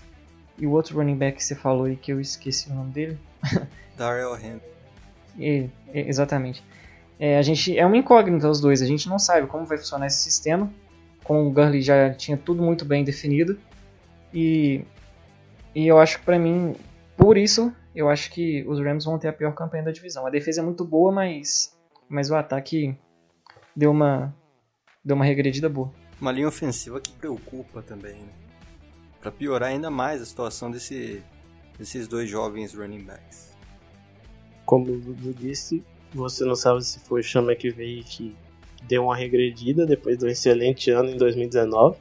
e 0.58 0.66
o 0.66 0.70
outro 0.72 0.96
running 0.98 1.16
back 1.16 1.38
que 1.38 1.44
você 1.44 1.54
falou 1.54 1.84
aí, 1.84 1.96
que 1.96 2.12
eu 2.12 2.20
esqueci 2.20 2.70
o 2.70 2.74
nome 2.74 2.92
dele. 2.92 3.18
Darrell 3.96 4.36
Henry. 4.36 4.60
É, 5.38 5.68
é, 5.92 6.08
exatamente. 6.08 6.62
É, 7.18 7.38
a 7.38 7.42
gente, 7.42 7.78
é 7.78 7.86
uma 7.86 7.96
incógnita 7.96 8.48
os 8.48 8.60
dois, 8.60 8.82
a 8.82 8.86
gente 8.86 9.08
não 9.08 9.18
sabe 9.18 9.46
como 9.46 9.64
vai 9.64 9.78
funcionar 9.78 10.06
esse 10.06 10.22
sistema. 10.22 10.72
Com 11.24 11.46
o 11.46 11.50
Gurley 11.50 11.80
já 11.80 12.12
tinha 12.12 12.36
tudo 12.36 12.62
muito 12.62 12.84
bem 12.84 13.04
definido. 13.04 13.58
E, 14.34 14.84
e 15.74 15.86
eu 15.86 15.98
acho 15.98 16.18
que 16.18 16.24
pra 16.24 16.38
mim, 16.38 16.74
por 17.16 17.36
isso, 17.36 17.72
eu 17.94 18.08
acho 18.08 18.30
que 18.30 18.64
os 18.66 18.80
Rams 18.80 19.04
vão 19.04 19.18
ter 19.18 19.28
a 19.28 19.32
pior 19.32 19.54
campanha 19.54 19.84
da 19.84 19.92
divisão. 19.92 20.26
A 20.26 20.30
defesa 20.30 20.60
é 20.60 20.64
muito 20.64 20.84
boa, 20.84 21.12
mas, 21.12 21.76
mas 22.08 22.30
o 22.30 22.34
ataque 22.34 22.96
deu 23.76 23.90
uma, 23.90 24.34
deu 25.04 25.14
uma 25.14 25.24
regredida 25.24 25.68
boa. 25.68 25.92
Uma 26.22 26.30
linha 26.30 26.46
ofensiva 26.46 27.00
que 27.00 27.10
preocupa 27.14 27.82
também, 27.82 28.14
né? 28.14 28.32
para 29.20 29.32
piorar 29.32 29.70
ainda 29.70 29.90
mais 29.90 30.22
a 30.22 30.24
situação 30.24 30.70
desse, 30.70 31.20
desses 31.76 32.06
dois 32.06 32.30
jovens 32.30 32.72
running 32.74 33.02
backs. 33.02 33.52
Como 34.64 34.92
o 34.92 35.00
Dudu 35.00 35.34
disse, 35.34 35.82
você 36.14 36.44
não 36.44 36.54
sabe 36.54 36.80
se 36.84 37.00
foi 37.00 37.22
o 37.22 37.24
Chama 37.24 37.56
que 37.56 37.70
veio 37.70 38.04
que 38.04 38.36
deu 38.84 39.02
uma 39.02 39.16
regredida 39.16 39.84
depois 39.84 40.16
do 40.16 40.28
excelente 40.28 40.92
ano 40.92 41.10
em 41.10 41.16
2019, 41.16 41.98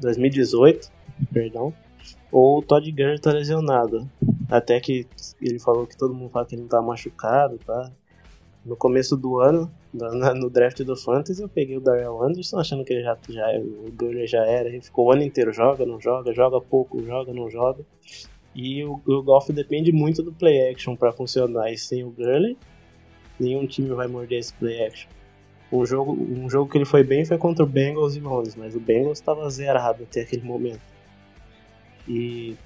2018, 0.00 0.92
perdão, 1.32 1.74
ou 2.30 2.58
o 2.58 2.62
Todd 2.62 2.88
Gurley 2.92 3.18
tá 3.18 3.32
lesionado. 3.32 4.08
Até 4.48 4.78
que 4.78 5.08
ele 5.42 5.58
falou 5.58 5.88
que 5.88 5.96
todo 5.96 6.14
mundo 6.14 6.30
fala 6.30 6.46
que 6.46 6.54
ele 6.54 6.62
não 6.62 6.68
tá 6.68 6.80
machucado, 6.80 7.58
tá? 7.58 7.90
No 8.64 8.76
começo 8.76 9.14
do 9.14 9.40
ano, 9.40 9.70
no 9.92 10.48
draft 10.48 10.82
do 10.82 10.96
Fantasy, 10.96 11.42
eu 11.42 11.48
peguei 11.50 11.76
o 11.76 11.80
Darrell 11.80 12.22
Anderson 12.22 12.58
achando 12.58 12.82
que 12.82 12.94
ele 12.94 13.02
já, 13.02 13.18
já 13.28 13.46
o 13.58 13.92
Gurley 13.92 14.26
já 14.26 14.42
era. 14.46 14.68
Ele 14.70 14.80
ficou 14.80 15.06
o 15.06 15.12
ano 15.12 15.22
inteiro, 15.22 15.52
joga, 15.52 15.84
não 15.84 16.00
joga, 16.00 16.32
joga 16.32 16.58
pouco, 16.62 17.04
joga, 17.04 17.32
não 17.34 17.50
joga. 17.50 17.84
E 18.54 18.82
o, 18.82 19.02
o 19.06 19.52
depende 19.52 19.92
muito 19.92 20.22
do 20.22 20.32
play 20.32 20.70
action 20.70 20.96
para 20.96 21.12
funcionar. 21.12 21.70
E 21.70 21.76
sem 21.76 22.04
o 22.04 22.10
Gurley, 22.10 22.56
nenhum 23.38 23.66
time 23.66 23.90
vai 23.90 24.06
morder 24.06 24.38
esse 24.38 24.54
play 24.54 24.86
action. 24.86 25.10
Um 25.70 25.84
jogo, 25.84 26.12
um 26.12 26.48
jogo 26.48 26.70
que 26.70 26.78
ele 26.78 26.86
foi 26.86 27.02
bem 27.02 27.24
foi 27.24 27.36
contra 27.36 27.64
o 27.64 27.68
Bengals 27.68 28.16
e 28.16 28.20
Londres, 28.20 28.54
mas 28.56 28.74
o 28.74 28.80
Bengals 28.80 29.18
estava 29.18 29.48
zerado 29.50 30.04
até 30.04 30.22
aquele 30.22 30.42
momento. 30.42 30.80
E 32.08 32.56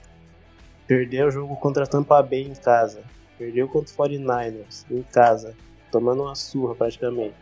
perdeu 0.86 1.26
o 1.26 1.30
jogo 1.30 1.56
contra 1.56 1.82
a 1.82 1.86
Tampa 1.88 2.22
Bay 2.22 2.42
em 2.42 2.54
casa. 2.54 3.02
Perdeu 3.36 3.66
contra 3.66 3.92
o 3.92 3.96
49ers 3.96 4.84
em 4.90 5.02
casa 5.02 5.56
tomando 5.90 6.22
uma 6.22 6.34
surra 6.34 6.74
praticamente. 6.74 7.34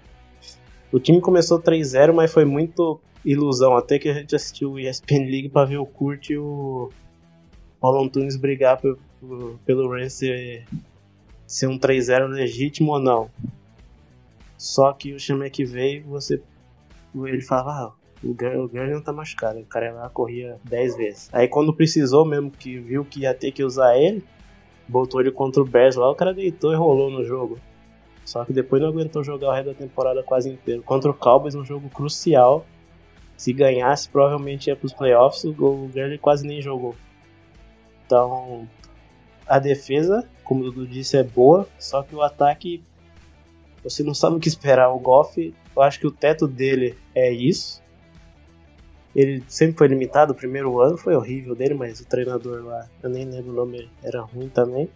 O 0.92 1.00
time 1.00 1.20
começou 1.20 1.60
3-0, 1.60 2.12
mas 2.12 2.32
foi 2.32 2.44
muito 2.44 3.00
ilusão, 3.24 3.76
até 3.76 3.98
que 3.98 4.08
a 4.08 4.14
gente 4.14 4.34
assistiu 4.36 4.72
o 4.72 4.78
ESPN 4.78 5.28
League 5.28 5.48
para 5.48 5.66
ver 5.66 5.78
o 5.78 5.86
Kurt 5.86 6.30
e 6.30 6.38
o 6.38 6.90
Paulo 7.80 8.04
Antunes 8.04 8.36
brigar 8.36 8.80
pelo, 8.80 8.98
pelo 9.64 9.90
Rams 9.90 10.12
ser, 10.12 10.64
ser 11.46 11.66
um 11.66 11.78
3-0 11.78 12.28
legítimo 12.28 12.92
ou 12.92 13.00
não. 13.00 13.30
Só 14.56 14.92
que 14.92 15.12
o 15.12 15.18
Chama 15.18 15.50
que 15.50 15.64
veio, 15.64 16.04
você 16.04 16.40
ele 17.14 17.40
falava, 17.40 17.70
ah, 17.70 17.92
o 18.22 18.34
Gurley 18.34 18.92
não 18.92 19.02
tá 19.02 19.12
machucado, 19.12 19.58
o 19.58 19.64
cara 19.64 19.92
lá 19.92 20.08
corria 20.08 20.58
10 20.64 20.96
vezes. 20.96 21.30
Aí 21.32 21.48
quando 21.48 21.74
precisou 21.74 22.24
mesmo, 22.24 22.50
que 22.50 22.78
viu 22.78 23.04
que 23.04 23.20
ia 23.20 23.34
ter 23.34 23.52
que 23.52 23.64
usar 23.64 23.96
ele, 23.96 24.22
botou 24.88 25.20
ele 25.20 25.30
contra 25.30 25.62
o 25.62 25.66
Bears 25.66 25.96
lá, 25.96 26.10
o 26.10 26.14
cara 26.14 26.34
deitou 26.34 26.72
e 26.72 26.76
rolou 26.76 27.10
no 27.10 27.24
jogo. 27.24 27.58
Só 28.26 28.44
que 28.44 28.52
depois 28.52 28.82
não 28.82 28.88
aguentou 28.88 29.22
jogar 29.22 29.48
o 29.48 29.52
resto 29.52 29.68
da 29.68 29.74
temporada 29.74 30.20
quase 30.20 30.50
inteiro. 30.50 30.82
Contra 30.82 31.08
o 31.08 31.14
Cowboys, 31.14 31.54
um 31.54 31.64
jogo 31.64 31.88
crucial. 31.88 32.66
Se 33.36 33.52
ganhasse, 33.52 34.08
provavelmente 34.08 34.66
ia 34.66 34.74
para 34.74 34.86
os 34.86 34.92
playoffs. 34.92 35.44
O 35.44 35.52
Gurley 35.52 36.18
quase 36.18 36.44
nem 36.44 36.60
jogou. 36.60 36.96
Então, 38.04 38.68
a 39.46 39.60
defesa, 39.60 40.28
como 40.42 40.62
o 40.62 40.64
Dudu 40.72 40.88
disse, 40.88 41.16
é 41.16 41.22
boa. 41.22 41.68
Só 41.78 42.02
que 42.02 42.16
o 42.16 42.20
ataque, 42.20 42.82
você 43.84 44.02
não 44.02 44.12
sabe 44.12 44.36
o 44.36 44.40
que 44.40 44.48
esperar. 44.48 44.90
O 44.90 44.98
Goff, 44.98 45.54
eu 45.76 45.82
acho 45.82 46.00
que 46.00 46.06
o 46.08 46.10
teto 46.10 46.48
dele 46.48 46.98
é 47.14 47.30
isso. 47.30 47.80
Ele 49.14 49.40
sempre 49.46 49.78
foi 49.78 49.86
limitado. 49.86 50.32
O 50.32 50.36
primeiro 50.36 50.80
ano 50.80 50.96
foi 50.96 51.14
horrível 51.14 51.54
dele, 51.54 51.74
mas 51.74 52.00
o 52.00 52.06
treinador 52.06 52.64
lá, 52.64 52.88
eu 53.00 53.08
nem 53.08 53.24
lembro 53.24 53.52
o 53.52 53.54
nome, 53.54 53.88
era 54.02 54.20
ruim 54.20 54.48
também. 54.48 54.90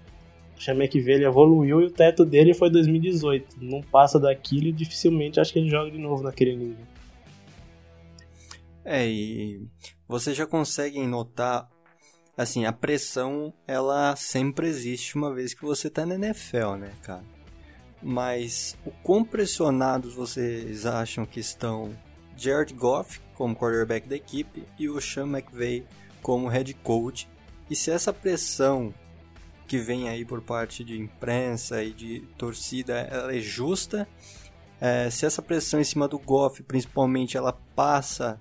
Chamek 0.61 0.99
ele 0.99 1.25
evoluiu 1.25 1.81
e 1.81 1.85
o 1.87 1.91
teto 1.91 2.23
dele 2.23 2.53
foi 2.53 2.71
2018. 2.71 3.57
Não 3.63 3.81
passa 3.81 4.21
daquilo 4.21 4.67
e 4.67 4.73
dificilmente 4.73 5.41
acho 5.41 5.55
que 5.55 5.59
ele 5.59 5.71
joga 5.71 5.91
de 5.91 5.97
novo 5.97 6.23
naquele 6.23 6.55
nível. 6.55 6.85
É, 8.85 9.09
e 9.09 9.67
você 10.07 10.35
já 10.35 10.47
consegue 10.47 11.01
notar, 11.07 11.67
assim, 12.37 12.67
a 12.67 12.73
pressão, 12.73 13.55
ela 13.67 14.15
sempre 14.17 14.69
existe 14.69 15.17
uma 15.17 15.33
vez 15.35 15.55
que 15.55 15.65
você 15.65 15.89
tá 15.89 16.05
na 16.05 16.17
NFL, 16.17 16.75
né, 16.79 16.93
cara? 17.03 17.25
Mas 18.03 18.77
o 18.85 18.91
quão 19.03 19.25
pressionados 19.25 20.15
vocês 20.15 20.85
acham 20.85 21.25
que 21.25 21.41
estão 21.41 21.97
Jared 22.37 22.75
Goff 22.75 23.21
como 23.35 23.57
quarterback 23.57 24.07
da 24.07 24.17
equipe 24.17 24.65
e 24.79 24.91
o 24.91 25.01
Sean 25.01 25.27
McVay 25.27 25.87
como 26.23 26.49
head 26.49 26.75
coach? 26.75 27.27
E 27.71 27.77
se 27.77 27.91
essa 27.91 28.13
pressão 28.13 28.93
que 29.71 29.79
vem 29.79 30.09
aí 30.09 30.25
por 30.25 30.43
parte 30.43 30.83
de 30.83 31.01
imprensa 31.01 31.81
e 31.81 31.93
de 31.93 32.23
torcida 32.37 33.03
ela 33.09 33.33
é 33.33 33.39
justa. 33.39 34.09
É, 34.81 35.09
se 35.09 35.25
essa 35.25 35.41
pressão 35.41 35.79
em 35.79 35.85
cima 35.85 36.09
do 36.09 36.19
Goff, 36.19 36.61
principalmente, 36.65 37.37
ela 37.37 37.53
passa 37.53 38.41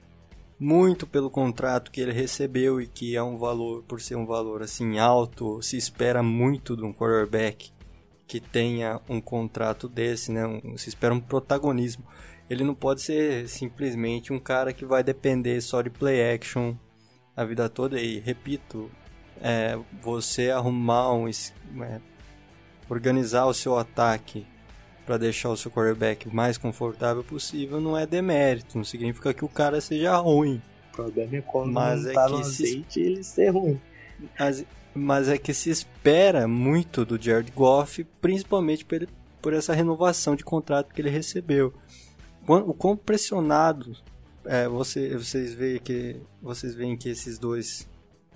muito 0.59 1.05
pelo 1.05 1.29
contrato 1.29 1.91
que 1.91 2.01
ele 2.01 2.13
recebeu 2.13 2.81
e 2.81 2.87
que 2.87 3.15
é 3.15 3.21
um 3.21 3.37
valor, 3.37 3.83
por 3.83 4.01
ser 4.01 4.15
um 4.15 4.25
valor 4.25 4.63
assim 4.63 4.97
alto, 4.97 5.61
se 5.61 5.77
espera 5.77 6.23
muito 6.23 6.75
de 6.75 6.83
um 6.83 6.91
quarterback 6.91 7.71
que 8.25 8.39
tenha 8.39 8.99
um 9.07 9.21
contrato 9.21 9.87
desse, 9.87 10.31
né? 10.31 10.47
Um, 10.47 10.75
se 10.79 10.89
espera 10.89 11.13
um 11.13 11.19
protagonismo. 11.19 12.03
Ele 12.49 12.63
não 12.63 12.73
pode 12.73 13.03
ser 13.03 13.47
simplesmente 13.47 14.33
um 14.33 14.39
cara 14.39 14.73
que 14.73 14.83
vai 14.83 15.03
depender 15.03 15.61
só 15.61 15.83
de 15.83 15.91
play 15.91 16.33
action 16.33 16.75
a 17.35 17.45
vida 17.45 17.69
toda 17.69 18.01
e 18.01 18.19
repito, 18.19 18.89
é, 19.41 19.77
você 20.01 20.49
arrumar 20.49 21.13
um. 21.13 21.27
É, 21.27 22.01
organizar 22.89 23.45
o 23.45 23.53
seu 23.53 23.77
ataque 23.77 24.45
para 25.05 25.17
deixar 25.17 25.49
o 25.49 25.57
seu 25.57 25.71
quarterback 25.71 26.27
o 26.27 26.35
mais 26.35 26.55
confortável 26.55 27.23
possível 27.23 27.81
não 27.81 27.97
é 27.97 28.05
demérito, 28.05 28.77
não 28.77 28.85
significa 28.85 29.33
que 29.33 29.43
o 29.43 29.49
cara 29.49 29.81
seja 29.81 30.15
ruim. 30.17 30.61
O 30.91 30.95
problema 30.95 31.37
é 31.37 31.41
quando 31.41 31.71
mas 31.71 32.05
é 32.05 32.13
tá 32.13 32.27
que 32.27 32.43
se... 32.43 32.85
ele 32.95 33.23
ser 33.23 33.49
ruim. 33.49 33.81
Mas, 34.37 34.65
mas 34.93 35.27
é 35.27 35.35
que 35.35 35.51
se 35.51 35.71
espera 35.71 36.47
muito 36.47 37.03
do 37.03 37.19
Jared 37.19 37.51
Goff, 37.51 38.03
principalmente 38.21 38.85
por, 38.85 39.07
por 39.41 39.53
essa 39.53 39.73
renovação 39.73 40.35
de 40.35 40.43
contrato 40.43 40.93
que 40.93 41.01
ele 41.01 41.09
recebeu. 41.09 41.73
O 42.47 42.73
quão 42.75 42.95
pressionado 42.95 43.95
é, 44.45 44.67
você, 44.67 45.17
vocês 45.17 45.55
veem 45.55 45.79
que 45.79 46.17
vocês 46.39 46.75
veem 46.75 46.95
que 46.95 47.09
esses 47.09 47.39
dois 47.39 47.88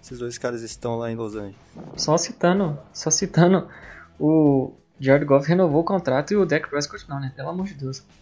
esses 0.03 0.19
dois 0.19 0.37
caras 0.37 0.61
estão 0.61 0.97
lá 0.97 1.09
em 1.11 1.15
Los 1.15 1.33
Angeles. 1.35 1.55
Só 1.95 2.17
citando, 2.17 2.77
só 2.93 3.09
citando, 3.09 3.67
o 4.19 4.73
Jared 4.99 5.25
Goff 5.25 5.47
renovou 5.47 5.81
o 5.81 5.85
contrato 5.85 6.33
e 6.33 6.35
o 6.35 6.45
Dak 6.45 6.69
Prescott 6.69 7.07
não, 7.09 7.19
né? 7.19 7.31
Pelo 7.35 7.49
amor 7.49 7.65
de 7.65 7.73
Deus. 7.75 8.03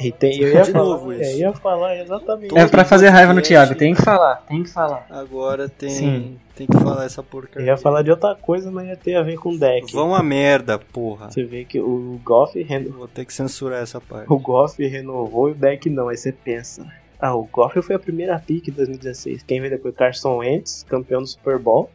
E 0.00 0.12
tem, 0.12 0.40
eu 0.40 0.48
ia 0.54 0.62
De 0.62 0.70
falar, 0.70 0.84
novo 0.84 1.12
é, 1.12 1.16
isso. 1.20 1.32
eu 1.32 1.38
ia 1.38 1.52
falar 1.52 1.96
exatamente. 1.98 2.56
É 2.56 2.66
pra 2.68 2.84
fazer 2.84 3.08
raiva 3.08 3.32
no. 3.34 3.42
Thiago, 3.42 3.74
tem 3.74 3.92
que 3.92 4.00
falar, 4.02 4.36
tem 4.46 4.62
que 4.62 4.70
falar. 4.70 5.04
Agora 5.10 5.68
tem, 5.68 5.90
Sim. 5.90 6.38
tem 6.54 6.66
que 6.66 6.78
falar 6.78 7.04
essa 7.04 7.20
Eu 7.20 7.24
porcaria. 7.24 7.66
ia 7.66 7.76
falar 7.76 8.02
de 8.02 8.10
outra 8.12 8.36
coisa, 8.36 8.70
mas 8.70 8.86
ia 8.86 8.96
ter 8.96 9.16
a 9.16 9.22
ver 9.22 9.36
com 9.36 9.56
deck. 9.56 9.92
Vão 9.92 10.14
a 10.14 10.22
merda, 10.22 10.78
porra. 10.78 11.28
Você 11.30 11.42
vê 11.42 11.64
que 11.64 11.80
o 11.80 12.20
Goff, 12.24 12.62
reno- 12.62 12.92
Vou 12.92 13.08
ter 13.08 13.24
que 13.24 13.34
censurar 13.34 13.82
essa 13.82 14.00
parte. 14.00 14.32
o 14.32 14.38
Goff 14.38 14.80
renovou 14.86 15.48
e 15.48 15.52
o 15.52 15.54
deck 15.56 15.90
não. 15.90 16.08
Aí 16.08 16.16
você 16.16 16.30
pensa. 16.30 16.86
Ah, 17.22 17.34
o 17.34 17.44
Goff 17.44 17.82
foi 17.82 17.94
a 17.94 17.98
primeira 17.98 18.38
pick 18.38 18.68
em 18.68 18.72
2016. 18.72 19.42
Quem 19.42 19.60
veio 19.60 19.72
depois? 19.72 19.94
Carson 19.94 20.38
Wentz, 20.38 20.84
campeão 20.84 21.20
do 21.20 21.26
Super 21.26 21.58
Bowl. 21.58 21.90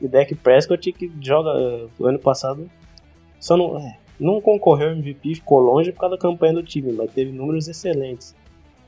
E 0.00 0.06
Dak 0.06 0.32
Prescott 0.36 0.92
que 0.92 1.10
joga 1.20 1.50
uh, 1.50 2.06
ano 2.06 2.20
passado. 2.20 2.70
Só 3.40 3.56
não, 3.56 3.76
é, 3.76 3.98
não 4.20 4.40
concorreu 4.40 4.90
ao 4.90 4.94
MVP, 4.94 5.36
ficou 5.36 5.58
longe 5.58 5.90
por 5.90 6.00
causa 6.00 6.14
da 6.14 6.22
campanha 6.22 6.54
do 6.54 6.62
time, 6.62 6.92
mas 6.92 7.12
teve 7.12 7.32
números 7.32 7.66
excelentes. 7.66 8.36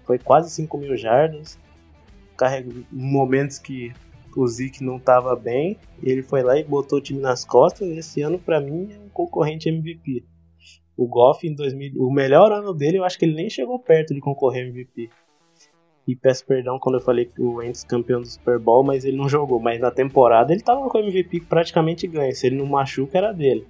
Foi 0.04 0.16
quase 0.16 0.50
5 0.50 0.78
mil 0.78 0.96
jardas. 0.96 1.58
Carregou 2.36 2.84
momentos 2.92 3.58
que 3.58 3.92
o 4.36 4.46
Zeke 4.46 4.84
não 4.84 4.96
estava 4.96 5.34
bem. 5.34 5.76
Ele 6.00 6.22
foi 6.22 6.44
lá 6.44 6.56
e 6.56 6.62
botou 6.62 7.00
o 7.00 7.02
time 7.02 7.20
nas 7.20 7.44
costas. 7.44 7.88
Esse 7.88 8.22
ano, 8.22 8.38
pra 8.38 8.60
mim, 8.60 8.90
é 8.92 8.98
um 9.00 9.08
concorrente 9.08 9.68
MVP. 9.68 10.24
O 10.96 11.08
Goff 11.08 11.44
em 11.44 11.54
2000, 11.54 11.94
o 11.96 12.12
melhor 12.12 12.52
ano 12.52 12.72
dele, 12.72 12.98
eu 12.98 13.04
acho 13.04 13.18
que 13.18 13.24
ele 13.24 13.34
nem 13.34 13.50
chegou 13.50 13.78
perto 13.80 14.14
de 14.14 14.20
concorrer 14.20 14.64
ao 14.64 14.70
MVP. 14.70 15.10
E 16.10 16.16
peço 16.16 16.44
perdão 16.44 16.76
quando 16.76 16.96
eu 16.96 17.00
falei 17.00 17.26
que 17.26 17.40
o 17.40 17.58
Wentz 17.58 17.84
campeão 17.84 18.20
do 18.20 18.26
Super 18.26 18.58
Bowl, 18.58 18.82
mas 18.82 19.04
ele 19.04 19.16
não 19.16 19.28
jogou. 19.28 19.60
Mas 19.60 19.78
na 19.78 19.92
temporada 19.92 20.52
ele 20.52 20.60
tava 20.60 20.88
com 20.88 20.98
o 20.98 21.00
MVP 21.00 21.42
praticamente 21.42 22.04
ganho. 22.08 22.34
Se 22.34 22.48
ele 22.48 22.56
não 22.56 22.66
machuca, 22.66 23.16
era 23.16 23.32
dele. 23.32 23.64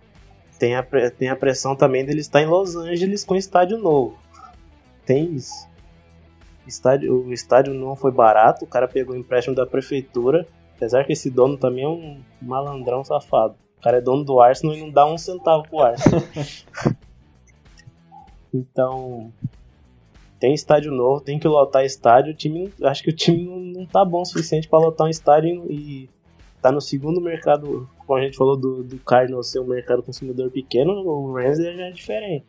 Tem 0.58 0.74
a, 0.74 0.82
tem 1.10 1.28
a 1.28 1.36
pressão 1.36 1.76
também 1.76 2.02
dele 2.02 2.20
estar 2.20 2.40
em 2.40 2.46
Los 2.46 2.76
Angeles 2.76 3.26
com 3.26 3.36
estádio 3.36 3.76
novo. 3.76 4.16
Tem 5.04 5.34
isso. 5.34 5.68
Estádio, 6.66 7.26
o 7.26 7.30
estádio 7.30 7.74
não 7.74 7.94
foi 7.94 8.10
barato, 8.10 8.64
o 8.64 8.68
cara 8.68 8.88
pegou 8.88 9.14
o 9.14 9.18
empréstimo 9.18 9.54
da 9.54 9.66
prefeitura. 9.66 10.46
Apesar 10.76 11.04
que 11.04 11.12
esse 11.12 11.28
dono 11.28 11.58
também 11.58 11.84
é 11.84 11.88
um 11.88 12.22
malandrão 12.40 13.04
safado. 13.04 13.54
O 13.76 13.82
cara 13.82 13.98
é 13.98 14.00
dono 14.00 14.24
do 14.24 14.40
Arsenal 14.40 14.74
e 14.74 14.80
não 14.80 14.90
dá 14.90 15.04
um 15.04 15.18
centavo 15.18 15.68
pro 15.68 15.80
Arsenal. 15.80 16.22
então, 18.54 19.30
tem 20.40 20.54
estádio 20.54 20.90
novo, 20.90 21.20
tem 21.20 21.38
que 21.38 21.46
lotar 21.46 21.84
estádio. 21.84 22.32
O 22.32 22.36
time, 22.36 22.72
acho 22.82 23.02
que 23.02 23.10
o 23.10 23.14
time 23.14 23.44
não, 23.44 23.60
não 23.60 23.86
tá 23.86 24.04
bom 24.04 24.22
o 24.22 24.24
suficiente 24.24 24.66
para 24.66 24.78
lotar 24.78 25.06
um 25.06 25.10
estádio 25.10 25.70
e 25.70 26.08
tá 26.62 26.72
no 26.72 26.80
segundo 26.80 27.20
mercado, 27.20 27.88
como 27.98 28.18
a 28.18 28.22
gente 28.22 28.36
falou 28.36 28.56
do, 28.56 28.82
do 28.82 28.98
Cardinals 28.98 29.50
ser 29.50 29.60
um 29.60 29.66
mercado 29.66 30.02
consumidor 30.02 30.50
pequeno, 30.50 30.92
o 30.92 31.34
Rams 31.34 31.58
já 31.58 31.70
é 31.70 31.90
diferente. 31.90 32.46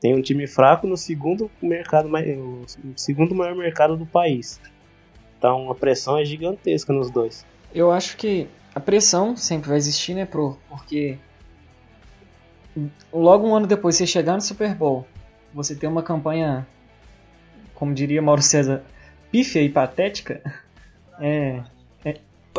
Tem 0.00 0.14
um 0.14 0.22
time 0.22 0.46
fraco 0.46 0.86
no 0.86 0.96
segundo 0.96 1.50
mercado, 1.60 2.08
o 2.08 2.64
segundo 2.94 3.34
maior 3.34 3.56
mercado 3.56 3.96
do 3.96 4.06
país. 4.06 4.60
Então 5.36 5.70
a 5.70 5.74
pressão 5.74 6.16
é 6.16 6.24
gigantesca 6.24 6.92
nos 6.92 7.10
dois. 7.10 7.44
Eu 7.74 7.90
acho 7.90 8.16
que 8.16 8.46
a 8.74 8.80
pressão 8.80 9.36
sempre 9.36 9.68
vai 9.68 9.78
existir, 9.78 10.14
né, 10.14 10.24
pro? 10.24 10.56
Porque 10.68 11.18
logo 13.12 13.48
um 13.48 13.54
ano 13.54 13.66
depois 13.66 13.96
você 13.96 14.06
chegar 14.06 14.34
no 14.34 14.40
Super 14.40 14.74
Bowl, 14.74 15.06
você 15.52 15.74
ter 15.74 15.86
uma 15.86 16.02
campanha, 16.02 16.66
como 17.76 17.94
diria 17.94 18.20
Mauro 18.20 18.42
César, 18.42 18.82
pífia 19.30 19.62
e 19.62 19.68
patética, 19.68 20.42
é, 21.20 21.62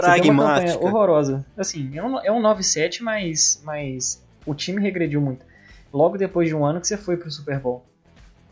você 0.02 0.22
tem 0.22 0.32
uma 0.32 0.44
Pragmática. 0.44 0.86
horrorosa. 0.86 1.46
Assim, 1.58 1.98
é 1.98 2.04
um, 2.04 2.20
é 2.20 2.32
um 2.32 2.42
9-7, 2.42 3.02
mas, 3.02 3.62
mas 3.64 4.24
o 4.46 4.54
time 4.54 4.82
regrediu 4.82 5.20
muito. 5.20 5.46
Logo 5.92 6.18
depois 6.18 6.48
de 6.48 6.56
um 6.56 6.64
ano 6.64 6.80
que 6.80 6.88
você 6.88 6.98
foi 6.98 7.18
pro 7.18 7.32
Super 7.32 7.60
Bowl. 7.60 7.84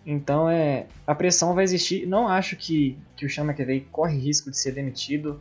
Então 0.05 0.49
é. 0.49 0.87
A 1.05 1.13
pressão 1.13 1.53
vai 1.53 1.63
existir. 1.63 2.07
Não 2.07 2.27
acho 2.27 2.55
que, 2.55 2.97
que 3.15 3.25
o 3.25 3.29
Sean 3.29 3.45
McVay 3.45 3.87
corre 3.91 4.17
risco 4.17 4.49
de 4.49 4.57
ser 4.57 4.71
demitido. 4.71 5.39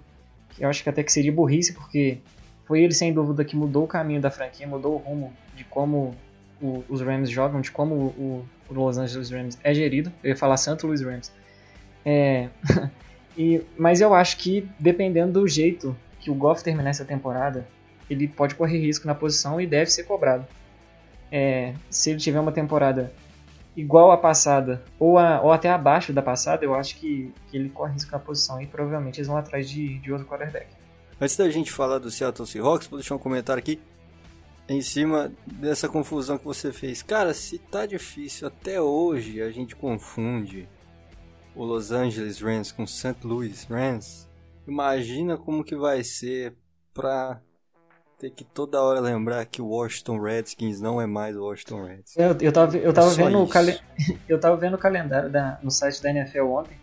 Eu 0.59 0.69
acho 0.69 0.83
que 0.83 0.89
até 0.89 1.03
que 1.03 1.13
seria 1.13 1.33
burrice, 1.33 1.73
porque 1.73 2.19
foi 2.67 2.83
ele 2.83 2.95
sem 2.95 3.13
dúvida 3.13 3.45
que 3.45 3.57
mudou 3.57 3.85
o 3.85 3.89
caminho 3.89 4.21
da 4.21 4.31
franquia, 4.31 4.67
mudou 4.67 4.95
o 4.95 4.99
rumo 4.99 5.33
de 5.55 5.65
como 5.65 6.15
o- 6.61 6.85
os 6.89 7.01
Rams 7.01 7.31
jogam, 7.31 7.61
de 7.61 7.71
como 7.71 7.95
o, 7.95 8.47
o 8.71 8.75
Los 8.75 8.97
Angeles 8.99 9.31
Rams 9.31 9.59
é 9.63 9.73
gerido. 9.75 10.13
Eu 10.23 10.31
ia 10.31 10.37
falar 10.37 10.57
Santo 10.57 10.87
Luiz 10.87 11.01
Rams. 11.03 11.33
É, 12.05 12.49
e, 13.37 13.63
mas 13.79 14.01
eu 14.01 14.15
acho 14.15 14.37
que 14.39 14.69
dependendo 14.79 15.41
do 15.41 15.49
jeito 15.49 15.97
que 16.21 16.31
o 16.31 16.35
Goff 16.35 16.63
terminar 16.63 16.91
essa 16.91 17.05
temporada, 17.05 17.67
ele 18.09 18.29
pode 18.29 18.55
correr 18.55 18.79
risco 18.79 19.07
na 19.07 19.15
posição 19.15 19.61
e 19.61 19.67
deve 19.67 19.91
ser 19.91 20.05
cobrado. 20.05 20.47
É, 21.33 21.75
se 21.91 22.11
ele 22.11 22.19
tiver 22.19 22.39
uma 22.41 22.53
temporada 22.53 23.13
igual 23.77 24.13
à 24.13 24.17
passada 24.17 24.83
ou, 25.01 25.19
a- 25.19 25.41
ou 25.41 25.51
até 25.53 25.69
abaixo 25.71 26.13
da 26.13 26.23
passada, 26.23 26.65
eu 26.65 26.75
acho 26.75 26.97
que, 26.97 27.33
que 27.51 27.57
ele 27.57 27.69
corre 27.71 27.93
risco 27.95 28.13
na 28.13 28.19
posição 28.19 28.61
e 28.63 28.67
provavelmente 28.67 29.19
eles 29.19 29.27
vão 29.27 29.37
atrás 29.37 29.69
de, 29.69 29.99
de 29.99 30.13
outro 30.13 30.27
quarterback. 30.27 30.67
Antes 31.21 31.37
da 31.37 31.49
gente 31.51 31.73
falar 31.73 31.99
do 31.99 32.11
Seattle 32.11 32.47
Seahawks, 32.47 32.87
vou 32.87 32.99
deixar 32.99 33.15
um 33.15 33.19
comentário 33.19 33.59
aqui 33.61 33.81
em 34.69 34.81
cima 34.81 35.33
dessa 35.47 35.89
confusão 35.89 36.39
que 36.39 36.45
você 36.45 36.73
fez. 36.73 37.03
Cara, 37.03 37.35
se 37.35 37.59
tá 37.59 37.85
difícil 37.87 38.49
até 38.49 38.81
hoje 38.81 39.43
a 39.43 39.51
gente 39.51 39.77
confunde 39.77 40.69
o 41.55 41.65
Los 41.65 41.93
Angeles 41.93 42.41
Rams 42.41 42.73
com 42.73 42.83
o 42.85 42.89
St. 42.89 43.15
Louis 43.23 43.65
Rams, 43.65 44.29
imagina 44.67 45.37
como 45.37 45.63
que 45.63 45.77
vai 45.77 46.03
ser 46.03 46.55
pra 46.93 47.41
ter 48.19 48.31
que 48.31 48.45
toda 48.45 48.81
hora 48.81 49.01
lembrar 49.01 49.45
que 49.45 49.61
o 49.61 49.67
Washington 49.67 50.19
Redskins 50.21 50.81
não 50.81 51.01
é 51.01 51.07
mais 51.07 51.37
o 51.37 51.45
Washington 51.45 51.85
Redskins. 51.85 52.17
Eu, 52.17 52.37
eu 52.41 52.53
tava, 52.53 52.77
eu 52.77 52.93
tava 52.93 53.11
É 53.13 53.15
vendo 53.15 53.43
o 53.43 53.49
calen- 53.49 53.79
eu 54.29 54.41
tava 54.41 54.57
vendo 54.57 54.75
o 54.75 54.79
calendário 54.79 55.31
da- 55.31 55.59
no 55.63 55.71
site 55.71 56.03
da 56.03 56.11
NFL 56.11 56.47
ontem. 56.47 56.77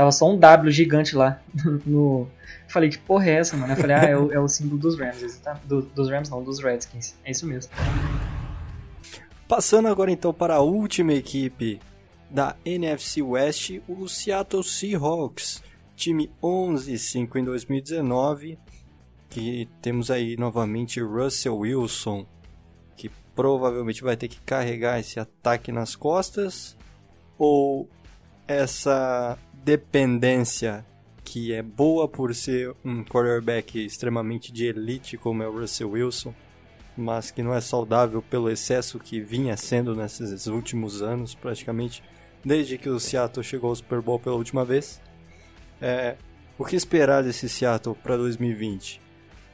Tava 0.00 0.12
só 0.12 0.30
um 0.30 0.38
W 0.38 0.72
gigante 0.72 1.14
lá. 1.14 1.42
No, 1.84 2.26
falei, 2.68 2.88
que 2.88 2.96
porra 2.96 3.26
é 3.28 3.32
essa, 3.34 3.54
mano? 3.54 3.74
Eu 3.74 3.76
falei, 3.76 3.96
ah, 3.96 4.04
é 4.04 4.16
o, 4.16 4.32
é 4.32 4.40
o 4.40 4.48
símbolo 4.48 4.80
dos 4.80 4.98
Rams. 4.98 5.36
tá- 5.40 5.60
do- 5.64 5.82
dos 5.82 6.08
Rams 6.08 6.30
não, 6.30 6.42
dos 6.42 6.58
Redskins. 6.58 7.14
É 7.22 7.30
isso 7.32 7.46
mesmo. 7.46 7.70
Passando 9.46 9.88
agora 9.88 10.10
então 10.10 10.32
para 10.32 10.54
a 10.54 10.60
última 10.60 11.12
equipe 11.12 11.78
da 12.30 12.56
NFC 12.64 13.20
West, 13.20 13.78
o 13.86 14.08
Seattle 14.08 14.64
Seahawks, 14.64 15.62
time 15.94 16.30
11-5 16.42 17.36
em 17.36 17.44
2019, 17.44 18.58
que 19.28 19.68
temos 19.82 20.10
aí 20.10 20.34
novamente 20.34 20.98
Russell 20.98 21.58
Wilson, 21.58 22.24
que 22.96 23.10
provavelmente 23.36 24.02
vai 24.02 24.16
ter 24.16 24.28
que 24.28 24.40
carregar 24.40 24.98
esse 24.98 25.20
ataque 25.20 25.70
nas 25.70 25.94
costas, 25.94 26.74
ou 27.36 27.86
essa 28.48 29.36
dependência 29.64 30.84
que 31.22 31.52
é 31.52 31.62
boa 31.62 32.08
por 32.08 32.34
ser 32.34 32.74
um 32.84 33.04
quarterback 33.04 33.84
extremamente 33.84 34.50
de 34.52 34.66
elite 34.66 35.16
como 35.16 35.42
é 35.42 35.48
o 35.48 35.60
Russell 35.60 35.90
Wilson, 35.90 36.34
mas 36.96 37.30
que 37.30 37.42
não 37.42 37.54
é 37.54 37.60
saudável 37.60 38.20
pelo 38.22 38.50
excesso 38.50 38.98
que 38.98 39.20
vinha 39.20 39.56
sendo 39.56 39.94
nesses 39.94 40.46
últimos 40.46 41.02
anos, 41.02 41.34
praticamente 41.34 42.02
desde 42.44 42.78
que 42.78 42.88
o 42.88 42.98
Seattle 42.98 43.44
chegou 43.44 43.70
ao 43.70 43.76
Super 43.76 44.00
Bowl 44.00 44.18
pela 44.18 44.36
última 44.36 44.64
vez. 44.64 45.00
É, 45.80 46.16
o 46.58 46.64
que 46.64 46.74
esperar 46.74 47.22
desse 47.22 47.48
Seattle 47.48 47.94
para 47.94 48.16
2020? 48.16 49.00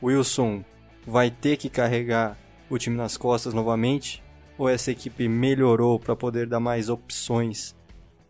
Wilson 0.02 0.64
vai 1.06 1.30
ter 1.30 1.56
que 1.56 1.68
carregar 1.68 2.38
o 2.70 2.78
time 2.78 2.96
nas 2.96 3.16
costas 3.16 3.52
novamente? 3.52 4.22
Ou 4.56 4.68
essa 4.68 4.90
equipe 4.90 5.28
melhorou 5.28 5.98
para 5.98 6.16
poder 6.16 6.46
dar 6.46 6.60
mais 6.60 6.88
opções 6.88 7.76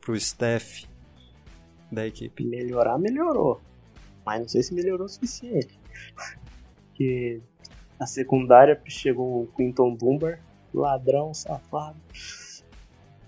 para 0.00 0.12
o 0.12 0.16
staff 0.16 0.86
da 1.90 2.06
equipe? 2.06 2.44
Melhorar, 2.44 2.98
melhorou. 2.98 3.60
Mas 4.24 4.40
não 4.40 4.48
sei 4.48 4.62
se 4.62 4.74
melhorou 4.74 5.06
o 5.06 5.08
suficiente. 5.08 5.78
Porque 6.88 7.40
a 7.98 8.06
secundária 8.06 8.80
chegou 8.86 9.42
o 9.42 9.46
Quinton 9.56 9.94
Dunbar, 9.94 10.40
ladrão, 10.74 11.32
safado. 11.32 11.96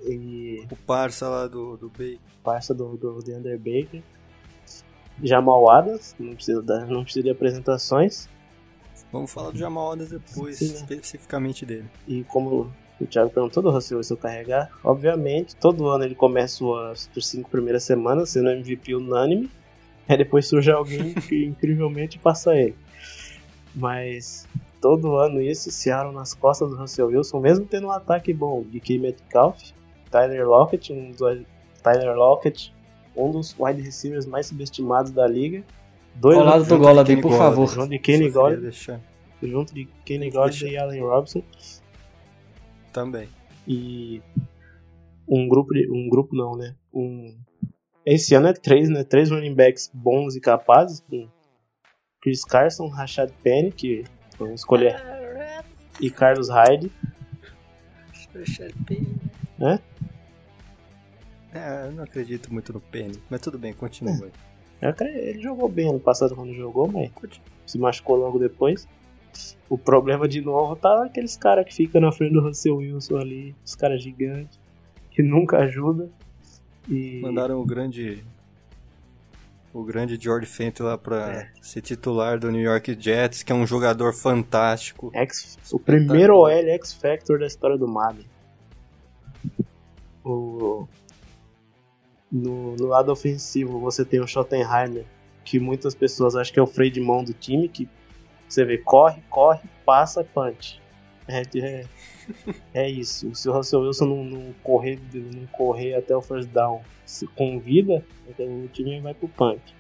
E 0.03 0.67
O 0.71 0.77
parça 0.77 1.29
lá 1.29 1.47
do, 1.47 1.77
do 1.77 1.89
Bay. 1.91 2.21
parça 2.43 2.73
do, 2.75 2.97
do 2.97 3.19
Deander 3.21 3.59
Baker. 3.59 4.03
Jamal 5.23 5.69
Adams, 5.71 6.15
não 6.19 6.35
precisa, 6.35 6.63
dar, 6.63 6.87
não 6.87 7.03
precisa 7.03 7.25
de 7.25 7.31
apresentações. 7.31 8.29
Vamos 9.11 9.33
falar 9.33 9.51
do 9.51 9.59
Jamal 9.59 9.93
Adams 9.93 10.11
depois, 10.11 10.59
Sim, 10.59 10.69
né? 10.69 10.75
especificamente 10.75 11.67
dele. 11.67 11.89
E 12.07 12.23
como 12.25 12.73
o 13.01 13.07
Thiago 13.07 13.31
perguntou 13.31 13.63
do 13.63 13.71
Russell 13.71 13.99
Wilson 13.99 14.17
carregar, 14.17 14.71
obviamente, 14.83 15.55
todo 15.57 15.89
ano 15.89 16.05
ele 16.05 16.15
começa 16.15 16.65
as 16.91 17.09
cinco 17.21 17.49
primeiras 17.49 17.85
semanas 17.85 18.31
sendo 18.31 18.51
MVP 18.51 18.95
unânime, 18.95 19.51
aí 20.09 20.17
depois 20.17 20.47
surge 20.47 20.71
alguém 20.71 21.15
que 21.29 21.45
incrivelmente 21.45 22.19
passa 22.19 22.57
ele. 22.57 22.75
Mas 23.75 24.49
todo 24.81 25.17
ano 25.17 25.41
isso, 25.41 25.71
Seattle 25.71 26.13
nas 26.13 26.35
costas 26.35 26.71
do 26.71 26.77
Russell 26.77 27.07
Wilson, 27.09 27.41
mesmo 27.41 27.67
tendo 27.67 27.87
um 27.87 27.93
ataque 27.93 28.33
bom 28.33 28.63
de 28.63 28.81
Key 28.81 28.99
Metcalf, 28.99 29.63
Tyler 30.11 30.47
Lockett, 30.47 30.93
um 30.93 31.11
dos, 31.11 31.21
Tyler 31.83 32.17
Lockett, 32.17 32.75
um 33.17 33.31
dos 33.31 33.55
wide 33.59 33.83
receivers 33.83 34.27
mais 34.27 34.47
subestimados 34.47 35.11
da 35.11 35.27
liga. 35.27 35.63
Dois 36.15 36.37
Ao 36.37 36.45
lado 36.45 36.65
do 36.65 36.69
junto 36.69 36.81
de 36.81 36.87
Golladay, 36.87 37.17
Kenny 37.17 37.23
por 37.23 37.39
favor. 37.39 37.69
junto 37.69 37.91
de 37.91 37.99
Kenny 37.99 38.31
Golladay, 38.31 38.73
junto 39.43 39.75
de 39.75 39.89
Kenny 40.05 40.31
Golladay 40.31 40.73
e 40.73 40.79
Allen 40.79 41.03
Robinson. 41.03 41.43
Também. 42.93 43.29
E 43.67 44.23
um 45.29 45.49
grupo, 45.49 45.75
de, 45.75 45.91
um 45.91 46.09
grupo 46.09 46.35
não, 46.35 46.57
né? 46.57 46.75
Um, 46.93 47.37
esse 48.05 48.35
ano 48.35 48.49
é 48.49 48.53
três, 48.53 48.89
né? 48.89 49.05
Três 49.05 49.31
running 49.31 49.55
backs 49.55 49.91
bons 49.93 50.35
e 50.37 50.41
capazes, 50.41 51.01
com 51.01 51.29
Chris 52.21 52.45
Carson, 52.45 52.89
Rashad 52.89 53.31
Penny, 53.43 53.71
que 53.71 54.05
vamos 54.39 54.61
escolher, 54.61 54.97
e 56.01 56.11
Carlos 56.11 56.49
Hyde. 56.49 56.91
Rashad 58.35 58.73
Penny. 58.87 59.17
É? 59.61 59.79
É, 61.53 61.87
eu 61.87 61.93
não 61.93 62.05
acredito 62.05 62.53
muito 62.53 62.73
no 62.73 62.81
Penny, 62.81 63.21
mas 63.29 63.41
tudo 63.41 63.59
bem, 63.59 63.73
continua. 63.73 64.31
É. 64.81 64.95
Ele 65.31 65.41
jogou 65.41 65.69
bem 65.69 65.89
ano 65.89 65.99
passado 65.99 66.35
quando 66.35 66.55
jogou, 66.55 66.91
mas 66.91 67.11
se 67.67 67.79
machucou 67.79 68.17
logo 68.17 68.39
depois. 68.39 68.87
O 69.69 69.77
problema 69.77 70.27
de 70.27 70.41
novo 70.41 70.75
tá 70.77 71.05
aqueles 71.05 71.37
caras 71.37 71.67
que 71.67 71.75
ficam 71.75 72.01
na 72.01 72.11
frente 72.11 72.33
do 72.33 72.41
Russell 72.41 72.77
Wilson 72.77 73.17
ali, 73.17 73.55
os 73.65 73.75
caras 73.75 74.03
gigantes, 74.03 74.59
que 75.11 75.23
nunca 75.23 75.59
ajudam. 75.59 76.11
E... 76.89 77.21
Mandaram 77.21 77.61
o 77.61 77.67
grande. 77.67 78.25
O 79.75 79.85
grande 79.85 80.19
George 80.19 80.47
Fent 80.47 80.81
lá 80.81 80.97
pra 80.97 81.31
é. 81.31 81.51
ser 81.61 81.83
titular 81.83 82.39
do 82.39 82.51
New 82.51 82.63
York 82.63 82.97
Jets, 82.99 83.43
que 83.43 83.53
é 83.53 83.55
um 83.55 83.67
jogador 83.67 84.15
fantástico. 84.15 85.11
X, 85.13 85.59
o 85.71 85.79
primeiro 85.79 86.35
OL 86.35 86.49
X-Factor 86.49 87.39
da 87.39 87.47
história 87.47 87.77
do 87.77 87.87
Madden. 87.87 88.25
O, 90.25 90.89
no, 92.33 92.77
no, 92.77 92.87
lado 92.87 93.13
ofensivo 93.13 93.79
você 93.79 94.05
tem 94.05 94.21
o 94.21 94.27
Schottenheimer, 94.27 95.05
que 95.45 95.61
muitas 95.61 95.95
pessoas 95.95 96.35
acham 96.35 96.55
que 96.55 96.61
é 96.61 96.63
o 96.63 96.67
freio 96.67 96.91
de 96.91 97.01
mão 97.01 97.23
do 97.23 97.33
time, 97.33 97.69
que 97.69 97.89
você 98.49 98.65
vê, 98.65 98.79
corre, 98.79 99.21
corre, 99.29 99.61
passa, 99.85 100.25
punch. 100.25 100.81
É, 101.27 101.43
é, 101.59 101.87
é 102.73 102.91
isso. 102.91 103.35
Se 103.35 103.49
o 103.49 103.53
Russell 103.53 103.83
Wilson 103.83 104.07
não, 104.07 104.25
não, 104.25 104.55
correr, 104.63 104.99
não 105.13 105.47
correr 105.49 105.95
até 105.95 106.17
o 106.17 106.23
first 106.23 106.49
down 106.51 106.81
com 107.37 107.61
vida, 107.61 108.05
então 108.29 108.47
o 108.65 108.69
time 108.69 109.01
vai 109.01 109.15
pro 109.15 109.29
punch. 109.29 109.75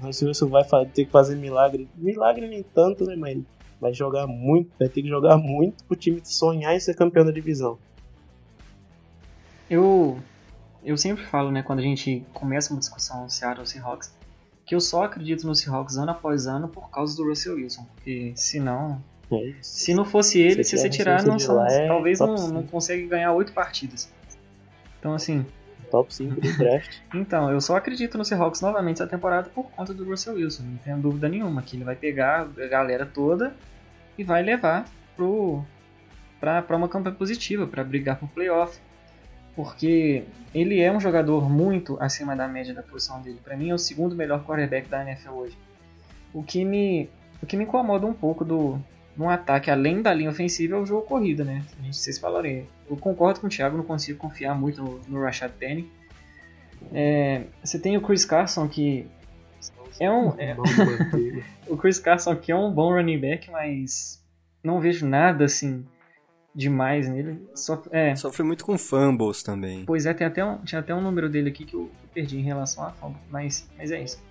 O 0.00 0.06
Russell 0.06 0.28
Wilson 0.28 0.48
vai 0.48 0.64
ter 0.86 1.06
que 1.06 1.10
fazer 1.10 1.36
milagre. 1.36 1.88
Milagre 1.96 2.46
nem 2.46 2.62
tanto, 2.62 3.04
né? 3.04 3.16
Mas 3.16 3.38
vai 3.80 3.92
jogar 3.92 4.26
muito, 4.26 4.70
vai 4.78 4.88
ter 4.88 5.02
que 5.02 5.08
jogar 5.08 5.36
muito 5.36 5.84
pro 5.84 5.96
time 5.96 6.20
sonhar 6.24 6.74
em 6.74 6.80
ser 6.80 6.94
campeão 6.94 7.24
da 7.24 7.32
divisão. 7.32 7.78
Eu, 9.68 10.18
eu 10.82 10.96
sempre 10.96 11.24
falo, 11.24 11.50
né, 11.50 11.62
quando 11.62 11.80
a 11.80 11.82
gente 11.82 12.24
começa 12.32 12.72
uma 12.72 12.78
discussão 12.78 13.28
Seattle 13.28 13.66
Seahawks, 13.66 14.14
que 14.64 14.74
eu 14.74 14.80
só 14.80 15.04
acredito 15.04 15.46
no 15.46 15.54
Seahawks 15.54 15.96
ano 15.96 16.12
após 16.12 16.46
ano 16.46 16.68
por 16.68 16.90
causa 16.90 17.16
do 17.16 17.28
Russell 17.28 17.56
Wilson, 17.56 17.86
porque 17.94 18.32
senão 18.34 19.02
é 19.32 19.54
se 19.60 19.94
não 19.94 20.04
fosse 20.04 20.40
ele, 20.40 20.62
se, 20.64 20.70
se 20.70 20.78
você 20.78 20.88
tirar, 20.88 21.24
não 21.24 21.38
são, 21.38 21.64
é 21.66 21.86
talvez 21.86 22.20
não, 22.20 22.34
não 22.48 22.62
consegue 22.62 23.06
ganhar 23.06 23.32
oito 23.32 23.52
partidas. 23.52 24.12
Então 24.98 25.14
assim, 25.14 25.44
top 25.90 26.14
5 26.14 26.40
do 26.40 26.58
draft. 26.58 26.98
então, 27.14 27.50
eu 27.50 27.60
só 27.60 27.76
acredito 27.76 28.18
no 28.18 28.24
Seahawks 28.24 28.60
novamente 28.60 28.96
essa 28.96 29.06
temporada 29.06 29.48
por 29.50 29.70
conta 29.70 29.92
do 29.92 30.04
Russell 30.04 30.34
Wilson, 30.34 30.62
não 30.64 30.76
tenho 30.78 30.98
dúvida 30.98 31.28
nenhuma 31.28 31.62
que 31.62 31.76
ele 31.76 31.84
vai 31.84 31.96
pegar 31.96 32.48
a 32.58 32.66
galera 32.66 33.06
toda 33.06 33.54
e 34.16 34.24
vai 34.24 34.42
levar 34.42 34.86
pro 35.16 35.62
para 36.40 36.76
uma 36.76 36.88
campanha 36.88 37.16
positiva, 37.16 37.66
para 37.66 37.82
brigar 37.82 38.18
por 38.18 38.28
playoff 38.28 38.78
porque 39.54 40.24
ele 40.54 40.80
é 40.80 40.92
um 40.92 41.00
jogador 41.00 41.48
muito 41.48 41.96
acima 42.00 42.34
da 42.34 42.48
média 42.48 42.74
da 42.74 42.82
posição 42.82 43.20
dele. 43.20 43.40
Para 43.42 43.56
mim 43.56 43.70
é 43.70 43.74
o 43.74 43.78
segundo 43.78 44.14
melhor 44.14 44.44
quarterback 44.44 44.88
da 44.88 45.02
NFL 45.02 45.32
hoje. 45.32 45.58
O 46.32 46.42
que 46.42 46.64
me, 46.64 47.08
o 47.42 47.46
que 47.46 47.56
me 47.56 47.64
incomoda 47.64 48.06
um 48.06 48.14
pouco 48.14 48.44
do 48.44 48.80
no 49.16 49.28
ataque, 49.28 49.70
além 49.70 50.02
da 50.02 50.12
linha 50.12 50.30
ofensiva, 50.30 50.74
é 50.74 50.78
o 50.78 50.84
jogo 50.84 51.06
corrida, 51.06 51.44
né? 51.44 51.64
A 51.78 51.82
gente, 51.82 51.96
vocês 51.96 52.18
falarem. 52.18 52.66
Eu 52.90 52.96
concordo 52.96 53.40
com 53.40 53.46
o 53.46 53.50
Thiago, 53.50 53.76
não 53.76 53.84
consigo 53.84 54.18
confiar 54.18 54.54
muito 54.54 54.82
no, 54.82 55.00
no 55.06 55.22
Rashad 55.22 55.52
Penny. 55.52 55.88
É, 56.92 57.44
você 57.62 57.78
tem 57.78 57.96
o 57.96 58.00
Chris 58.00 58.24
Carson 58.24 58.68
que 58.68 59.06
é 59.98 60.10
um 60.10 60.34
é, 60.38 60.54
o 61.66 61.76
Chris 61.76 61.98
Carson 61.98 62.36
que 62.36 62.52
é 62.52 62.56
um 62.56 62.70
bom 62.70 62.92
running 62.92 63.18
back, 63.18 63.50
mas 63.50 64.22
não 64.62 64.80
vejo 64.80 65.06
nada 65.06 65.44
assim 65.44 65.86
demais 66.54 67.08
nele. 67.08 67.42
é. 67.90 68.14
Sofre 68.14 68.42
muito 68.42 68.64
com 68.64 68.78
fumbles 68.78 69.42
também. 69.42 69.84
Pois 69.84 70.06
é, 70.06 70.14
tem 70.14 70.26
até 70.26 70.44
um, 70.44 70.58
tinha 70.58 70.80
até 70.80 70.94
um 70.94 71.00
número 71.00 71.28
dele 71.28 71.50
aqui 71.50 71.64
que 71.64 71.74
eu 71.74 71.90
perdi 72.12 72.38
em 72.38 72.42
relação 72.42 72.84
a 72.84 72.90
fumble, 72.90 73.20
mas, 73.30 73.68
mas 73.76 73.90
é 73.90 74.02
isso. 74.02 74.22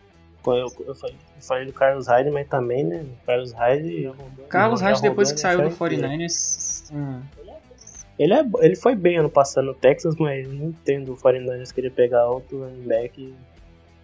Eu, 0.45 0.53
eu, 0.53 0.73
eu, 0.87 0.95
falei, 1.41 1.65
do 1.65 1.73
Carlos 1.73 2.07
Hyde, 2.07 2.29
mas 2.29 2.47
também, 2.47 2.83
né? 2.83 3.05
Carlos 3.25 3.53
Hyde. 3.53 4.11
Carlos 4.49 4.81
Hyde, 4.81 5.01
depois 5.01 5.31
que 5.31 5.39
saiu 5.39 5.61
do 5.61 5.69
49ers. 5.69 6.91
Hum. 6.93 7.21
Ele, 8.19 8.33
é, 8.33 8.45
ele 8.59 8.75
foi 8.75 8.93
bem 8.93 9.17
ano 9.17 9.29
passado 9.29 9.65
no 9.65 9.73
Texas, 9.73 10.15
mas 10.17 10.47
não 10.47 10.69
entendo 10.69 11.13
o 11.13 11.17
49ers 11.17 11.73
querer 11.73 11.91
pegar 11.91 12.27
outro 12.27 12.59
running 12.59 12.87
back 12.87 13.33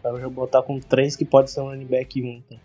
para 0.02 0.30
botar 0.30 0.64
com 0.64 0.80
três 0.80 1.16
que 1.16 1.26
pode 1.26 1.52
ser 1.52 1.60
um 1.60 1.66
running 1.66 1.86
back 1.86 2.22
1. 2.22 2.42
Tá? 2.42 2.62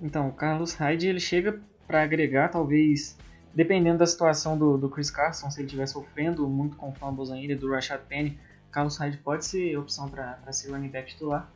Então, 0.00 0.28
o 0.28 0.32
Carlos 0.32 0.74
Hyde 0.74 1.08
ele 1.08 1.20
chega 1.20 1.60
para 1.86 2.02
agregar 2.02 2.48
talvez 2.48 3.16
dependendo 3.58 3.98
da 3.98 4.06
situação 4.06 4.56
do, 4.56 4.78
do 4.78 4.88
Chris 4.88 5.10
Carson, 5.10 5.50
se 5.50 5.58
ele 5.58 5.66
estiver 5.66 5.86
sofrendo 5.88 6.48
muito 6.48 6.76
com 6.76 6.94
fumbles 6.94 7.28
ainda, 7.28 7.56
do 7.56 7.68
Rashad 7.68 8.00
Penny, 8.08 8.38
Carlos 8.70 8.96
Hyde 8.96 9.16
pode 9.16 9.44
ser 9.44 9.76
opção 9.76 10.08
para 10.08 10.38
ser 10.52 10.70
running 10.70 10.86
back 10.86 11.10
titular. 11.10 11.50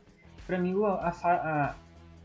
Para 0.45 0.59
mim, 0.59 0.75
a, 0.83 0.89
a, 0.89 1.31
a, 1.31 1.75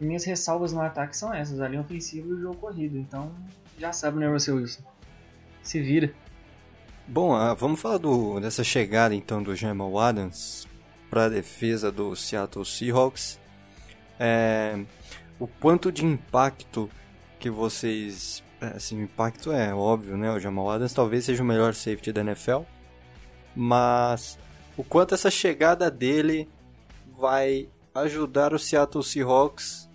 minhas 0.00 0.24
ressalvas 0.24 0.72
no 0.72 0.80
ataque 0.80 1.16
são 1.16 1.32
essas, 1.32 1.60
a 1.60 1.68
linha 1.68 1.80
ofensiva 1.80 2.26
e 2.26 2.32
o 2.32 2.40
jogo 2.40 2.56
corrido. 2.56 2.98
Então, 2.98 3.30
já 3.78 3.92
sabe, 3.92 4.18
né, 4.18 4.26
Russell 4.26 4.56
Wilson? 4.56 4.82
Se 5.62 5.80
vira. 5.80 6.12
Bom, 7.06 7.32
ah, 7.32 7.54
vamos 7.54 7.80
falar 7.80 7.98
do, 7.98 8.40
dessa 8.40 8.64
chegada 8.64 9.14
então 9.14 9.40
do 9.40 9.54
Jamal 9.54 9.96
Adams 9.96 10.66
para 11.08 11.26
a 11.26 11.28
defesa 11.28 11.92
do 11.92 12.16
Seattle 12.16 12.64
Seahawks. 12.64 13.38
É, 14.18 14.76
o 15.38 15.46
quanto 15.46 15.92
de 15.92 16.04
impacto 16.04 16.90
que 17.38 17.48
vocês 17.48 18.42
assim, 18.60 18.98
o 18.98 19.02
impacto 19.02 19.52
é 19.52 19.74
óbvio, 19.74 20.16
né? 20.16 20.30
O 20.32 20.40
Jamal 20.40 20.70
Adams 20.70 20.92
talvez 20.92 21.24
seja 21.24 21.42
o 21.42 21.46
melhor 21.46 21.74
safety 21.74 22.12
da 22.12 22.20
NFL, 22.20 22.62
mas 23.54 24.38
o 24.76 24.84
quanto 24.84 25.14
essa 25.14 25.30
chegada 25.30 25.90
dele 25.90 26.48
vai 27.16 27.68
ajudar 27.94 28.52
o 28.52 28.58
Seattle 28.58 29.02
Seahawks 29.02 29.88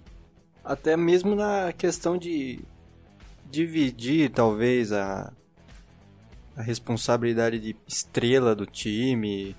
até 0.63 0.95
mesmo 0.95 1.35
na 1.35 1.73
questão 1.73 2.17
de 2.17 2.59
dividir 3.49 4.31
talvez 4.31 4.91
a, 4.91 5.31
a 6.55 6.61
responsabilidade 6.61 7.59
de 7.59 7.75
estrela 7.87 8.55
do 8.55 8.65
time, 8.65 9.55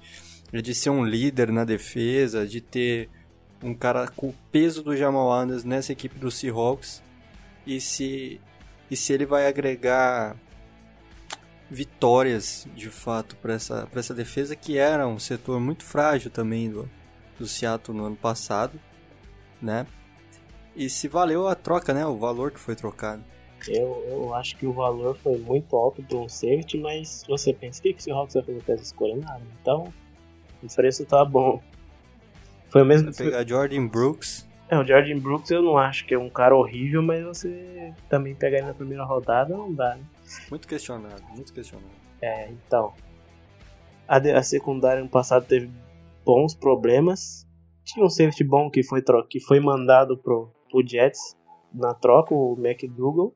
de 0.52 0.74
ser 0.74 0.90
um 0.90 1.04
líder 1.04 1.52
na 1.52 1.64
defesa, 1.64 2.46
de 2.46 2.60
ter 2.60 3.08
um 3.62 3.74
cara 3.74 4.08
com 4.08 4.28
o 4.28 4.34
peso 4.50 4.82
do 4.82 4.96
Jamal 4.96 5.32
Adams 5.32 5.64
nessa 5.64 5.92
equipe 5.92 6.18
do 6.18 6.30
Seahawks 6.30 7.02
e 7.66 7.80
se 7.80 8.40
e 8.90 8.96
se 8.96 9.12
ele 9.12 9.26
vai 9.26 9.46
agregar 9.46 10.36
vitórias 11.70 12.66
de 12.74 12.90
fato 12.90 13.36
para 13.36 13.54
essa, 13.54 13.88
essa 13.94 14.14
defesa 14.14 14.54
que 14.54 14.78
era 14.78 15.06
um 15.08 15.18
setor 15.18 15.58
muito 15.58 15.84
frágil 15.84 16.30
também 16.30 16.70
do, 16.70 16.88
do 17.38 17.46
Seattle 17.46 17.96
no 17.96 18.04
ano 18.04 18.16
passado, 18.16 18.78
né? 19.60 19.86
E 20.76 20.88
se 20.88 21.08
valeu 21.08 21.48
a 21.48 21.54
troca, 21.54 21.94
né? 21.94 22.04
O 22.04 22.16
valor 22.16 22.50
que 22.50 22.60
foi 22.60 22.74
trocado. 22.74 23.22
Eu, 23.66 24.04
eu 24.08 24.34
acho 24.34 24.56
que 24.56 24.66
o 24.66 24.72
valor 24.72 25.16
foi 25.16 25.38
muito 25.38 25.74
alto 25.74 26.02
para 26.02 26.18
um 26.18 26.28
safety, 26.28 26.78
mas 26.78 27.24
você 27.26 27.52
pensa, 27.52 27.80
o 27.80 27.82
que, 27.82 27.94
que 27.94 28.00
o 28.00 28.02
Seahawks 28.02 28.34
vai 28.34 28.42
fazer 28.42 28.62
com 28.62 28.72
essa 28.72 28.82
escolha? 28.82 29.16
Nada. 29.16 29.42
Então, 29.60 29.92
o 30.62 30.74
preço 30.74 31.04
tá 31.06 31.24
bom. 31.24 31.62
Foi 32.68 32.82
o 32.82 32.84
mesmo... 32.84 33.10
Vai 33.12 33.26
pegar 33.26 33.46
Jordan 33.46 33.86
Brooks 33.86 34.46
é, 34.68 34.78
o 34.78 34.84
Jordan 34.84 35.18
Brooks 35.18 35.50
eu 35.50 35.62
não 35.62 35.76
acho 35.76 36.06
que 36.06 36.14
é 36.14 36.18
um 36.18 36.30
cara 36.30 36.56
horrível, 36.56 37.02
mas 37.02 37.24
você 37.24 37.92
também 38.08 38.34
pegar 38.34 38.58
ele 38.58 38.66
na 38.66 38.74
primeira 38.74 39.04
rodada 39.04 39.56
não 39.56 39.72
dá, 39.72 39.96
né? 39.96 40.04
Muito 40.50 40.66
questionado, 40.66 41.22
muito 41.34 41.52
questionado. 41.52 41.90
É, 42.20 42.48
então. 42.50 42.92
A, 44.08 44.16
a 44.16 44.42
secundária 44.42 45.02
no 45.02 45.08
passado 45.08 45.46
teve 45.46 45.70
bons 46.24 46.54
problemas. 46.54 47.46
Tinha 47.84 48.04
um 48.04 48.10
safety 48.10 48.44
bom 48.44 48.70
que 48.70 48.82
foi, 48.82 49.02
que 49.28 49.40
foi 49.40 49.60
mandado 49.60 50.16
pro, 50.16 50.50
pro 50.70 50.86
Jets 50.86 51.36
na 51.72 51.92
troca, 51.92 52.34
o 52.34 52.56
McDougall. 52.58 53.34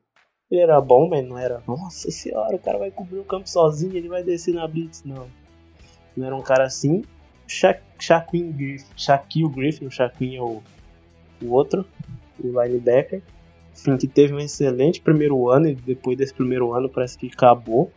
Ele 0.49 0.61
era 0.61 0.81
bom, 0.81 1.07
mas 1.07 1.23
não 1.27 1.37
era. 1.37 1.61
Nossa 1.67 2.09
senhora, 2.09 2.55
o 2.55 2.59
cara 2.59 2.79
vai 2.79 2.89
cobrir 2.89 3.19
o 3.19 3.23
campo 3.23 3.47
sozinho, 3.47 3.95
ele 3.95 4.09
vai 4.09 4.23
descer 4.23 4.53
na 4.53 4.67
blitz. 4.67 5.03
Não. 5.03 5.27
Não 6.17 6.25
era 6.25 6.35
um 6.35 6.41
cara 6.41 6.63
assim. 6.63 7.03
Sha 7.47 7.79
Shaquille 7.99 8.51
Griffin, 8.51 8.93
Shaquille 8.95 9.49
Griffin, 9.49 9.85
o 9.85 9.91
Shaquille 9.91 10.37
é 10.37 10.41
o 10.41 10.63
o 11.41 11.51
outro, 11.51 11.85
o 12.43 12.47
linebacker. 12.47 13.21
Enfim, 13.73 13.97
que 13.97 14.07
teve 14.07 14.33
um 14.33 14.39
excelente 14.39 15.01
primeiro 15.01 15.49
ano 15.49 15.67
e 15.69 15.75
depois 15.75 16.17
desse 16.17 16.33
primeiro 16.33 16.73
ano 16.73 16.89
parece 16.89 17.17
que 17.17 17.27
acabou. 17.27 17.91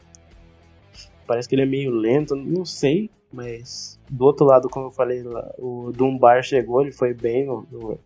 Parece 1.26 1.48
que 1.48 1.54
ele 1.54 1.62
é 1.62 1.66
meio 1.66 1.90
lento, 1.90 2.36
não 2.36 2.64
sei, 2.64 3.10
mas 3.32 3.98
do 4.10 4.24
outro 4.24 4.44
lado, 4.44 4.68
como 4.68 4.86
eu 4.86 4.90
falei, 4.90 5.24
o 5.58 5.90
Dunbar 5.92 6.42
chegou, 6.42 6.82
ele 6.82 6.92
foi 6.92 7.14
bem 7.14 7.46
no, 7.46 7.66
no, 7.70 7.98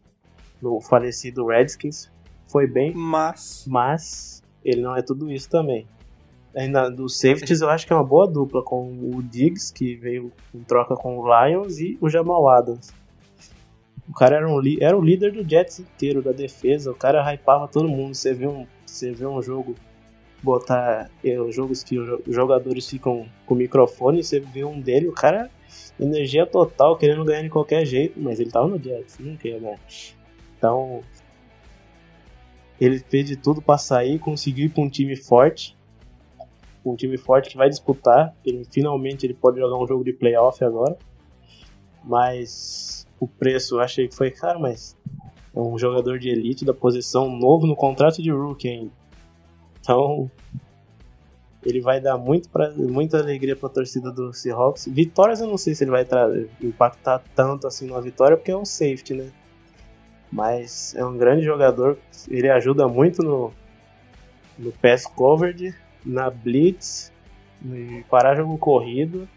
no 0.63 0.81
falecido 0.81 1.47
Redskins, 1.47 2.11
foi 2.47 2.67
bem, 2.67 2.93
mas 2.95 3.65
mas 3.67 4.43
ele 4.65 4.81
não 4.83 4.97
é 4.97 5.03
tudo 5.03 5.31
isso 5.31 5.49
também. 5.51 5.87
Ainda 6.55 6.89
dos 6.89 7.19
safeties 7.19 7.61
eu 7.61 7.69
acho 7.69 7.87
que 7.87 7.93
é 7.93 7.97
uma 7.97 8.05
boa 8.05 8.27
dupla 8.27 8.63
com 8.63 8.89
o 9.15 9.23
Diggs, 9.23 9.73
que 9.73 9.95
veio 9.97 10.33
em 10.55 10.61
troca 10.61 10.95
com 10.95 11.19
o 11.19 11.27
Lions, 11.27 11.79
e 11.79 11.99
o 12.01 12.09
Jamal 12.09 12.49
Adams. 12.49 12.95
O 14.09 14.13
cara 14.13 14.37
era, 14.37 14.49
um, 14.49 14.61
era 14.81 14.97
o 14.97 15.01
líder 15.01 15.33
do 15.33 15.49
Jets 15.49 15.81
inteiro, 15.81 16.23
da 16.23 16.33
defesa. 16.33 16.91
O 16.91 16.95
cara 16.95 17.23
hypava 17.33 17.67
todo 17.67 17.89
mundo. 17.89 18.15
Você 18.15 18.33
vê 18.33 18.47
um, 18.47 18.67
você 18.85 19.11
vê 19.13 19.27
um 19.27 19.43
jogo, 19.43 19.75
botar 20.43 21.11
é, 21.25 21.37
jogos 21.51 21.83
que 21.83 21.99
os 21.99 22.21
jogadores 22.29 22.89
ficam 22.89 23.27
com 23.45 23.55
o 23.55 23.57
microfone, 23.57 24.23
você 24.23 24.39
vê 24.39 24.65
um 24.65 24.81
dele, 24.81 25.09
o 25.09 25.13
cara, 25.13 25.51
energia 25.99 26.47
total, 26.47 26.97
querendo 26.97 27.25
ganhar 27.25 27.43
de 27.43 27.49
qualquer 27.49 27.85
jeito, 27.85 28.21
mas 28.21 28.39
ele 28.39 28.51
tava 28.51 28.69
no 28.69 28.79
Jets, 28.79 29.19
não 29.19 29.37
quer, 29.37 29.61
né? 29.61 29.77
Então, 30.57 31.03
ele 32.81 32.99
fez 32.99 33.27
de 33.27 33.37
tudo 33.37 33.61
para 33.61 33.79
sair, 33.79 34.19
conseguiu 34.19 34.67
ir 34.67 34.69
pra 34.69 34.83
um 34.83 34.89
time 34.89 35.17
forte. 35.17 35.77
Um 36.85 36.95
time 36.95 37.19
forte 37.19 37.51
que 37.51 37.57
vai 37.57 37.69
disputar. 37.69 38.35
Ele, 38.45 38.65
finalmente 38.71 39.27
ele 39.27 39.35
pode 39.35 39.59
jogar 39.59 39.77
um 39.77 39.87
jogo 39.87 40.05
de 40.05 40.13
playoff 40.13 40.63
agora. 40.65 40.97
Mas 42.05 42.96
o 43.19 43.27
preço 43.27 43.77
eu 43.77 43.81
achei 43.81 44.09
que 44.09 44.15
foi 44.15 44.31
caro, 44.31 44.61
mas 44.61 44.97
é 45.55 45.61
um 45.61 45.79
jogador 45.79 46.19
de 46.19 46.29
elite 46.29 46.65
da 46.65 46.75
posição 46.75 47.31
novo 47.31 47.67
no 47.67 47.75
contrato 47.75 48.23
de 48.23 48.31
rookie 48.31 48.69
ainda. 48.69 48.93
Então, 49.81 50.31
ele 51.65 51.81
vai 51.81 52.01
dar 52.01 52.19
muito 52.19 52.49
pra, 52.49 52.71
muita 52.71 53.19
alegria 53.19 53.57
para 53.57 53.69
a 53.69 53.73
torcida 53.73 54.13
do 54.13 54.33
Seahawks. 54.33 54.87
Vitórias 54.87 55.41
eu 55.41 55.49
não 55.49 55.57
sei 55.57 55.75
se 55.75 55.85
ele 55.85 55.91
vai 55.91 56.07
impactar 56.63 57.23
tanto 57.35 57.67
assim 57.67 57.89
na 57.89 58.01
vitória, 58.01 58.37
porque 58.37 58.51
é 58.51 58.57
um 58.57 58.65
safety, 58.65 59.15
né? 59.15 59.31
Mas 60.31 60.95
é 60.95 61.05
um 61.05 61.17
grande 61.17 61.45
jogador, 61.45 61.99
ele 62.29 62.51
ajuda 62.51 62.87
muito 62.87 63.23
no, 63.23 63.53
no 64.59 64.73
pass 64.73 65.07
coverage, 65.07 65.75
na 66.05 66.31
blitz, 66.31 67.13
no 67.63 68.05
parar 68.05 68.37
jogo 68.37 68.59
corrido, 68.59 69.29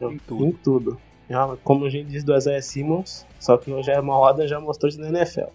em 0.00 0.18
tudo. 0.18 0.46
Em 0.46 0.52
tudo. 0.52 1.00
Como 1.64 1.84
a 1.84 1.90
gente 1.90 2.08
diz 2.08 2.22
do 2.22 2.36
Isaiah 2.36 2.62
Simmons, 2.62 3.26
só 3.40 3.56
que 3.56 3.70
hoje 3.70 3.90
é 3.90 3.98
uma 3.98 4.14
roda 4.14 4.46
já 4.46 4.60
mostrou 4.60 4.90
de 4.90 4.98
na 4.98 5.08
NFL. 5.08 5.48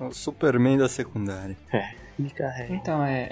O 0.00 0.12
Superman 0.12 0.78
da 0.78 0.88
secundária. 0.88 1.56
É, 1.72 1.94
me 2.18 2.30
carrega. 2.30 2.74
Então, 2.74 3.04
é. 3.04 3.28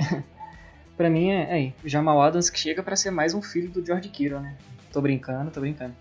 pra 0.96 1.08
mim 1.08 1.30
é. 1.30 1.52
Aí, 1.52 1.74
o 1.84 1.88
Jamal 1.88 2.20
Adams 2.20 2.50
que 2.50 2.58
chega 2.58 2.82
para 2.82 2.96
ser 2.96 3.10
mais 3.10 3.34
um 3.34 3.42
filho 3.42 3.70
do 3.70 3.84
George 3.84 4.08
Kittle, 4.08 4.40
né? 4.40 4.56
Tô 4.92 5.00
brincando, 5.00 5.50
tô 5.50 5.60
brincando. 5.60 5.94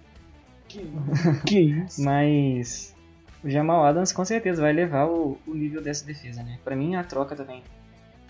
Que, 0.68 0.86
que 1.46 1.60
isso? 1.60 2.04
Mas. 2.04 2.96
O 3.44 3.50
Jamal 3.50 3.84
Adams 3.84 4.12
com 4.12 4.24
certeza 4.24 4.62
vai 4.62 4.72
levar 4.72 5.08
o, 5.08 5.40
o 5.48 5.54
nível 5.56 5.82
dessa 5.82 6.06
defesa, 6.06 6.44
né? 6.44 6.60
Pra 6.64 6.76
mim 6.76 6.96
a 6.96 7.04
troca 7.04 7.36
também 7.36 7.64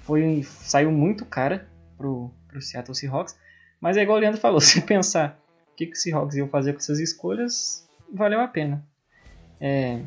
foi 0.03 0.41
saiu 0.43 0.89
muito 0.89 1.25
cara 1.25 1.67
pro, 1.97 2.31
pro 2.47 2.61
Seattle 2.61 2.95
Seahawks. 2.95 3.37
Mas 3.79 3.97
é 3.97 4.03
igual 4.03 4.17
o 4.17 4.21
Leandro 4.21 4.39
falou, 4.39 4.59
se 4.61 4.81
pensar 4.81 5.37
o 5.71 5.75
que, 5.75 5.87
que 5.87 5.93
o 5.93 5.95
Seahawks 5.95 6.35
iam 6.35 6.47
fazer 6.47 6.73
com 6.73 6.79
essas 6.79 6.99
escolhas, 6.99 7.87
valeu 8.13 8.39
a 8.39 8.47
pena. 8.47 8.85
É, 9.59 10.01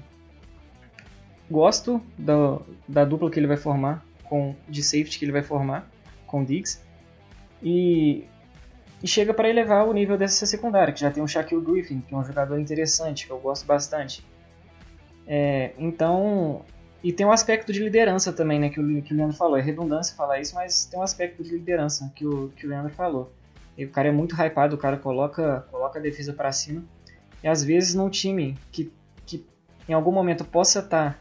gosto 1.50 2.02
da, 2.18 2.58
da 2.88 3.04
dupla 3.04 3.30
que 3.30 3.38
ele 3.38 3.46
vai 3.46 3.56
formar, 3.56 4.04
com 4.24 4.54
de 4.68 4.82
safety 4.82 5.18
que 5.18 5.24
ele 5.24 5.32
vai 5.32 5.42
formar 5.42 5.88
com 6.26 6.44
Diggs. 6.44 6.80
E, 7.62 8.24
e 9.02 9.06
chega 9.06 9.32
para 9.32 9.48
elevar 9.48 9.86
o 9.86 9.92
nível 9.92 10.18
dessa 10.18 10.46
secundária, 10.46 10.92
que 10.92 11.00
já 11.00 11.10
tem 11.10 11.22
um 11.22 11.28
Shaquille 11.28 11.64
Griffin, 11.64 12.00
que 12.00 12.14
é 12.14 12.16
um 12.16 12.24
jogador 12.24 12.58
interessante, 12.58 13.26
que 13.26 13.32
eu 13.32 13.38
gosto 13.38 13.64
bastante. 13.66 14.24
É, 15.26 15.72
então, 15.78 16.62
e 17.02 17.12
tem 17.12 17.24
um 17.24 17.32
aspecto 17.32 17.72
de 17.72 17.82
liderança 17.82 18.32
também, 18.32 18.58
né, 18.58 18.68
que 18.68 18.80
o, 18.80 19.02
que 19.02 19.14
o 19.14 19.16
Leandro 19.16 19.36
falou. 19.36 19.56
É 19.56 19.62
redundância 19.62 20.16
falar 20.16 20.40
isso, 20.40 20.54
mas 20.54 20.86
tem 20.86 20.98
um 20.98 21.02
aspecto 21.02 21.42
de 21.42 21.50
liderança 21.50 22.12
que 22.14 22.26
o, 22.26 22.48
que 22.56 22.66
o 22.66 22.70
Leandro 22.70 22.92
falou. 22.92 23.32
E 23.76 23.84
o 23.84 23.90
cara 23.90 24.08
é 24.08 24.12
muito 24.12 24.34
hypado, 24.34 24.76
o 24.76 24.78
cara 24.78 24.96
coloca, 24.96 25.66
coloca 25.70 25.98
a 25.98 26.02
defesa 26.02 26.32
para 26.32 26.52
cima. 26.52 26.84
E 27.42 27.48
às 27.48 27.62
vezes 27.62 27.94
num 27.94 28.08
time 28.08 28.56
que, 28.70 28.92
que 29.26 29.44
em 29.88 29.92
algum 29.92 30.12
momento 30.12 30.44
possa 30.44 30.78
estar 30.78 31.12
tá, 31.12 31.18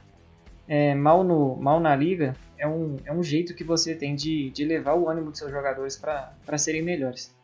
é, 0.68 0.94
mal, 0.94 1.24
no, 1.24 1.56
mal 1.58 1.80
na 1.80 1.96
liga, 1.96 2.36
é 2.58 2.68
um, 2.68 2.98
é 3.06 3.12
um 3.12 3.24
jeito 3.24 3.54
que 3.54 3.64
você 3.64 3.94
tem 3.96 4.16
de, 4.16 4.50
de 4.52 4.64
levar 4.64 4.94
o 4.94 5.10
ânimo 5.10 5.32
dos 5.32 5.40
seus 5.40 5.52
jogadores 5.52 5.98
para 5.98 6.58
serem 6.58 6.82
melhores. 6.82 7.36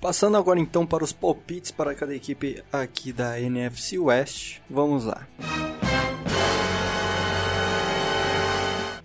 Passando 0.00 0.36
agora 0.36 0.60
então 0.60 0.86
para 0.86 1.02
os 1.02 1.12
palpites 1.12 1.70
para 1.70 1.94
cada 1.94 2.14
equipe 2.14 2.62
aqui 2.72 3.12
da 3.12 3.40
NFC 3.40 3.98
West, 3.98 4.60
vamos 4.70 5.04
lá. 5.04 5.26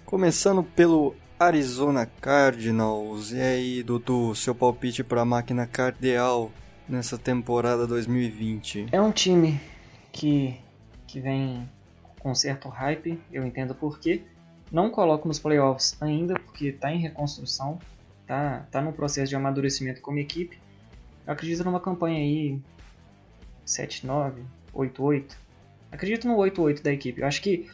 Começando 0.05 0.63
pelo 0.63 1.15
Arizona 1.39 2.05
Cardinals. 2.05 3.31
E 3.31 3.41
aí, 3.41 3.84
Dudu, 3.84 4.34
seu 4.36 4.53
palpite 4.53 5.03
para 5.03 5.21
a 5.21 5.25
máquina 5.25 5.65
cardeal 5.65 6.51
nessa 6.88 7.17
temporada 7.17 7.88
2020? 7.88 8.88
É 8.91 9.01
um 9.01 9.11
time 9.11 9.59
que, 10.11 10.59
que 11.07 11.19
vem 11.19 11.69
com 12.19 12.34
certo 12.34 12.69
hype, 12.69 13.19
eu 13.31 13.45
entendo 13.45 13.75
por 13.75 13.99
quê. 13.99 14.23
Não 14.71 14.89
coloco 14.89 15.27
nos 15.27 15.39
playoffs 15.39 16.01
ainda, 16.01 16.36
porque 16.36 16.67
está 16.67 16.91
em 16.91 16.99
reconstrução, 16.99 17.77
tá, 18.25 18.65
tá 18.71 18.81
no 18.81 18.93
processo 18.93 19.29
de 19.29 19.36
amadurecimento 19.36 20.01
como 20.01 20.19
equipe. 20.19 20.57
Eu 21.27 21.34
acredito 21.34 21.63
numa 21.63 21.79
campanha 21.79 22.19
aí 22.19 22.59
7-9, 23.65 24.43
8-8. 24.73 25.36
Acredito 25.91 26.27
no 26.27 26.38
8-8 26.38 26.81
da 26.81 26.91
equipe. 26.91 27.21
Eu 27.21 27.27
acho 27.27 27.41
que 27.41 27.69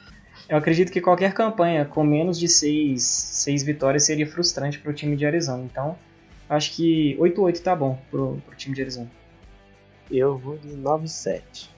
eu 0.47 0.57
acredito 0.57 0.91
que 0.91 1.01
qualquer 1.01 1.33
campanha 1.33 1.85
com 1.85 2.03
menos 2.03 2.39
de 2.39 2.47
6, 2.47 3.01
6 3.01 3.63
vitórias 3.63 4.05
seria 4.05 4.27
frustrante 4.27 4.79
para 4.79 4.91
o 4.91 4.93
time 4.93 5.15
de 5.15 5.25
Arizona. 5.25 5.63
Então, 5.63 5.97
acho 6.49 6.75
que 6.75 7.17
8-8 7.19 7.59
tá 7.61 7.75
bom 7.75 7.99
pro, 8.09 8.41
pro 8.45 8.55
time 8.55 8.75
de 8.75 8.81
Arizona. 8.81 9.11
Eu 10.09 10.37
vou 10.37 10.57
de 10.57 10.69
9-7 10.69 11.69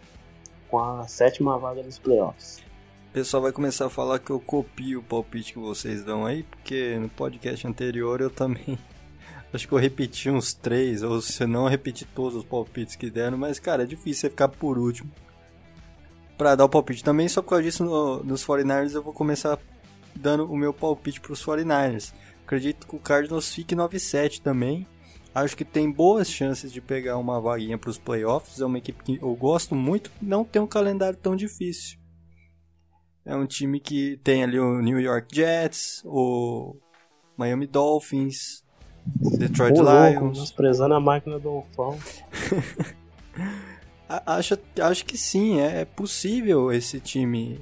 com 0.70 0.80
a 0.80 1.08
sétima 1.08 1.58
vaga 1.58 1.84
dos 1.84 2.00
playoffs. 2.00 2.60
O 3.10 3.14
pessoal 3.14 3.44
vai 3.44 3.52
começar 3.52 3.88
a 3.88 3.90
falar 3.90 4.20
que 4.20 4.30
eu 4.30 4.40
copio 4.40 5.00
o 5.00 5.04
palpite 5.04 5.52
que 5.52 5.60
vocês 5.60 6.02
dão 6.02 6.26
aí, 6.26 6.44
porque 6.44 6.98
no 6.98 7.10
podcast 7.10 7.68
anterior 7.68 8.22
eu 8.22 8.30
também 8.30 8.80
acho 9.54 9.68
que 9.68 9.74
eu 9.74 9.78
repeti 9.78 10.30
uns 10.30 10.54
três, 10.54 11.04
ou 11.04 11.22
se 11.22 11.46
não 11.46 11.68
repeti 11.68 12.06
todos 12.06 12.38
os 12.38 12.46
palpites 12.46 12.96
que 12.96 13.10
deram, 13.10 13.38
mas 13.38 13.60
cara, 13.60 13.84
é 13.84 13.86
difícil 13.86 14.22
você 14.22 14.30
ficar 14.30 14.48
por 14.48 14.78
último 14.78 15.12
para 16.42 16.56
dar 16.56 16.66
o 16.66 16.70
palpite. 16.70 17.04
Também 17.04 17.28
só 17.28 17.40
por 17.40 17.50
causa 17.50 17.64
disso 17.64 17.84
no, 17.84 18.24
nos 18.24 18.44
49ers 18.44 18.96
eu 18.96 19.04
vou 19.04 19.14
começar 19.14 19.60
dando 20.16 20.52
o 20.52 20.58
meu 20.58 20.74
palpite 20.74 21.22
para 21.22 21.34
os 21.34 21.46
49ers. 21.46 22.12
Acredito 22.44 22.88
que 22.88 22.96
o 22.96 23.00
Cardinals 23.00 23.54
fique 23.54 23.76
9-7 23.76 24.42
também. 24.42 24.88
Acho 25.36 25.56
que 25.56 25.64
tem 25.64 25.92
boas 25.92 26.28
chances 26.28 26.74
de 26.74 26.82
pegar 26.82 27.18
uma 27.18 27.40
vaguinha 27.40 27.78
para 27.78 27.92
os 27.92 28.00
playoffs. 28.00 28.60
É 28.60 28.66
uma 28.66 28.80
equipe 28.80 29.04
que 29.04 29.20
eu 29.22 29.36
gosto 29.36 29.76
muito, 29.76 30.12
não 30.20 30.44
tem 30.44 30.60
um 30.60 30.66
calendário 30.66 31.16
tão 31.16 31.36
difícil. 31.36 32.00
É 33.24 33.36
um 33.36 33.46
time 33.46 33.80
que 33.80 34.20
tem 34.24 34.44
ali 34.44 34.60
o 34.60 34.82
New 34.82 35.00
York 35.00 35.28
Jets, 35.36 36.02
o 36.06 36.76
Miami 37.38 37.68
Dolphins, 37.68 38.64
Detroit 39.38 39.76
Lions. 39.78 40.40
desprezando 40.40 40.96
a 40.96 41.00
máquina 41.00 41.38
do 41.38 41.44
Dolphão. 41.44 42.00
acho, 44.26 44.58
acho 44.82 45.06
que 45.06 45.18
sim, 45.18 45.60
é, 45.60 45.82
é 45.82 45.86
possível 45.86 46.72
esse 46.72 47.00
time 47.00 47.60